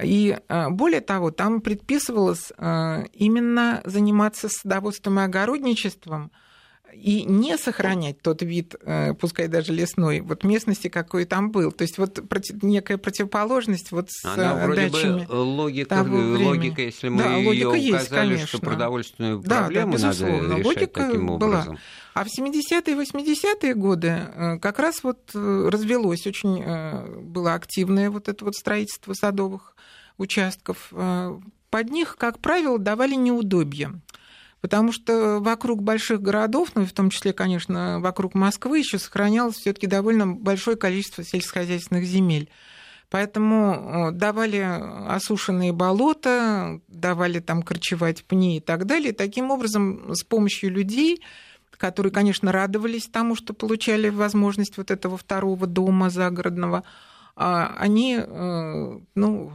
И 0.00 0.38
э, 0.48 0.68
более 0.70 1.00
того, 1.00 1.30
там 1.30 1.60
предписывалось 1.60 2.52
э, 2.56 3.04
именно 3.12 3.80
заниматься 3.84 4.48
садоводством 4.48 5.18
и 5.18 5.22
огородничеством 5.24 6.30
и 7.02 7.24
не 7.24 7.56
сохранять 7.56 8.20
тот 8.20 8.42
вид, 8.42 8.74
э, 8.80 9.14
пускай 9.14 9.48
даже 9.48 9.72
лесной, 9.72 10.20
вот 10.20 10.44
местности, 10.44 10.88
какой 10.88 11.24
там 11.24 11.50
был. 11.50 11.70
То 11.72 11.82
есть 11.82 11.98
вот 11.98 12.20
некая 12.62 12.98
противоположность 12.98 13.92
вот 13.92 14.10
с 14.10 14.24
Она 14.24 14.54
вроде 14.66 14.88
дачами 14.88 15.24
бы 15.26 15.32
логика, 15.32 16.02
логика, 16.02 16.82
если 16.82 17.08
мы 17.08 17.22
да, 17.22 17.36
ее 17.36 17.68
указали, 17.68 17.80
есть, 17.80 18.04
что 18.04 18.16
конечно. 18.18 18.58
продовольственную 18.60 19.38
Да, 19.38 19.48
да, 19.48 19.60
проблему 19.64 19.92
надо 19.92 20.06
безусловно, 20.08 20.52
решать 20.54 20.66
логика 20.66 21.00
таким 21.00 21.26
была. 21.26 21.34
образом. 21.34 21.78
А 22.14 22.24
в 22.24 22.26
70-е 22.26 22.94
и 22.94 22.98
80-е 22.98 23.74
годы 23.74 24.08
э, 24.08 24.58
как 24.58 24.78
раз 24.80 25.04
вот 25.04 25.30
э, 25.34 25.68
развелось 25.70 26.26
очень 26.26 26.62
э, 26.64 27.20
было 27.20 27.54
активное 27.54 28.10
вот 28.10 28.28
это 28.28 28.44
вот 28.44 28.56
строительство 28.56 29.12
садовых 29.14 29.76
участков. 30.16 30.88
Э, 30.92 31.38
Под 31.70 31.90
них, 31.90 32.16
как 32.18 32.40
правило, 32.40 32.78
давали 32.78 33.14
неудобья. 33.14 33.92
Потому 34.60 34.92
что 34.92 35.38
вокруг 35.40 35.82
больших 35.82 36.20
городов, 36.20 36.70
ну 36.74 36.82
и 36.82 36.86
в 36.86 36.92
том 36.92 37.10
числе, 37.10 37.32
конечно, 37.32 38.00
вокруг 38.00 38.34
Москвы, 38.34 38.78
еще 38.78 38.98
сохранялось 38.98 39.56
все-таки 39.56 39.86
довольно 39.86 40.26
большое 40.26 40.76
количество 40.76 41.22
сельскохозяйственных 41.22 42.04
земель. 42.04 42.50
Поэтому 43.10 44.10
э, 44.10 44.12
давали 44.12 44.58
осушенные 45.08 45.72
болота, 45.72 46.80
давали 46.88 47.38
там 47.38 47.62
корчевать 47.62 48.24
пни 48.24 48.58
и 48.58 48.60
так 48.60 48.84
далее. 48.84 49.12
Таким 49.12 49.50
образом, 49.50 50.12
с 50.14 50.22
помощью 50.24 50.70
людей, 50.70 51.22
которые, 51.78 52.12
конечно, 52.12 52.52
радовались 52.52 53.06
тому, 53.06 53.34
что 53.34 53.54
получали 53.54 54.10
возможность 54.10 54.76
вот 54.76 54.90
этого 54.90 55.16
второго 55.16 55.66
дома 55.66 56.10
загородного, 56.10 56.82
а, 57.34 57.74
они, 57.78 58.18
э, 58.20 58.98
ну, 59.14 59.52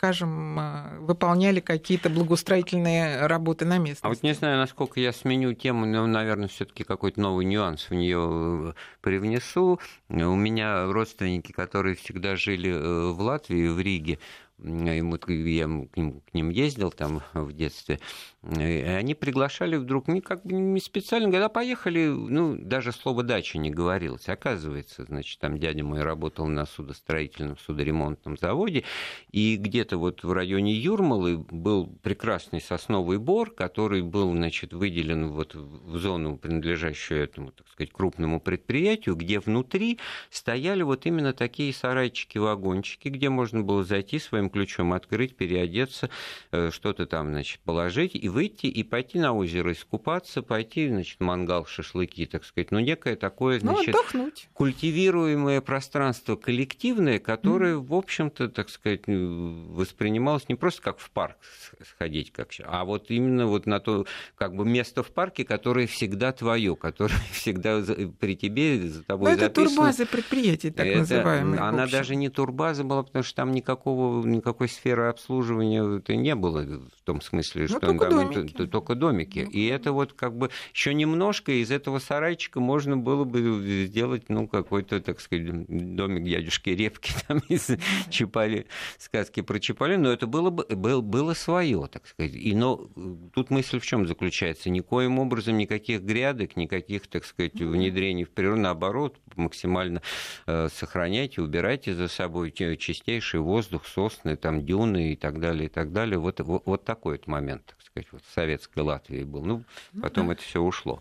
скажем, 0.00 0.58
э, 0.58 0.98
выполняли 1.00 1.60
какие-то 1.60 2.08
благоустроительные 2.08 3.26
работы 3.26 3.66
на 3.66 3.76
местности. 3.76 4.06
А 4.06 4.08
вот 4.08 4.22
не 4.22 4.32
знаю, 4.32 4.56
насколько 4.56 4.98
я 4.98 5.12
сменю 5.12 5.52
тему, 5.52 5.84
но, 5.84 6.06
наверное, 6.06 6.48
все-таки 6.48 6.84
какой-то 6.84 7.20
новый 7.20 7.44
нюанс 7.44 7.90
в 7.90 7.94
нее 7.94 8.74
привнесу. 9.02 9.78
У 10.08 10.14
меня 10.14 10.86
родственники, 10.86 11.52
которые 11.52 11.96
всегда 11.96 12.34
жили 12.36 12.70
э, 12.70 13.10
в 13.10 13.20
Латвии, 13.20 13.68
в 13.68 13.78
Риге, 13.78 14.18
и 14.62 14.66
я 14.66 15.64
к 15.64 15.96
ним, 15.96 16.20
к 16.20 16.34
ним 16.34 16.50
ездил 16.50 16.90
там 16.90 17.22
в 17.34 17.52
детстве, 17.52 17.98
и 18.42 18.62
они 18.62 19.14
приглашали 19.14 19.76
вдруг, 19.76 20.08
не 20.08 20.22
как 20.22 20.42
бы 20.46 20.54
не 20.54 20.80
специально, 20.80 21.30
когда 21.30 21.50
поехали, 21.50 22.06
ну, 22.06 22.56
даже 22.56 22.90
слово 22.90 23.22
«дача» 23.22 23.58
не 23.58 23.70
говорилось. 23.70 24.30
Оказывается, 24.30 25.04
значит, 25.04 25.38
там 25.40 25.58
дядя 25.58 25.84
мой 25.84 26.02
работал 26.02 26.46
на 26.46 26.64
судостроительном, 26.64 27.58
судоремонтном 27.58 28.38
заводе, 28.38 28.84
и 29.30 29.56
где-то 29.56 29.98
вот 29.98 30.24
в 30.24 30.32
районе 30.32 30.72
Юрмалы 30.72 31.36
был 31.36 31.86
прекрасный 32.02 32.62
сосновый 32.62 33.18
бор, 33.18 33.50
который 33.50 34.00
был, 34.00 34.32
значит, 34.32 34.72
выделен 34.72 35.28
вот 35.28 35.54
в 35.54 35.98
зону, 35.98 36.38
принадлежащую 36.38 37.22
этому, 37.22 37.52
так 37.52 37.68
сказать, 37.68 37.92
крупному 37.92 38.40
предприятию, 38.40 39.16
где 39.16 39.38
внутри 39.38 39.98
стояли 40.30 40.80
вот 40.80 41.04
именно 41.04 41.34
такие 41.34 41.74
сарайчики-вагончики, 41.74 43.08
где 43.08 43.28
можно 43.28 43.60
было 43.60 43.84
зайти 43.84 44.18
своим 44.18 44.48
ключом, 44.48 44.94
открыть, 44.94 45.36
переодеться, 45.36 46.08
э, 46.52 46.70
что-то 46.72 47.04
там, 47.04 47.28
значит, 47.28 47.60
положить, 47.60 48.14
и 48.14 48.29
выйти, 48.30 48.66
и 48.66 48.82
пойти 48.82 49.18
на 49.18 49.34
озеро 49.34 49.72
искупаться, 49.72 50.42
пойти, 50.42 50.88
значит, 50.88 51.20
мангал, 51.20 51.66
шашлыки, 51.66 52.24
так 52.26 52.44
сказать, 52.44 52.70
ну, 52.70 52.78
некое 52.80 53.16
такое, 53.16 53.60
Ну, 53.62 53.74
значит, 53.74 53.90
отдохнуть. 53.94 54.48
культивируемое 54.54 55.60
пространство 55.60 56.36
коллективное, 56.36 57.18
которое, 57.18 57.76
в 57.76 57.92
общем-то, 57.94 58.48
так 58.48 58.68
сказать, 58.70 59.02
воспринималось 59.06 60.48
не 60.48 60.54
просто 60.54 60.82
как 60.82 60.98
в 60.98 61.10
парк 61.10 61.36
сходить, 61.84 62.32
как, 62.32 62.50
а 62.64 62.84
вот 62.84 63.10
именно 63.10 63.46
вот 63.46 63.66
на 63.66 63.80
то, 63.80 64.06
как 64.36 64.54
бы 64.54 64.64
место 64.64 65.02
в 65.02 65.08
парке, 65.10 65.44
которое 65.44 65.86
всегда 65.86 66.32
твое, 66.32 66.76
которое 66.76 67.14
всегда 67.32 67.82
при 68.18 68.36
тебе, 68.36 68.80
за 68.88 68.98
Ну, 68.98 69.04
тобой 69.04 69.32
это 69.32 69.42
записано. 69.46 69.66
турбазы 69.68 70.06
предприятий, 70.06 70.70
так 70.70 70.86
Это- 70.86 70.98
называемые. 71.00 71.60
Она 71.60 71.86
даже 71.86 72.16
не 72.16 72.28
турбаза 72.28 72.84
была, 72.84 73.02
потому 73.02 73.22
что 73.22 73.36
там 73.36 73.52
никакого, 73.52 74.24
никакой 74.26 74.68
сферы 74.68 75.04
обслуживания 75.04 75.98
это 75.98 76.14
не 76.16 76.34
было 76.34 76.62
в 76.62 77.02
том 77.04 77.20
смысле, 77.20 77.66
что 77.68 77.80
только 77.80 78.06
там 78.06 78.19
домики. 78.28 78.66
только 78.66 78.94
домики. 78.94 79.40
Ну, 79.46 79.50
И 79.50 79.66
это 79.66 79.92
вот 79.92 80.12
как 80.12 80.36
бы 80.36 80.50
еще 80.74 80.94
немножко 80.94 81.52
из 81.52 81.70
этого 81.70 81.98
сарайчика 81.98 82.60
можно 82.60 82.96
было 82.96 83.24
бы 83.24 83.84
сделать, 83.86 84.28
ну, 84.28 84.46
какой-то, 84.48 85.00
так 85.00 85.20
сказать, 85.20 85.66
домик 85.96 86.24
дядюшки 86.24 86.70
Репки 86.70 87.12
там 87.28 87.38
из 87.48 87.70
Чапали, 88.10 88.66
сказки 88.98 89.40
про 89.42 89.58
Чапали, 89.60 89.96
но 89.96 90.10
это 90.10 90.26
было 90.26 90.50
бы 90.50 90.64
был- 90.64 91.02
было 91.02 91.34
свое, 91.34 91.88
так 91.90 92.06
сказать. 92.06 92.34
И 92.34 92.54
но 92.54 92.88
э, 92.96 93.14
тут 93.34 93.50
мысль 93.50 93.78
в 93.80 93.84
чем 93.86 94.06
заключается? 94.06 94.70
Никоим 94.70 95.18
образом 95.18 95.56
никаких 95.58 96.02
грядок, 96.02 96.56
никаких, 96.56 97.06
так 97.06 97.24
сказать, 97.24 97.54
внедрений 97.54 98.24
в 98.24 98.30
природу, 98.30 98.60
наоборот, 98.60 99.16
максимально 99.36 100.02
э, 100.46 100.68
сохраняйте, 100.72 101.42
убирайте 101.42 101.94
за 101.94 102.08
собой 102.08 102.50
те- 102.50 102.76
чистейший 102.76 103.40
воздух, 103.40 103.86
сосны, 103.86 104.36
там 104.36 104.64
дюны 104.64 105.12
и 105.12 105.16
так 105.16 105.40
далее, 105.40 105.66
и 105.66 105.68
так 105.68 105.92
далее. 105.92 106.18
Вот, 106.18 106.40
вот, 106.40 106.62
вот 106.66 106.84
такой 106.84 107.16
вот 107.16 107.26
момент, 107.26 107.76
сказать, 107.90 108.08
вот 108.12 108.22
в 108.24 108.32
советской 108.32 108.80
Латвии 108.80 109.24
был. 109.24 109.44
Ну, 109.44 109.64
потом 110.00 110.30
это 110.30 110.42
все 110.42 110.60
ушло. 110.60 111.00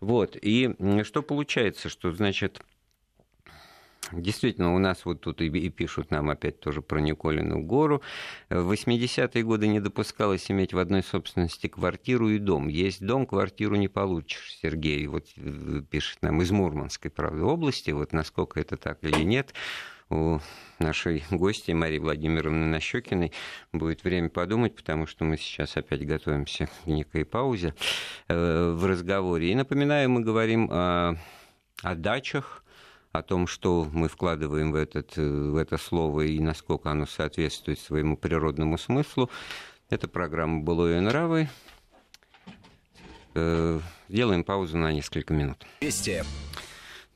Вот, 0.00 0.36
и 0.40 0.74
что 1.04 1.22
получается, 1.22 1.88
что, 1.88 2.12
значит, 2.12 2.62
Действительно, 4.12 4.72
у 4.74 4.78
нас 4.78 5.04
вот 5.04 5.20
тут 5.20 5.40
и, 5.40 5.46
и 5.46 5.68
пишут 5.68 6.10
нам 6.10 6.30
опять 6.30 6.60
тоже 6.60 6.80
про 6.80 7.00
Николину 7.00 7.60
гору. 7.62 8.02
В 8.48 8.72
80-е 8.72 9.42
годы 9.42 9.66
не 9.66 9.80
допускалось 9.80 10.48
иметь 10.50 10.72
в 10.72 10.78
одной 10.78 11.02
собственности 11.02 11.66
квартиру 11.66 12.28
и 12.28 12.38
дом. 12.38 12.68
Есть 12.68 13.04
дом, 13.04 13.26
квартиру 13.26 13.74
не 13.74 13.88
получишь, 13.88 14.58
Сергей. 14.62 15.06
Вот 15.08 15.26
э, 15.36 15.82
пишет 15.90 16.22
нам 16.22 16.40
из 16.40 16.52
Мурманской, 16.52 17.10
правда, 17.10 17.44
области. 17.44 17.90
Вот 17.90 18.12
насколько 18.12 18.60
это 18.60 18.76
так 18.76 19.02
или 19.02 19.24
нет, 19.24 19.54
у 20.10 20.38
нашей 20.78 21.24
гости 21.30 21.72
Марии 21.72 21.98
Владимировны 21.98 22.66
Нащекиной 22.66 23.32
будет 23.72 24.04
время 24.04 24.28
подумать, 24.28 24.74
потому 24.74 25.06
что 25.06 25.24
мы 25.24 25.36
сейчас 25.36 25.76
опять 25.76 26.06
готовимся 26.06 26.66
к 26.66 26.86
некой 26.86 27.24
паузе 27.24 27.74
э, 28.28 28.70
в 28.76 28.84
разговоре. 28.84 29.50
И 29.50 29.54
напоминаю, 29.54 30.10
мы 30.10 30.20
говорим 30.20 30.68
о, 30.70 31.16
о 31.82 31.94
дачах, 31.94 32.64
о 33.12 33.22
том, 33.22 33.46
что 33.46 33.88
мы 33.92 34.08
вкладываем 34.08 34.72
в, 34.72 34.76
этот, 34.76 35.16
э, 35.16 35.22
в 35.22 35.56
это 35.56 35.78
слово 35.78 36.22
и 36.22 36.38
насколько 36.38 36.90
оно 36.90 37.06
соответствует 37.06 37.78
своему 37.78 38.16
природному 38.16 38.78
смыслу. 38.78 39.30
Это 39.88 40.08
программа 40.08 40.62
«Былое 40.62 41.00
нравы». 41.00 41.48
Э, 43.34 43.80
Сделаем 44.08 44.44
паузу 44.44 44.78
на 44.78 44.92
несколько 44.92 45.34
минут. 45.34 45.58
Вести. 45.80 46.22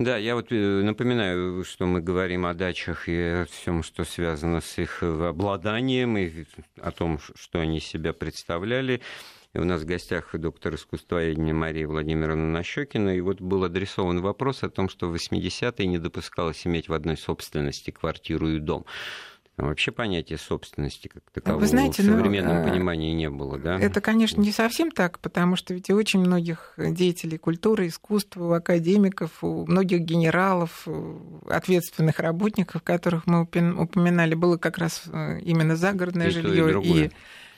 Да, 0.01 0.17
я 0.17 0.35
вот 0.35 0.51
э, 0.51 0.55
напоминаю, 0.55 1.63
что 1.63 1.85
мы 1.85 2.01
говорим 2.01 2.47
о 2.47 2.55
дачах 2.55 3.07
и 3.07 3.21
о 3.21 3.45
всем, 3.45 3.83
что 3.83 4.05
связано 4.05 4.63
с 4.63 4.79
их 4.79 5.03
э, 5.03 5.29
обладанием, 5.29 6.17
и 6.17 6.47
о 6.81 6.91
том, 6.91 7.19
что 7.19 7.61
они 7.61 7.81
себя 7.81 8.15
представляли. 8.15 9.03
И 9.53 9.59
у 9.59 9.65
нас 9.65 9.83
в 9.83 9.85
гостях 9.85 10.31
доктор 10.33 10.77
искусствоведения 10.77 11.53
Мария 11.53 11.87
Владимировна 11.87 12.51
Нащекина. 12.51 13.15
И 13.15 13.21
вот 13.21 13.43
был 13.43 13.63
адресован 13.63 14.23
вопрос 14.23 14.63
о 14.63 14.71
том, 14.71 14.89
что 14.89 15.07
в 15.07 15.15
80-е 15.15 15.87
не 15.87 15.99
допускалось 15.99 16.67
иметь 16.67 16.89
в 16.89 16.95
одной 16.95 17.19
собственности 17.19 17.91
квартиру 17.91 18.49
и 18.49 18.59
дом. 18.59 18.87
А 19.61 19.67
Вообще 19.67 19.93
понятия 19.93 20.39
собственности 20.39 21.09
как 21.09 21.23
такового 21.35 21.67
знаете, 21.67 22.03
в 22.03 22.07
ну, 22.07 22.17
современном 22.17 22.63
э, 22.63 22.71
понимании 22.71 23.13
не 23.13 23.29
было, 23.29 23.59
да? 23.59 23.79
Это, 23.79 24.01
конечно, 24.01 24.41
не 24.41 24.53
совсем 24.53 24.91
так, 24.91 25.19
потому 25.19 25.55
что 25.57 25.75
ведь 25.75 25.91
у 25.91 25.97
очень 25.97 26.21
многих 26.21 26.73
деятелей 26.79 27.37
культуры, 27.37 27.89
искусства, 27.89 28.45
у 28.45 28.53
академиков, 28.53 29.45
у 29.45 29.67
многих 29.67 30.01
генералов, 30.01 30.89
ответственных 31.47 32.21
работников, 32.21 32.83
которых 32.83 33.27
мы 33.27 33.43
упоминали, 33.43 34.35
было 34.35 34.57
как 34.57 34.79
раз 34.79 35.03
э, 35.13 35.41
именно 35.41 35.77
загородное 35.77 36.29
И 36.29 36.33
то, 36.33 36.39
и 36.39 36.43
жилье 36.43 36.69
другое. 36.69 37.11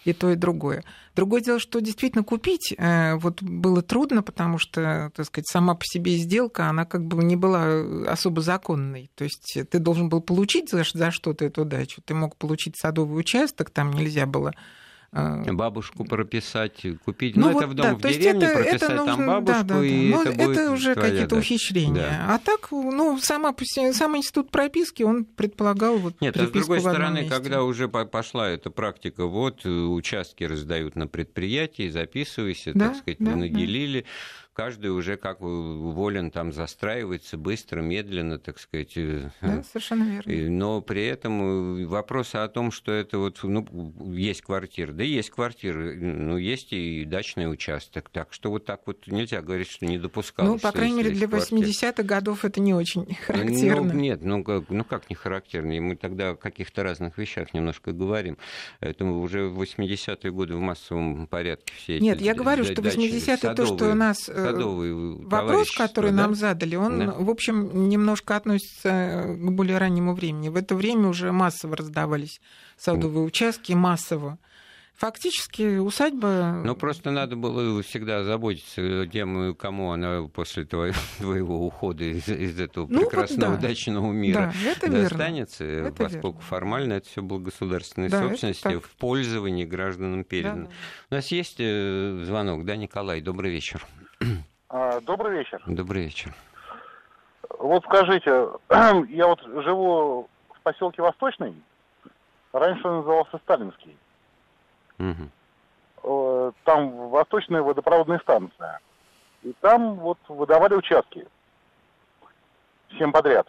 И 0.05 0.13
то, 0.13 0.31
и 0.31 0.37
другое. 0.37 0.85
Другое 1.15 1.41
дело, 1.41 1.59
что 1.59 1.81
действительно 1.81 2.25
купить 2.25 2.75
э, 2.77 3.15
вот 3.17 3.43
было 3.43 3.83
трудно, 3.83 4.23
потому 4.23 4.59
что, 4.59 5.11
так 5.15 5.27
сказать, 5.27 5.47
сама 5.47 5.75
по 5.75 5.85
себе 5.85 6.17
сделка, 6.17 6.69
она 6.69 6.85
как 6.85 7.05
бы 7.05 7.23
не 7.23 7.37
была 7.37 7.83
особо 8.09 8.43
законной. 8.43 9.11
То 9.15 9.25
есть 9.25 9.59
ты 9.71 9.79
должен 9.79 10.09
был 10.09 10.21
получить 10.21 10.71
за, 10.71 10.85
за 10.93 11.11
что-то 11.11 11.45
эту 11.45 11.65
дачу. 11.65 12.03
Ты 12.05 12.15
мог 12.15 12.37
получить 12.37 12.77
садовый 12.77 13.21
участок, 13.21 13.71
там 13.71 13.93
нельзя 13.93 14.27
было 14.27 14.51
э, 14.51 14.61
Бабушку 15.13 16.05
прописать, 16.05 16.87
купить, 17.05 17.37
ну, 17.37 17.49
ну, 17.49 17.53
вот, 17.53 17.63
это 17.63 17.71
в 17.71 17.75
да, 17.75 17.83
дом 17.83 17.99
в 17.99 18.01
то 18.01 18.09
есть 18.09 18.21
деревне, 18.21 18.47
это, 18.47 18.55
прописать 18.55 18.83
это 18.83 18.95
нужно, 18.95 19.17
там 19.17 19.27
бабушку, 19.27 19.63
да, 19.65 19.75
да, 19.75 19.81
да. 19.81 19.85
и 19.85 20.09
Но 20.09 20.23
это 20.23 20.33
будет 20.33 20.71
уже 20.71 20.95
какие-то 20.95 21.37
ухищрения. 21.37 21.95
Да. 21.95 22.35
А 22.35 22.39
так, 22.39 22.69
ну, 22.71 23.19
сама, 23.19 23.55
сам 23.93 24.17
институт 24.17 24.51
прописки, 24.51 25.03
он 25.03 25.27
предполагал 25.27 25.99
вот 25.99 26.19
Нет, 26.23 26.39
а 26.39 26.47
с 26.47 26.51
другой 26.51 26.79
в 26.79 26.81
стороны, 26.81 27.17
месте. 27.21 27.31
когда 27.31 27.63
уже 27.63 27.89
по- 27.89 28.07
пошла 28.07 28.49
эта 28.49 28.71
практика, 28.71 29.27
вот 29.27 29.67
э, 29.67 29.69
участки 29.69 30.45
раздают 30.45 30.97
на 30.97 31.07
предприятии, 31.07 31.91
записывайся, 31.91 32.73
Да, 32.75 32.89
так 32.89 32.97
сказать, 32.97 33.19
да, 33.21 33.33
вы 33.33 33.51
да. 33.51 33.57
Каждый 34.53 34.89
уже 34.89 35.17
как 35.17 35.41
волен 35.41 36.31
там 36.31 36.53
застраивается 36.53 37.37
быстро, 37.37 37.81
медленно, 37.81 38.39
так 38.39 38.59
сказать. 38.59 38.93
Э, 38.97 39.31
да, 39.41 39.63
совершенно 39.63 40.05
верно. 40.05 40.51
Но 40.51 40.81
при 40.81 41.07
этом 41.07 41.87
вопрос 41.87 42.35
о 42.35 42.47
том, 42.49 42.71
что 42.71 42.93
это 42.93 43.19
вот, 43.19 43.41
ну, 43.43 43.67
есть 44.13 44.43
квартира. 44.43 44.93
Да 44.93 45.05
есть 45.05 45.31
квартиры, 45.31 45.97
ну, 45.97 46.37
есть 46.37 46.73
и 46.73 47.05
дачный 47.05 47.51
участок. 47.51 48.11
Так 48.11 48.33
что 48.33 48.51
вот 48.51 48.65
так 48.65 48.83
вот 48.87 49.07
нельзя 49.07 49.43
говорить, 49.43 49.69
что 49.69 49.87
не 49.87 49.99
допускалось. 49.99 50.53
Ну, 50.53 50.59
по 50.59 50.73
крайней 50.73 50.97
мере, 50.97 51.11
для 51.11 51.27
80-х 51.27 52.03
годов 52.03 52.45
это 52.45 52.61
не 52.61 52.75
очень 52.75 53.07
ну, 53.09 53.17
характерно. 53.27 53.93
Ну, 53.93 54.01
нет, 54.01 54.23
ну 54.23 54.45
как, 54.45 54.69
ну 54.69 54.85
как 54.85 55.09
не 55.11 55.17
характерно? 55.17 55.81
Мы 55.81 55.97
тогда 55.97 56.31
о 56.31 56.37
каких-то 56.37 56.83
разных 56.83 57.19
вещах 57.19 57.55
немножко 57.55 57.93
говорим. 57.93 58.37
Поэтому 58.81 59.21
уже 59.21 59.47
в 59.47 59.61
80-е 59.61 60.31
годы 60.31 60.57
в 60.57 60.61
массовом 60.61 61.27
порядке 61.27 61.73
все 61.77 61.97
эти 61.97 62.03
Нет, 62.03 62.21
я 62.21 62.35
говорю, 62.35 62.65
что 62.65 62.83
80-е 62.83 63.55
то, 63.55 63.67
что 63.67 63.91
у 63.91 63.95
нас 63.95 64.29
э, 64.29 64.41
садовые 64.43 64.95
вопрос, 64.95 65.70
который 65.72 66.11
да? 66.11 66.16
нам 66.16 66.34
задали, 66.34 66.76
он, 66.76 66.99
да? 66.99 67.12
в 67.12 67.30
общем, 67.30 67.88
немножко 67.88 68.36
относится 68.36 69.24
к 69.28 69.51
более 69.53 69.78
раннему 69.78 70.14
времени. 70.14 70.49
В 70.49 70.57
это 70.57 70.74
время 70.74 71.09
уже 71.09 71.32
массово 71.32 71.76
раздавались 71.76 72.40
садовые 72.76 73.24
участки, 73.24 73.72
массово. 73.72 74.38
Фактически 75.03 75.78
усадьба... 75.78 76.62
Ну, 76.64 76.76
просто 76.76 77.11
надо 77.11 77.34
было 77.34 77.82
всегда 77.82 78.22
заботиться 78.22 79.07
тем, 79.09 79.55
кому 79.57 79.90
она 79.90 80.28
после 80.28 80.64
твоего, 80.64 80.95
твоего 81.18 81.66
ухода 81.66 82.05
из, 82.05 82.28
из 82.28 82.61
этого 82.61 82.86
ну, 82.88 83.01
прекрасного 83.01 83.53
вот 83.53 83.61
да. 83.61 83.68
дачного 83.68 84.12
мира 84.12 84.55
да, 84.62 84.70
это 84.70 84.88
достанется, 84.88 85.64
верно. 85.64 85.93
поскольку 85.93 86.38
это 86.38 86.47
формально 86.47 86.93
это 86.93 87.09
все 87.09 87.20
было 87.20 87.40
государственной 87.40 88.11
да, 88.11 88.22
собственностью, 88.22 88.80
в 88.80 88.90
пользовании 88.90 89.64
гражданам 89.64 90.22
передано. 90.22 90.66
Да, 90.66 90.68
да. 90.68 90.74
У 91.11 91.14
нас 91.16 91.26
есть 91.32 91.57
э, 91.59 92.22
звонок, 92.24 92.64
да, 92.64 92.76
Николай? 92.76 93.20
Добрый 93.20 93.51
вечер. 93.51 93.84
А, 94.68 95.01
добрый 95.01 95.39
вечер. 95.39 95.62
Добрый 95.66 96.05
вечер. 96.05 96.35
Вот 97.59 97.85
скажите, 97.85 98.49
я 99.09 99.27
вот 99.27 99.43
живу 99.43 100.29
в 100.49 100.61
поселке 100.62 101.03
Восточный, 101.03 101.55
раньше 102.53 102.87
он 102.89 102.97
назывался 102.99 103.39
Сталинский. 103.39 103.97
Угу. 104.99 106.53
Там 106.64 107.09
восточная 107.09 107.62
водопроводная 107.62 108.18
станция. 108.20 108.81
И 109.43 109.53
там 109.61 109.97
вот 109.97 110.18
выдавали 110.29 110.75
участки. 110.75 111.27
Всем 112.89 113.12
подряд. 113.12 113.49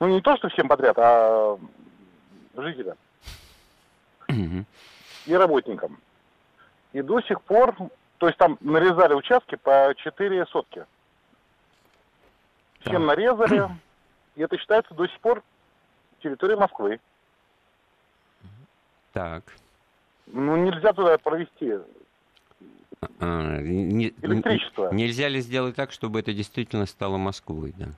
Ну, 0.00 0.08
не 0.08 0.20
то, 0.20 0.36
что 0.36 0.48
всем 0.48 0.68
подряд, 0.68 0.96
а 0.98 1.58
жителям. 2.56 2.96
Угу. 4.28 4.64
И 5.26 5.34
работникам. 5.34 5.98
И 6.92 7.02
до 7.02 7.20
сих 7.22 7.40
пор, 7.42 7.74
то 8.22 8.28
есть 8.28 8.38
там 8.38 8.56
нарезали 8.60 9.14
участки 9.14 9.56
по 9.56 9.92
4 9.96 10.46
сотки. 10.46 10.86
Всем 12.82 13.04
да. 13.04 13.16
нарезали, 13.16 13.68
и 14.36 14.42
это 14.42 14.56
считается 14.58 14.94
до 14.94 15.08
сих 15.08 15.18
пор 15.18 15.42
территорией 16.22 16.56
Москвы. 16.56 17.00
Так. 19.12 19.42
Ну, 20.26 20.54
нельзя 20.54 20.92
туда 20.92 21.18
провести 21.18 21.72
а, 23.18 23.58
не, 23.58 24.14
электричество. 24.22 24.92
Нельзя 24.92 25.26
ли 25.26 25.40
сделать 25.40 25.74
так, 25.74 25.90
чтобы 25.90 26.20
это 26.20 26.32
действительно 26.32 26.86
стало 26.86 27.16
Москвой, 27.16 27.74
да? 27.76 27.88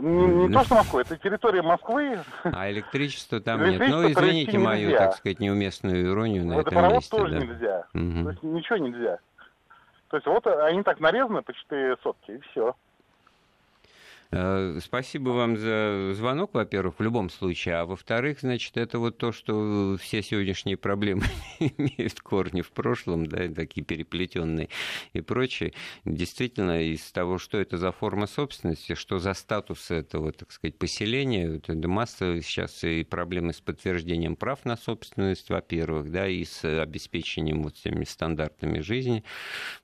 Не, 0.00 0.26
не 0.26 0.52
то, 0.52 0.64
что 0.64 0.74
Москва, 0.74 1.00
это 1.02 1.16
территория 1.16 1.62
Москвы. 1.62 2.18
А 2.42 2.70
электричества 2.70 3.40
там 3.40 3.62
электричество 3.62 4.02
нет. 4.02 4.16
Ну, 4.16 4.22
извините 4.22 4.58
мою, 4.58 4.88
нельзя. 4.88 4.98
так 4.98 5.16
сказать, 5.16 5.40
неуместную 5.40 6.10
иронию 6.10 6.44
на 6.44 6.60
этом 6.60 6.92
месте. 6.92 7.16
тоже 7.16 7.32
да. 7.32 7.38
нельзя. 7.38 7.86
Угу. 7.94 8.24
То 8.24 8.30
есть 8.30 8.42
ничего 8.42 8.76
нельзя. 8.78 9.18
То 10.08 10.16
есть 10.16 10.26
вот 10.26 10.46
они 10.46 10.82
так 10.82 11.00
нарезаны 11.00 11.42
по 11.42 11.52
4 11.52 11.96
сотки, 12.02 12.32
и 12.32 12.40
все. 12.50 12.74
Э, 14.36 14.80
спасибо 14.82 15.30
вам 15.30 15.56
за 15.56 16.12
звонок, 16.14 16.54
во-первых, 16.54 16.98
в 16.98 17.02
любом 17.02 17.30
случае. 17.30 17.76
А 17.76 17.84
во-вторых, 17.86 18.40
значит, 18.40 18.76
это 18.76 18.98
вот 18.98 19.16
то, 19.16 19.30
что 19.30 19.96
все 20.00 20.22
сегодняшние 20.22 20.76
проблемы 20.76 21.22
имеют 21.60 22.20
корни 22.20 22.60
в 22.60 22.72
прошлом, 22.72 23.26
да, 23.26 23.46
такие 23.48 23.84
переплетенные 23.84 24.68
и 25.12 25.20
прочее. 25.20 25.72
Действительно, 26.04 26.82
из 26.82 27.12
того, 27.12 27.38
что 27.38 27.58
это 27.58 27.78
за 27.78 27.92
форма 27.92 28.26
собственности, 28.26 28.96
что 28.96 29.20
за 29.20 29.34
статус 29.34 29.92
этого, 29.92 30.32
так 30.32 30.50
сказать, 30.50 30.78
поселения, 30.78 31.56
это 31.56 31.74
масса 31.86 32.40
сейчас 32.42 32.82
и 32.82 33.04
проблемы 33.04 33.52
с 33.52 33.60
подтверждением 33.60 34.34
прав 34.34 34.64
на 34.64 34.76
собственность, 34.76 35.48
во-первых, 35.48 36.10
да, 36.10 36.26
и 36.26 36.44
с 36.44 36.64
обеспечением 36.64 37.62
вот 37.62 37.76
всеми 37.76 38.02
стандартами 38.02 38.80
жизни. 38.80 39.22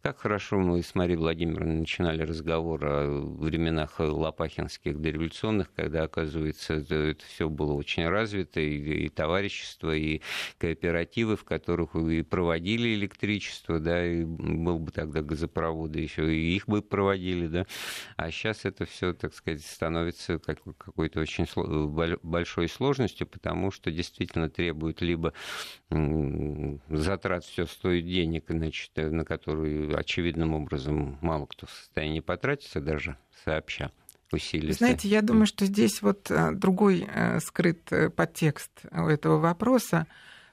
Как 0.02 0.18
хорошо 0.18 0.58
мы 0.58 0.82
с 0.82 0.96
Марией 0.96 1.18
Владимировной 1.18 1.76
начинали 1.76 2.22
разговор 2.22 2.84
о 2.84 3.20
временах 3.20 4.00
Лапа 4.00 4.39
пахинских 4.40 4.98
дореволюционных, 4.98 5.70
когда, 5.76 6.04
оказывается, 6.04 6.76
это 6.76 7.22
все 7.28 7.50
было 7.50 7.74
очень 7.74 8.08
развито, 8.08 8.58
и, 8.58 9.04
и 9.04 9.08
товарищество, 9.10 9.94
и 9.94 10.22
кооперативы, 10.56 11.36
в 11.36 11.44
которых 11.44 11.94
и 11.94 12.22
проводили 12.22 12.94
электричество, 12.94 13.78
да, 13.78 14.02
и 14.02 14.24
был 14.24 14.78
бы 14.78 14.92
тогда 14.92 15.20
газопроводы 15.20 16.00
еще, 16.00 16.34
и 16.34 16.56
их 16.56 16.66
бы 16.66 16.80
проводили, 16.80 17.48
да, 17.48 17.66
а 18.16 18.30
сейчас 18.30 18.64
это 18.64 18.86
все, 18.86 19.12
так 19.12 19.34
сказать, 19.34 19.60
становится 19.62 20.38
как, 20.38 20.62
какой-то 20.78 21.20
очень 21.20 21.46
большой 22.22 22.70
сложностью, 22.70 23.26
потому 23.26 23.70
что 23.70 23.90
действительно 23.90 24.48
требует 24.48 25.02
либо 25.02 25.34
затрат 26.88 27.44
все 27.44 27.66
стоит 27.66 28.06
денег, 28.06 28.44
значит, 28.48 28.92
на 28.96 29.26
которые 29.26 29.94
очевидным 29.94 30.54
образом 30.54 31.18
мало 31.20 31.44
кто 31.44 31.66
в 31.66 31.70
состоянии 31.70 32.20
потратиться 32.20 32.80
даже 32.80 33.18
сообща 33.44 33.92
усилиться. 34.32 34.78
Знаете, 34.78 35.08
я 35.08 35.22
думаю, 35.22 35.46
что 35.46 35.66
здесь 35.66 36.02
вот 36.02 36.30
э, 36.30 36.52
другой 36.52 37.08
э, 37.08 37.40
скрыт 37.40 37.92
э, 37.92 38.10
подтекст 38.10 38.70
у 38.92 39.06
этого 39.06 39.38
вопроса. 39.38 40.06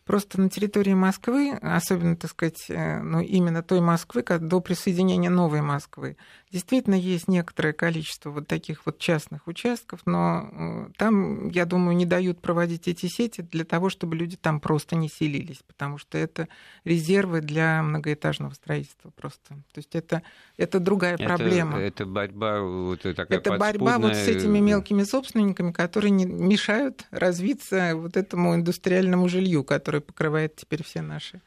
Просто 0.06 0.40
на 0.40 0.50
территории 0.50 0.94
Москвы, 0.94 1.52
особенно, 1.62 2.16
так 2.16 2.32
сказать, 2.32 2.68
ну, 2.70 3.20
именно 3.20 3.62
той 3.62 3.82
Москвы, 3.82 4.22
как 4.22 4.48
до 4.48 4.62
присоединения 4.62 5.30
новой 5.30 5.62
Москвы, 5.62 6.16
Действительно, 6.50 6.96
есть 6.96 7.28
некоторое 7.28 7.74
количество 7.74 8.30
вот 8.30 8.48
таких 8.48 8.86
вот 8.86 9.00
частных 9.00 9.48
участков, 9.48 10.00
но 10.06 10.50
э, 10.50 10.92
там, 10.98 11.50
я 11.50 11.66
думаю, 11.66 11.98
не 11.98 12.06
дают 12.06 12.40
проводить 12.40 12.88
эти 12.88 13.08
сети 13.08 13.42
для 13.42 13.66
того, 13.66 13.90
чтобы 13.90 14.16
люди 14.16 14.38
там 14.38 14.62
просто 14.62 14.96
не 14.96 15.10
селились, 15.10 15.62
потому 15.68 15.98
что 15.98 16.18
это 16.18 16.48
резервы 16.86 17.42
для 17.42 17.84
многоэтажного 17.84 18.54
строительства 18.54 19.10
просто. 19.10 19.56
То 19.74 19.78
есть 19.78 19.94
это, 19.94 20.22
это 20.56 20.80
другая 20.80 21.16
это, 21.16 21.26
проблема. 21.26 21.80
Это 21.80 22.06
борьба 22.06 22.62
вот 22.62 23.02
такая 23.02 23.28
Это 23.28 23.58
борьба 23.58 23.98
вот 23.98 24.16
с 24.16 24.28
этими 24.28 24.60
мелкими 24.60 25.04
собственниками, 25.04 25.74
которые 25.74 26.12
не 26.12 26.26
мешают 26.26 27.08
развиться 27.12 27.92
вот 27.94 28.16
этому 28.16 28.56
индустриальному 28.56 29.28
жилью, 29.28 29.66
которое 29.66 30.00
покрывает 30.00 30.56
теперь 30.56 30.84
все 30.86 31.02
наши 31.02 31.42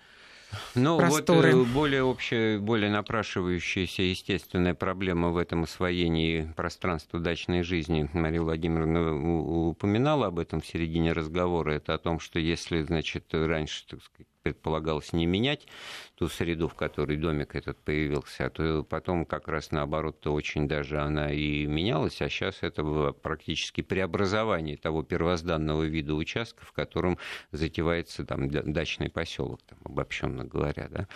ну, 0.74 0.98
просторы. 0.98 1.54
вот 1.54 1.68
более 1.68 2.02
общая, 2.02 2.58
более 2.58 2.90
напрашивающаяся 2.90 4.02
естественная 4.02 4.74
проблема 4.74 5.28
в 5.28 5.36
этом 5.36 5.64
освоении 5.64 6.52
пространства 6.56 7.20
дачной 7.20 7.62
жизни. 7.62 8.08
Мария 8.12 8.40
Владимировна 8.40 9.68
упоминала 9.68 10.26
об 10.26 10.38
этом 10.38 10.60
в 10.60 10.66
середине 10.66 11.12
разговора. 11.12 11.72
Это 11.72 11.94
о 11.94 11.98
том, 11.98 12.20
что 12.20 12.38
если, 12.38 12.82
значит, 12.82 13.26
раньше, 13.32 13.86
так 13.86 14.02
сказать, 14.02 14.28
предполагалось 14.42 15.12
не 15.12 15.26
менять 15.26 15.66
ту 16.14 16.28
среду, 16.28 16.68
в 16.68 16.74
которой 16.74 17.16
домик 17.16 17.54
этот 17.54 17.78
появился, 17.78 18.46
а 18.46 18.50
то 18.50 18.84
потом 18.84 19.24
как 19.24 19.48
раз 19.48 19.70
наоборот, 19.70 20.20
то 20.20 20.32
очень 20.32 20.68
даже 20.68 20.98
она 20.98 21.32
и 21.32 21.66
менялась, 21.66 22.20
а 22.22 22.28
сейчас 22.28 22.58
это 22.62 22.82
было 22.82 23.12
практически 23.12 23.80
преобразование 23.80 24.76
того 24.76 25.02
первозданного 25.02 25.84
вида 25.84 26.14
участка, 26.14 26.64
в 26.64 26.72
котором 26.72 27.18
затевается 27.52 28.24
там 28.24 28.50
дачный 28.50 29.10
поселок, 29.10 29.60
там, 29.66 29.78
обобщенно 29.84 30.44
говоря, 30.44 30.88
да. 30.90 31.08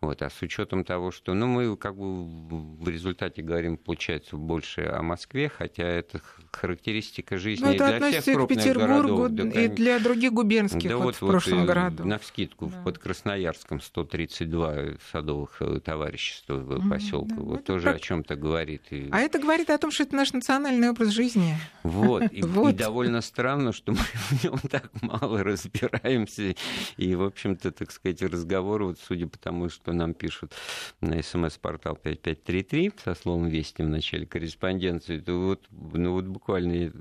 Вот, 0.00 0.22
а 0.22 0.30
с 0.30 0.42
учетом 0.42 0.84
того, 0.84 1.10
что, 1.10 1.34
ну, 1.34 1.46
мы 1.46 1.76
как 1.76 1.96
бы 1.96 2.24
в 2.24 2.88
результате 2.88 3.42
говорим, 3.42 3.76
получается, 3.76 4.36
больше 4.36 4.82
о 4.82 5.02
Москве, 5.02 5.48
хотя 5.48 5.84
это 5.84 6.20
характеристика 6.56 7.38
жизни 7.38 7.64
ну, 7.64 7.72
это 7.72 7.98
для 7.98 8.20
всех 8.20 8.36
крупных 8.36 8.58
к 8.58 8.62
Петербургу 8.62 9.16
городов. 9.28 9.56
и 9.56 9.68
для 9.68 9.98
других 9.98 10.32
губернских 10.32 10.88
да 10.90 10.96
вот, 10.96 11.04
вот 11.04 11.14
в 11.16 11.18
прошлом 11.18 11.66
вот, 11.66 11.74
году. 11.74 12.04
На 12.04 12.18
вскидку 12.18 12.66
да. 12.66 12.82
под 12.82 12.98
Красноярском 12.98 13.80
132 13.80 14.76
садовых 15.12 15.56
э, 15.60 15.80
товариществ 15.80 16.48
в 16.48 16.88
поселке. 16.88 17.34
Да, 17.34 17.42
вот 17.42 17.64
тоже 17.64 17.84
как... 17.84 17.96
о 17.96 17.98
чем-то 18.00 18.36
говорит. 18.36 18.82
А 19.10 19.20
это 19.20 19.38
говорит 19.38 19.70
о 19.70 19.78
том, 19.78 19.90
что 19.90 20.04
это 20.04 20.16
наш 20.16 20.32
национальный 20.32 20.90
образ 20.90 21.10
жизни. 21.10 21.56
Вот. 21.82 22.24
И, 22.32 22.42
вот. 22.42 22.70
и 22.70 22.76
довольно 22.76 23.20
странно, 23.20 23.72
что 23.72 23.92
мы 23.92 23.98
в 24.14 24.44
нем 24.44 24.58
так 24.70 24.90
мало 25.02 25.42
разбираемся. 25.42 26.54
И, 26.96 27.14
в 27.14 27.22
общем-то, 27.22 27.72
так 27.72 27.90
сказать, 27.90 28.22
разговор, 28.22 28.84
вот 28.84 28.98
судя 28.98 29.26
по 29.26 29.38
тому, 29.38 29.68
что 29.68 29.92
нам 29.92 30.14
пишут 30.14 30.52
на 31.00 31.22
смс-портал 31.22 31.96
5533 31.96 32.92
со 33.04 33.14
словом 33.14 33.48
«Вести» 33.48 33.82
в 33.82 33.88
начале 33.88 34.26
корреспонденции, 34.26 35.18
то 35.18 35.34
вот, 35.34 35.66
ну, 35.70 36.12
вот 36.12 36.26
буквально 36.44 36.92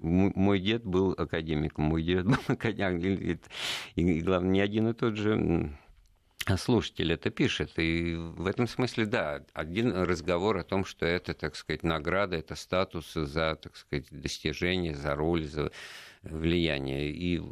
мой 0.00 0.58
дед 0.58 0.84
был 0.84 1.12
академиком, 1.12 1.84
мой 1.84 2.02
дед 2.02 2.26
был 2.26 2.38
академиком, 2.48 3.38
и, 3.94 4.20
главное, 4.20 4.50
не 4.50 4.60
один 4.60 4.88
и 4.88 4.94
тот 4.94 5.16
же 5.16 5.70
слушатель 6.56 7.12
это 7.12 7.30
пишет. 7.30 7.78
И 7.78 8.16
в 8.16 8.48
этом 8.48 8.66
смысле, 8.66 9.06
да, 9.06 9.44
один 9.52 9.92
разговор 9.92 10.58
о 10.58 10.64
том, 10.64 10.84
что 10.84 11.06
это, 11.06 11.34
так 11.34 11.54
сказать, 11.54 11.84
награда, 11.84 12.36
это 12.36 12.56
статус 12.56 13.12
за, 13.14 13.54
так 13.54 13.76
сказать, 13.76 14.08
достижение, 14.10 14.96
за 14.96 15.14
роль, 15.14 15.44
за 15.44 15.70
влияние. 16.22 17.10
И, 17.10 17.42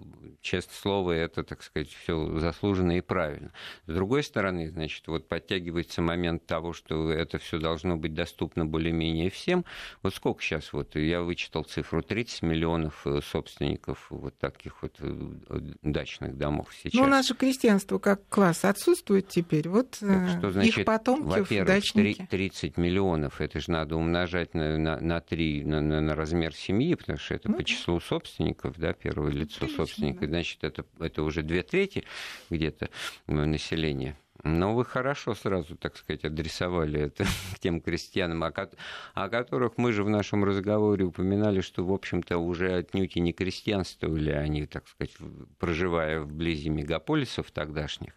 честное 0.41 0.75
слово, 0.75 1.13
это, 1.13 1.43
так 1.43 1.63
сказать, 1.63 1.89
все 1.89 2.39
заслуженно 2.39 2.97
и 2.99 3.01
правильно. 3.01 3.53
С 3.87 3.95
другой 3.95 4.23
стороны, 4.23 4.71
значит, 4.71 5.07
вот 5.09 5.29
подтягивается 5.29 6.03
момент 6.03 6.47
того, 6.47 6.73
что 6.73 7.11
это 7.11 7.39
все 7.39 7.59
должно 7.59 7.97
быть 7.97 8.15
доступно 8.15 8.65
более-менее 8.65 9.31
всем. 9.31 9.65
Вот 10.03 10.15
сколько 10.15 10.43
сейчас, 10.43 10.73
вот 10.73 10.95
я 10.97 11.23
вычитал 11.23 11.65
цифру, 11.65 12.03
30 12.03 12.43
миллионов 12.43 13.07
э, 13.07 13.21
собственников 13.23 14.07
вот 14.11 14.39
таких 14.39 14.83
вот 14.83 14.97
э, 15.01 15.61
дачных 15.83 16.37
домов 16.37 16.69
сейчас. 16.83 17.01
Ну, 17.01 17.23
же 17.23 17.35
крестьянство 17.35 17.99
как 17.99 18.27
класс 18.29 18.65
отсутствует 18.65 19.29
теперь. 19.29 19.69
Вот 19.69 19.99
так 20.01 20.39
что, 20.39 20.51
значит, 20.51 20.79
их 20.79 20.85
потомки 20.85 21.41
во-первых, 21.41 21.67
дачники. 21.67 22.27
30 22.31 22.77
миллионов, 22.77 23.41
это 23.41 23.61
же 23.61 23.71
надо 23.71 23.97
умножать 23.97 24.55
на, 24.55 24.79
на, 24.79 25.01
на 25.01 25.21
3, 25.21 25.65
на, 25.65 25.81
на, 25.81 26.01
на 26.01 26.15
размер 26.15 26.55
семьи, 26.55 26.95
потому 26.95 27.19
что 27.19 27.35
это 27.35 27.51
Ну 27.51 27.59
по 27.59 27.65
числу 27.65 28.01
собственников 28.01 28.60
собственников, 28.61 28.79
да, 28.79 28.93
первое 28.93 29.33
лицо 29.33 29.61
Конечно, 29.61 29.77
собственника, 29.77 30.21
да. 30.21 30.27
значит, 30.29 30.65
это, 30.65 30.85
это 30.99 31.23
уже 31.23 31.43
две 31.43 31.63
трети 31.63 32.05
где-то 32.51 32.89
э, 33.27 33.33
населения. 33.33 34.17
Но 34.43 34.75
вы 34.75 34.87
хорошо 34.87 35.35
сразу, 35.35 35.77
так 35.77 35.99
сказать, 35.99 36.25
адресовали 36.25 37.01
это 37.01 37.25
к 37.55 37.59
тем 37.61 37.81
крестьянам, 37.81 38.43
о, 38.45 38.51
ко- 38.51 38.71
о 39.15 39.29
которых 39.29 39.73
мы 39.77 39.93
же 39.93 40.03
в 40.03 40.09
нашем 40.09 40.45
разговоре 40.45 41.05
упоминали, 41.05 41.61
что, 41.61 41.85
в 41.85 41.93
общем-то, 41.93 42.39
уже 42.39 42.73
отнюдь 42.75 43.17
и 43.17 43.21
не 43.21 43.33
крестьянствовали 43.33 44.31
они, 44.31 44.67
так 44.67 44.89
сказать, 44.89 45.15
проживая 45.59 46.21
вблизи 46.21 46.71
мегаполисов 46.71 47.51
тогдашних, 47.51 48.13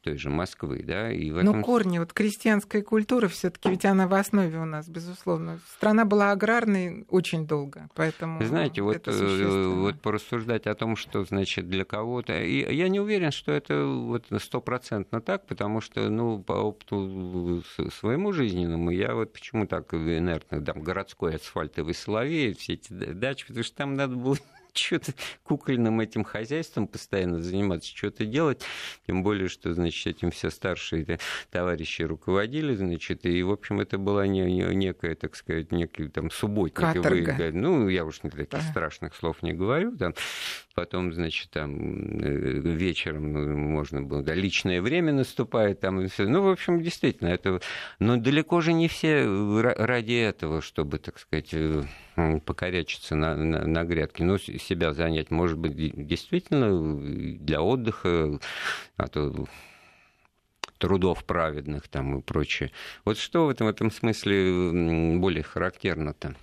той 0.00 0.16
же 0.16 0.30
Москвы, 0.30 0.82
да, 0.82 1.10
и 1.12 1.30
в 1.30 1.42
Но 1.42 1.50
этом... 1.50 1.62
корни, 1.62 1.98
вот 1.98 2.12
крестьянская 2.12 2.82
культура 2.82 3.28
все-таки, 3.28 3.70
ведь 3.70 3.84
она 3.84 4.06
в 4.06 4.14
основе 4.14 4.58
у 4.58 4.64
нас, 4.64 4.88
безусловно. 4.88 5.60
Страна 5.76 6.04
была 6.04 6.32
аграрной 6.32 7.04
очень 7.08 7.46
долго, 7.46 7.88
поэтому 7.94 8.42
Знаете, 8.44 8.82
вот, 8.82 9.06
э, 9.06 9.72
вот 9.74 10.00
порассуждать 10.00 10.66
о 10.66 10.74
том, 10.74 10.96
что 10.96 11.24
значит 11.24 11.68
для 11.68 11.84
кого-то. 11.84 12.40
И 12.42 12.74
я 12.74 12.88
не 12.88 13.00
уверен, 13.00 13.30
что 13.30 13.52
это 13.52 13.84
вот 13.84 14.26
стопроцентно 14.40 15.20
так, 15.20 15.46
потому 15.46 15.80
что, 15.80 16.08
ну, 16.08 16.42
по 16.42 16.52
опыту 16.52 17.62
своему 17.98 18.32
жизненному, 18.32 18.90
я 18.90 19.14
вот 19.14 19.32
почему 19.32 19.66
так 19.66 19.92
инертно, 19.94 20.60
там, 20.64 20.82
городской 20.82 21.36
асфальтовый 21.36 21.94
Соловей, 21.94 22.54
все 22.54 22.74
эти 22.74 22.92
дачи, 22.92 23.46
потому 23.46 23.64
что 23.64 23.76
там 23.76 23.96
надо 23.96 24.16
было 24.16 24.36
что-то 24.74 25.12
кукольным 25.42 26.00
этим 26.00 26.24
хозяйством 26.24 26.86
постоянно 26.86 27.42
заниматься, 27.42 27.88
что-то 27.94 28.24
делать, 28.24 28.62
тем 29.06 29.22
более, 29.22 29.48
что, 29.48 29.72
значит, 29.74 30.06
этим 30.16 30.30
все 30.30 30.50
старшие 30.50 31.18
товарищи 31.50 32.02
руководили, 32.02 32.74
значит, 32.74 33.26
и, 33.26 33.42
в 33.42 33.50
общем, 33.50 33.80
это 33.80 33.98
была 33.98 34.26
не, 34.26 34.40
не- 34.42 34.74
некая, 34.74 35.14
так 35.14 35.36
сказать, 35.36 35.72
некий 35.72 36.08
там 36.08 36.30
субботник. 36.30 36.78
ну, 37.52 37.88
я 37.88 38.04
уж 38.04 38.22
не 38.22 38.30
таких 38.30 38.48
Да. 38.48 38.60
страшных 38.62 39.14
слов 39.14 39.42
не 39.42 39.52
говорю, 39.52 39.96
там, 39.96 40.14
потом, 40.80 41.12
значит, 41.12 41.50
там 41.50 42.20
э, 42.22 42.60
вечером 42.64 43.34
ну, 43.34 43.54
можно 43.58 44.00
было, 44.00 44.22
да, 44.22 44.32
личное 44.34 44.80
время 44.80 45.12
наступает, 45.12 45.80
там, 45.80 46.00
и 46.00 46.06
всё. 46.08 46.26
ну, 46.26 46.40
в 46.40 46.48
общем, 46.48 46.80
действительно, 46.82 47.28
это, 47.28 47.60
но 47.98 48.16
далеко 48.16 48.62
же 48.62 48.72
не 48.72 48.88
все 48.88 49.24
ра- 49.24 49.74
ради 49.76 50.14
этого, 50.14 50.62
чтобы, 50.62 50.98
так 50.98 51.18
сказать, 51.18 51.50
э, 51.52 51.82
покорячиться 52.46 53.14
на, 53.14 53.36
на, 53.36 53.66
на 53.66 53.84
грядке, 53.84 54.24
ну, 54.24 54.38
себя 54.38 54.94
занять, 54.94 55.30
может 55.30 55.58
быть, 55.58 55.76
де- 55.76 55.92
действительно 55.94 56.68
э, 56.70 57.36
для 57.38 57.60
отдыха, 57.60 58.40
а 58.96 59.06
то 59.08 59.46
трудов 60.78 61.24
праведных 61.26 61.88
там 61.88 62.20
и 62.20 62.22
прочее. 62.22 62.70
Вот 63.04 63.18
что 63.18 63.44
в 63.44 63.50
этом, 63.50 63.66
в 63.66 63.70
этом 63.70 63.90
смысле 63.90 65.18
более 65.18 65.42
характерно-то? 65.42 66.34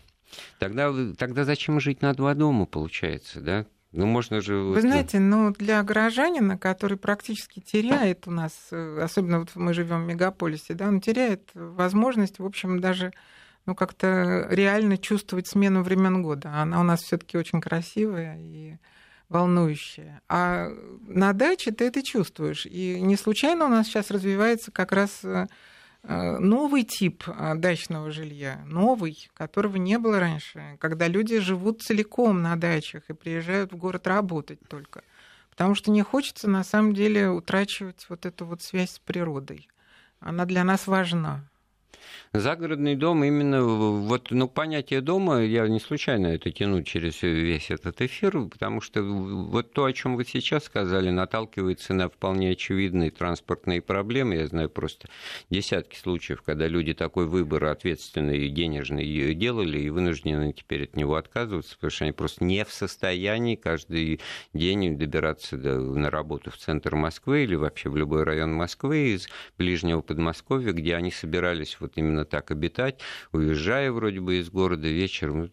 Тогда, 0.60 0.94
тогда 1.18 1.44
зачем 1.44 1.80
жить 1.80 2.04
на 2.04 2.14
два 2.14 2.36
дома, 2.36 2.68
получается, 2.68 3.42
да? 3.42 3.66
Ну, 3.98 4.06
можно 4.06 4.42
же... 4.42 4.56
Вы 4.58 4.82
знаете, 4.82 5.20
ну, 5.20 5.52
для 5.52 5.82
горожанина, 5.82 6.56
который 6.56 7.00
практически 7.00 7.60
теряет 7.60 8.28
у 8.28 8.32
нас, 8.32 8.54
э, 8.70 9.00
особенно 9.02 9.40
вот 9.40 9.50
мы 9.56 9.74
живем 9.74 10.04
в 10.04 10.08
мегаполисе, 10.08 10.76
да, 10.76 10.88
он 10.88 11.02
теряет 11.02 11.50
возможность, 11.56 12.38
в 12.38 12.46
общем, 12.46 12.80
даже 12.80 13.12
ну, 13.66 13.74
как-то 13.74 14.46
реально 14.52 15.00
чувствовать 15.00 15.48
смену 15.48 15.82
времен 15.82 16.22
года. 16.22 16.54
Она 16.54 16.80
у 16.80 16.84
нас 16.84 17.02
все-таки 17.02 17.40
очень 17.40 17.60
красивая 17.60 18.38
и 18.40 18.76
волнующая. 19.30 20.22
А 20.30 20.68
на 21.08 21.34
даче 21.34 21.72
ты 21.72 21.86
это 21.86 22.04
чувствуешь. 22.04 22.68
И 22.68 23.02
не 23.02 23.16
случайно 23.16 23.66
у 23.66 23.70
нас 23.70 23.88
сейчас 23.88 24.12
развивается 24.12 24.72
как 24.72 24.92
раз 24.92 25.22
э, 25.24 25.48
новый 26.08 26.84
тип 26.84 27.24
э, 27.28 27.56
дачного 27.56 28.12
жилья, 28.12 28.62
новый, 28.66 29.30
которого 29.34 29.76
не 29.78 29.98
было 29.98 30.20
раньше, 30.20 30.78
когда 30.80 31.08
люди 31.08 31.40
живут 31.40 31.82
целиком 31.82 32.42
на 32.42 32.56
дачах 32.56 33.04
и 33.10 33.14
приезжают 33.14 33.74
в 33.74 33.78
город 33.78 34.08
работать 34.08 34.60
только. 34.70 35.04
Потому 35.50 35.76
что 35.76 35.92
не 35.92 36.04
хочется 36.04 36.50
на 36.50 36.64
самом 36.64 36.94
деле 36.94 37.30
утрачивать 37.30 38.06
вот 38.10 38.26
эту 38.26 38.46
вот 38.46 38.62
связь 38.62 38.92
с 38.92 39.00
природой. 39.00 39.68
Она 40.20 40.46
для 40.46 40.64
нас 40.64 40.88
важна. 40.88 41.44
Загородный 42.40 42.96
дом 42.96 43.24
именно 43.24 43.64
вот 43.64 44.28
ну 44.30 44.48
понятие 44.48 45.02
дома 45.02 45.42
я 45.44 45.68
не 45.68 45.80
случайно 45.80 46.28
это 46.28 46.52
тяну 46.52 46.84
через 46.84 47.24
весь 47.24 47.72
этот 47.72 48.00
эфир, 48.02 48.44
потому 48.46 48.80
что 48.80 49.02
вот 49.02 49.74
то, 49.74 49.86
о 49.86 49.94
чем 49.94 50.16
вы 50.16 50.24
сейчас 50.24 50.66
сказали, 50.66 51.10
наталкивается 51.10 51.96
на 51.96 52.10
вполне 52.10 52.52
очевидные 52.52 53.10
транспортные 53.10 53.82
проблемы. 53.82 54.36
Я 54.36 54.48
знаю 54.48 54.70
просто 54.70 55.08
десятки 55.50 55.96
случаев, 55.96 56.44
когда 56.44 56.68
люди 56.68 56.94
такой 56.94 57.26
выбор 57.26 57.66
ответственный 57.66 58.46
и 58.46 58.50
денежный 58.50 59.34
делали 59.34 59.80
и 59.80 59.90
вынуждены 59.90 60.54
теперь 60.54 60.84
от 60.84 60.96
него 60.96 61.16
отказываться, 61.16 61.76
потому 61.76 61.92
что 61.92 62.04
они 62.04 62.12
просто 62.12 62.44
не 62.44 62.64
в 62.66 62.72
состоянии 62.72 63.56
каждый 63.56 64.20
день 64.54 64.98
добираться 64.98 65.58
до, 65.58 65.80
на 65.80 66.12
работу 66.12 66.52
в 66.52 66.58
центр 66.58 66.96
Москвы 66.96 67.44
или 67.44 67.56
вообще 67.56 67.90
в 67.90 67.98
любой 67.98 68.24
район 68.24 68.54
Москвы 68.54 69.16
из 69.16 69.28
ближнего 69.58 70.02
Подмосковья, 70.02 70.72
где 70.72 70.96
они 70.96 71.10
собирались 71.10 71.78
вот 71.80 71.94
именно 71.96 72.27
так 72.28 72.52
обитать, 72.52 73.00
уезжая 73.32 73.92
вроде 73.92 74.20
бы 74.20 74.40
из 74.40 74.50
города 74.50 74.88
вечером. 74.88 75.52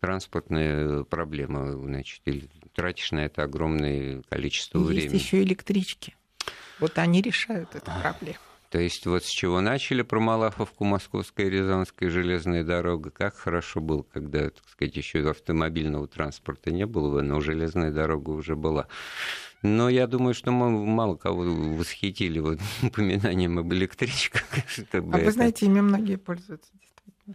Транспортная 0.00 1.04
проблема, 1.04 1.72
значит, 1.72 2.20
или 2.26 2.48
тратишь 2.74 3.12
на 3.12 3.24
это 3.24 3.42
огромное 3.42 4.22
количество 4.28 4.78
Есть 4.78 4.88
времени. 4.88 5.14
еще 5.16 5.42
электрички. 5.42 6.14
Вот 6.78 6.98
они 6.98 7.22
решают 7.22 7.74
эту 7.74 7.90
проблему. 8.02 8.38
То 8.76 8.82
есть 8.82 9.06
вот 9.06 9.24
с 9.24 9.28
чего 9.30 9.62
начали 9.62 10.02
про 10.02 10.20
Малаховку, 10.20 10.84
Московская 10.84 11.46
и 11.46 11.48
Рязанская 11.50 12.10
железная 12.10 12.62
дорога, 12.62 13.08
как 13.08 13.34
хорошо 13.34 13.80
было, 13.80 14.02
когда, 14.02 14.50
так 14.50 14.68
сказать, 14.68 14.94
еще 14.98 15.26
автомобильного 15.30 16.06
транспорта 16.06 16.70
не 16.70 16.84
было, 16.84 17.22
но 17.22 17.40
железная 17.40 17.90
дорога 17.90 18.28
уже 18.32 18.54
была. 18.54 18.86
Но 19.62 19.88
я 19.88 20.06
думаю, 20.06 20.34
что 20.34 20.50
мы 20.50 20.68
мало 20.84 21.16
кого 21.16 21.44
восхитили 21.44 22.38
вот 22.38 22.58
упоминанием 22.82 23.58
об 23.58 23.72
электричках. 23.72 24.42
А 24.92 25.00
вы 25.00 25.20
это- 25.20 25.30
знаете, 25.30 25.64
ими 25.64 25.80
многие 25.80 26.16
пользуются. 26.16 26.70
действительно. 26.74 27.34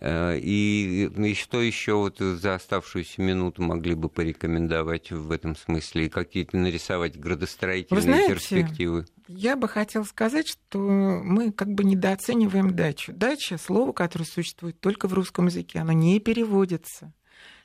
Э, 0.00 0.36
И, 0.36 1.08
и 1.16 1.34
что 1.34 1.62
еще 1.62 1.94
вот 1.94 2.18
за 2.18 2.56
оставшуюся 2.56 3.22
минуту 3.22 3.62
могли 3.62 3.94
бы 3.94 4.08
порекомендовать 4.08 5.12
в 5.12 5.30
этом 5.30 5.54
смысле? 5.54 6.06
И 6.06 6.08
какие-то 6.08 6.56
нарисовать 6.56 7.16
градостроительные 7.16 8.00
Вы 8.00 8.02
знаете, 8.02 8.32
перспективы? 8.32 9.06
Я 9.28 9.56
бы 9.56 9.68
хотела 9.68 10.04
сказать, 10.04 10.48
что 10.48 10.78
мы 10.78 11.50
как 11.50 11.68
бы 11.68 11.84
недооцениваем 11.84 12.74
дачу. 12.74 13.12
Дача— 13.12 13.58
слово, 13.58 13.92
которое 13.92 14.24
существует 14.24 14.80
только 14.80 15.08
в 15.08 15.14
русском 15.14 15.46
языке, 15.46 15.80
оно 15.80 15.92
не 15.92 16.20
переводится. 16.20 17.12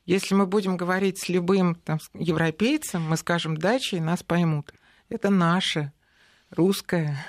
Если 0.05 0.33
мы 0.33 0.47
будем 0.47 0.77
говорить 0.77 1.19
с 1.19 1.29
любым 1.29 1.75
там, 1.75 1.99
европейцем, 2.13 3.03
мы 3.03 3.17
скажем 3.17 3.55
дача, 3.57 3.97
и 3.97 4.01
нас 4.01 4.23
поймут. 4.23 4.73
Это 5.09 5.29
наше 5.29 5.93
русское 6.49 7.23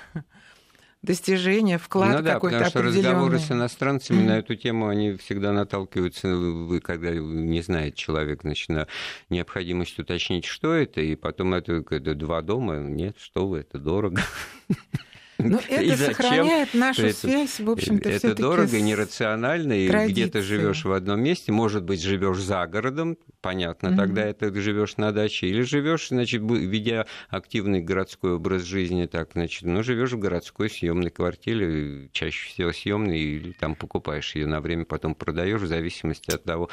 достижение, 1.03 1.77
вклад 1.77 2.17
ну 2.17 2.21
да, 2.23 2.33
какой-то 2.33 2.57
потому 2.57 2.69
что 2.71 2.81
разговоры 2.81 3.37
с 3.37 3.51
иностранцами 3.51 4.23
на 4.23 4.37
эту 4.39 4.55
тему, 4.55 4.87
они 4.87 5.15
всегда 5.17 5.51
наталкиваются, 5.51 6.35
вы, 6.35 6.79
когда 6.79 7.11
не 7.11 7.61
знает 7.61 7.95
человек, 7.95 8.41
значит, 8.41 8.69
на 8.69 8.87
необходимость 9.29 9.99
уточнить, 9.99 10.45
что 10.45 10.73
это, 10.73 11.01
и 11.01 11.15
потом 11.15 11.53
это, 11.53 11.83
это 11.89 12.15
два 12.15 12.41
дома, 12.41 12.77
нет, 12.77 13.17
что 13.19 13.47
вы, 13.47 13.59
это 13.59 13.77
дорого. 13.77 14.21
Но 15.39 15.59
И 15.69 15.73
это 15.73 15.97
зачем? 15.97 16.13
сохраняет 16.15 16.73
нашу 16.73 17.07
Это- 17.07 17.17
связь, 17.17 17.59
в 17.59 17.69
общем-то, 17.69 18.09
Это 18.09 18.35
дорого, 18.35 18.79
нерационально, 18.79 19.73
и 19.73 19.87
где 19.87 20.25
ты 20.25 20.31
традицией. 20.31 20.43
живешь 20.43 20.85
в 20.85 20.91
одном 20.93 21.21
месте, 21.21 21.51
может 21.51 21.83
быть, 21.83 22.01
живешь 22.01 22.37
за 22.39 22.65
городом, 22.67 23.17
понятно, 23.43 23.89
mm-hmm. 23.89 23.97
тогда 23.97 24.23
это 24.23 24.61
живешь 24.61 24.95
на 24.95 25.11
даче, 25.11 25.47
или 25.47 25.61
живешь, 25.61 26.07
значит, 26.07 26.41
ведя 26.41 27.05
активный 27.29 27.81
городской 27.81 28.35
образ 28.35 28.63
жизни, 28.63 29.05
так, 29.05 29.31
значит, 29.33 29.63
ну, 29.63 29.83
живешь 29.83 30.13
в 30.13 30.17
городской 30.17 30.69
съемной 30.69 31.11
квартире, 31.11 32.09
чаще 32.13 32.47
всего 32.47 32.71
съемной, 32.71 33.19
или 33.19 33.51
там 33.51 33.75
покупаешь 33.75 34.33
ее 34.35 34.47
на 34.47 34.61
время, 34.61 34.85
потом 34.85 35.13
продаешь, 35.13 35.61
в 35.61 35.67
зависимости 35.67 36.31
от 36.31 36.45
того, 36.45 36.69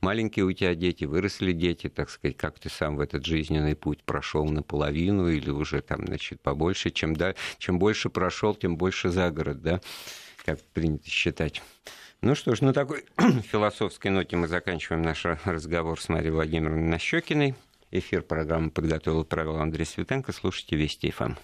маленькие 0.00 0.46
у 0.46 0.52
тебя 0.52 0.74
дети, 0.74 1.04
выросли 1.04 1.52
дети, 1.52 1.90
так 1.90 2.08
сказать, 2.08 2.38
как 2.38 2.58
ты 2.58 2.70
сам 2.70 2.96
в 2.96 3.00
этот 3.00 3.26
жизненный 3.26 3.76
путь 3.76 4.02
прошел 4.02 4.46
наполовину 4.46 5.28
или 5.28 5.50
уже 5.50 5.82
там, 5.82 6.06
значит, 6.06 6.40
побольше, 6.40 6.90
чем, 6.90 7.14
да, 7.14 7.34
чем 7.58 7.78
больше 7.78 8.08
прошел, 8.08 8.54
тем 8.54 8.78
больше 8.78 9.10
за 9.10 9.30
город, 9.30 9.60
да, 9.60 9.80
как 10.46 10.58
принято 10.72 11.10
считать. 11.10 11.62
Ну 12.24 12.34
что 12.34 12.54
ж, 12.54 12.62
на 12.62 12.72
такой 12.72 13.04
философской 13.52 14.10
ноте 14.10 14.34
мы 14.36 14.48
заканчиваем 14.48 15.02
наш 15.02 15.26
разговор 15.44 16.00
с 16.00 16.08
Марией 16.08 16.30
Владимировной 16.30 16.88
Нащекиной. 16.88 17.54
Эфир 17.90 18.22
программы 18.22 18.70
подготовил 18.70 19.24
и 19.24 19.26
провел 19.26 19.56
Андрей 19.58 19.84
Светенко. 19.84 20.32
Слушайте 20.32 20.74
Вести 20.76 21.10
ФМ. 21.10 21.34